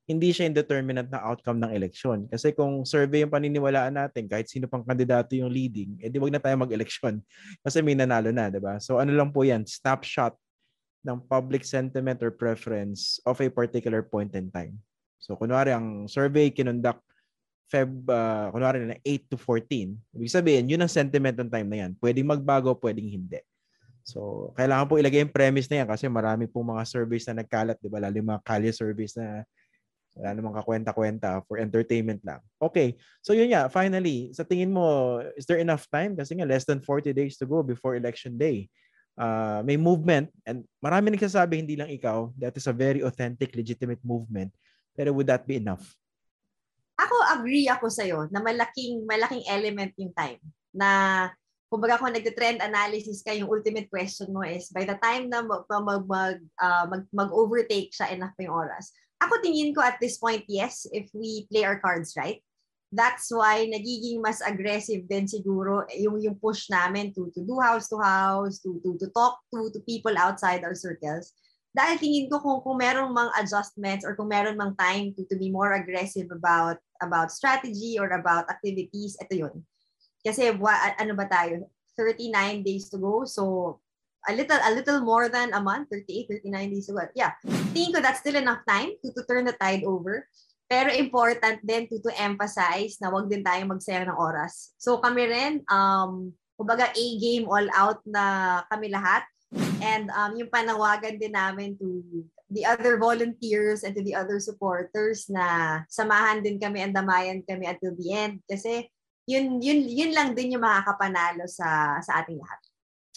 hindi 0.08 0.32
siya 0.32 0.48
indeterminate 0.48 1.12
na 1.12 1.20
outcome 1.20 1.60
ng 1.60 1.68
eleksyon. 1.76 2.24
Kasi 2.32 2.56
kung 2.56 2.88
survey 2.88 3.28
yung 3.28 3.32
paniniwalaan 3.32 3.92
natin, 3.92 4.24
kahit 4.24 4.48
sino 4.48 4.64
pang 4.64 4.80
kandidato 4.80 5.36
yung 5.36 5.52
leading, 5.52 6.00
edi 6.00 6.16
wag 6.16 6.32
na 6.32 6.40
tayo 6.40 6.56
mag-eleksyon. 6.56 7.20
Kasi 7.64 7.84
may 7.84 7.92
nanalo 7.92 8.32
na, 8.32 8.48
di 8.48 8.56
ba? 8.56 8.80
So 8.80 8.96
ano 8.96 9.12
lang 9.12 9.28
po 9.36 9.44
yan, 9.44 9.68
snapshot 9.68 10.32
ng 11.04 11.28
public 11.28 11.62
sentiment 11.68 12.24
or 12.24 12.32
preference 12.32 13.20
of 13.28 13.36
a 13.44 13.52
particular 13.52 14.00
point 14.00 14.32
in 14.32 14.48
time. 14.48 14.80
So 15.20 15.36
kunwari 15.36 15.76
ang 15.76 16.08
survey 16.08 16.48
kinundak 16.48 17.04
Feb, 17.68 18.08
uh, 18.08 18.48
kunwari 18.48 18.80
na 18.80 18.96
8 19.04 19.28
to 19.28 19.36
14, 19.36 19.92
ibig 20.16 20.32
sabihin, 20.32 20.72
yun 20.72 20.80
ang 20.80 20.88
sentiment 20.88 21.36
ng 21.36 21.52
time 21.52 21.68
na 21.68 21.78
yan. 21.84 21.92
Pwedeng 22.00 22.32
magbago, 22.32 22.72
pwedeng 22.80 23.04
hindi. 23.04 23.44
So, 24.08 24.48
kailangan 24.56 24.88
po 24.88 24.96
ilagay 24.96 25.20
yung 25.20 25.36
premise 25.36 25.68
na 25.68 25.84
yan 25.84 25.88
kasi 25.92 26.08
marami 26.08 26.48
pong 26.48 26.72
mga 26.72 26.88
surveys 26.88 27.28
na 27.28 27.44
nagkalat, 27.44 27.76
di 27.76 27.92
ba? 27.92 28.00
Lalo 28.00 28.16
yung 28.16 28.32
mga 28.32 28.40
kalye 28.40 28.72
surveys 28.72 29.12
na 29.20 29.44
wala 30.18 30.34
namang 30.34 30.58
kakwenta-kwenta 30.58 31.46
for 31.46 31.62
entertainment 31.62 32.18
lang. 32.26 32.42
Okay. 32.58 32.98
So 33.22 33.38
yun 33.38 33.54
nga, 33.54 33.70
finally, 33.70 34.34
sa 34.34 34.42
tingin 34.42 34.74
mo, 34.74 35.22
is 35.38 35.46
there 35.46 35.62
enough 35.62 35.86
time? 35.86 36.18
Kasi 36.18 36.34
nga, 36.34 36.44
less 36.44 36.66
than 36.66 36.82
40 36.82 37.14
days 37.14 37.38
to 37.38 37.46
go 37.46 37.62
before 37.62 37.94
election 37.94 38.34
day. 38.34 38.66
Uh, 39.14 39.62
may 39.66 39.78
movement 39.78 40.30
and 40.46 40.66
marami 40.82 41.14
nagsasabi, 41.14 41.62
hindi 41.62 41.78
lang 41.78 41.90
ikaw, 41.90 42.30
that 42.38 42.54
is 42.58 42.66
a 42.66 42.74
very 42.74 43.02
authentic, 43.02 43.54
legitimate 43.54 44.02
movement. 44.02 44.50
Pero 44.98 45.14
would 45.14 45.30
that 45.30 45.46
be 45.46 45.62
enough? 45.62 45.94
Ako, 46.98 47.14
agree 47.38 47.70
ako 47.70 47.86
sa'yo 47.86 48.26
na 48.34 48.42
malaking, 48.42 49.06
malaking 49.06 49.46
element 49.46 49.94
yung 49.94 50.10
time. 50.10 50.42
Na 50.74 50.90
kumbaga 51.70 52.02
kung 52.02 52.10
nagte-trend 52.10 52.58
analysis 52.58 53.22
ka, 53.22 53.30
yung 53.30 53.46
ultimate 53.46 53.86
question 53.86 54.34
mo 54.34 54.42
is, 54.42 54.66
by 54.74 54.82
the 54.82 54.98
time 54.98 55.30
na 55.30 55.46
mag, 55.46 55.62
mag, 55.70 56.02
mag, 56.06 56.38
uh, 56.58 56.84
mag, 56.90 57.06
mag-overtake 57.14 57.94
siya, 57.94 58.10
enough 58.18 58.34
pa 58.34 58.42
yung 58.42 58.58
oras. 58.58 58.90
Ako 59.18 59.42
tingin 59.42 59.74
ko 59.74 59.82
at 59.82 59.98
this 59.98 60.18
point, 60.18 60.46
yes, 60.46 60.86
if 60.94 61.10
we 61.14 61.46
play 61.50 61.64
our 61.66 61.78
cards 61.82 62.14
right. 62.14 62.42
That's 62.88 63.28
why 63.28 63.68
nagiging 63.68 64.24
mas 64.24 64.40
aggressive 64.40 65.04
din 65.04 65.28
siguro 65.28 65.84
yung 65.92 66.16
yung 66.24 66.40
push 66.40 66.72
namin 66.72 67.12
to 67.12 67.28
to 67.36 67.44
do 67.44 67.60
house 67.60 67.84
to 67.92 68.00
house, 68.00 68.64
to 68.64 68.80
to 68.80 68.96
to 68.96 69.06
talk 69.12 69.36
to 69.52 69.68
to 69.68 69.80
people 69.84 70.16
outside 70.16 70.64
our 70.64 70.72
circles. 70.72 71.36
Dahil 71.76 72.00
tingin 72.00 72.32
ko 72.32 72.40
kung 72.40 72.64
kung 72.64 72.80
merong 72.80 73.12
mang 73.12 73.28
adjustments 73.36 74.08
or 74.08 74.16
kung 74.16 74.32
meron 74.32 74.56
mang 74.56 74.72
time 74.80 75.12
to 75.12 75.28
to 75.28 75.36
be 75.36 75.52
more 75.52 75.76
aggressive 75.76 76.32
about 76.32 76.80
about 77.04 77.28
strategy 77.28 78.00
or 78.00 78.08
about 78.16 78.48
activities, 78.48 79.20
ito 79.20 79.36
yun 79.36 79.60
kasi 80.28 80.50
ano 80.52 81.12
ba 81.14 81.26
tayo? 81.30 81.66
39 81.96 82.62
days 82.62 82.86
to 82.92 82.98
go. 83.00 83.26
So 83.26 83.42
a 84.26 84.32
little 84.34 84.58
a 84.58 84.72
little 84.74 85.00
more 85.06 85.30
than 85.30 85.54
a 85.54 85.62
month, 85.62 85.88
38, 85.92 86.42
39 86.42 86.70
days 86.74 86.86
to 86.90 86.92
go. 86.98 87.06
Yeah. 87.14 87.38
Tingin 87.70 87.94
ko 87.94 88.00
that's 88.02 88.20
still 88.20 88.34
enough 88.34 88.66
time 88.66 88.98
to, 89.04 89.14
to 89.14 89.22
turn 89.30 89.46
the 89.46 89.54
tide 89.54 89.86
over. 89.86 90.26
Pero 90.68 90.92
important 90.92 91.64
din 91.64 91.88
to, 91.88 91.96
to 92.04 92.12
emphasize 92.20 93.00
na 93.00 93.08
wag 93.08 93.30
din 93.30 93.40
tayo 93.40 93.64
magsayang 93.64 94.12
ng 94.12 94.20
oras. 94.20 94.76
So 94.76 95.00
kami 95.00 95.24
rin, 95.30 95.64
um, 95.72 96.36
kumbaga 96.60 96.92
A-game 96.92 97.48
all 97.48 97.68
out 97.72 98.04
na 98.04 98.60
kami 98.68 98.92
lahat. 98.92 99.24
And 99.80 100.12
um, 100.12 100.36
yung 100.36 100.52
panawagan 100.52 101.16
din 101.16 101.32
namin 101.32 101.80
to 101.80 102.04
the 102.52 102.68
other 102.68 103.00
volunteers 103.00 103.80
and 103.80 103.96
to 103.96 104.04
the 104.04 104.12
other 104.12 104.36
supporters 104.40 105.24
na 105.32 105.80
samahan 105.88 106.44
din 106.44 106.60
kami 106.60 106.84
and 106.84 106.92
damayan 106.92 107.40
kami 107.48 107.64
until 107.64 107.96
the 107.96 108.12
end. 108.12 108.44
Kasi 108.44 108.92
yun, 109.24 109.60
yun, 109.64 109.88
yun 109.88 110.12
lang 110.12 110.36
din 110.36 110.56
yung 110.56 110.64
makakapanalo 110.64 111.48
sa, 111.48 111.96
sa 112.04 112.20
ating 112.20 112.40
lahat. 112.40 112.60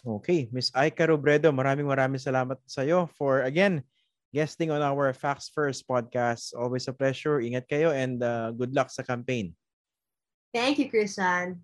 Okay. 0.01 0.49
Miss 0.49 0.73
Aika 0.73 1.05
Robredo, 1.05 1.53
maraming 1.53 1.85
maraming 1.85 2.17
salamat 2.17 2.57
sa 2.65 2.81
iyo 2.81 3.05
for, 3.13 3.45
again, 3.45 3.85
guesting 4.33 4.73
on 4.73 4.81
our 4.81 5.13
Facts 5.13 5.53
First 5.53 5.85
podcast. 5.85 6.57
Always 6.57 6.89
a 6.89 6.95
pleasure. 6.95 7.37
Ingat 7.37 7.69
kayo 7.69 7.93
and 7.93 8.17
uh, 8.23 8.49
good 8.55 8.73
luck 8.73 8.89
sa 8.89 9.05
campaign. 9.05 9.53
Thank 10.51 10.81
you, 10.81 10.89
Christian. 10.89 11.63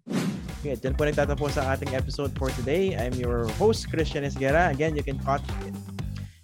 Okay, 0.61 0.73
dyan 0.79 0.95
po 0.95 1.05
nagtatapos 1.05 1.59
ang 1.59 1.75
ating 1.75 1.93
episode 1.93 2.31
for 2.37 2.49
today. 2.55 2.95
I'm 2.95 3.13
your 3.17 3.45
host, 3.61 3.89
Christian 3.91 4.25
Esguera. 4.25 4.73
Again, 4.73 4.95
you 4.95 5.03
can 5.05 5.19
catch 5.21 5.43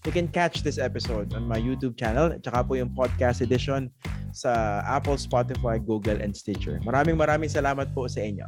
you 0.03 0.11
can 0.11 0.27
catch 0.27 0.61
this 0.61 0.77
episode 0.77 1.31
on 1.33 1.47
my 1.47 1.57
YouTube 1.57 1.95
channel 1.95 2.29
at 2.29 2.43
saka 2.43 2.61
po 2.67 2.75
yung 2.75 2.91
podcast 2.91 3.39
edition 3.39 3.87
sa 4.35 4.83
Apple, 4.83 5.15
Spotify, 5.15 5.79
Google, 5.79 6.19
and 6.19 6.35
Stitcher. 6.35 6.83
Maraming 6.83 7.15
maraming 7.15 7.49
salamat 7.49 7.89
po 7.95 8.05
sa 8.11 8.21
inyo. 8.21 8.45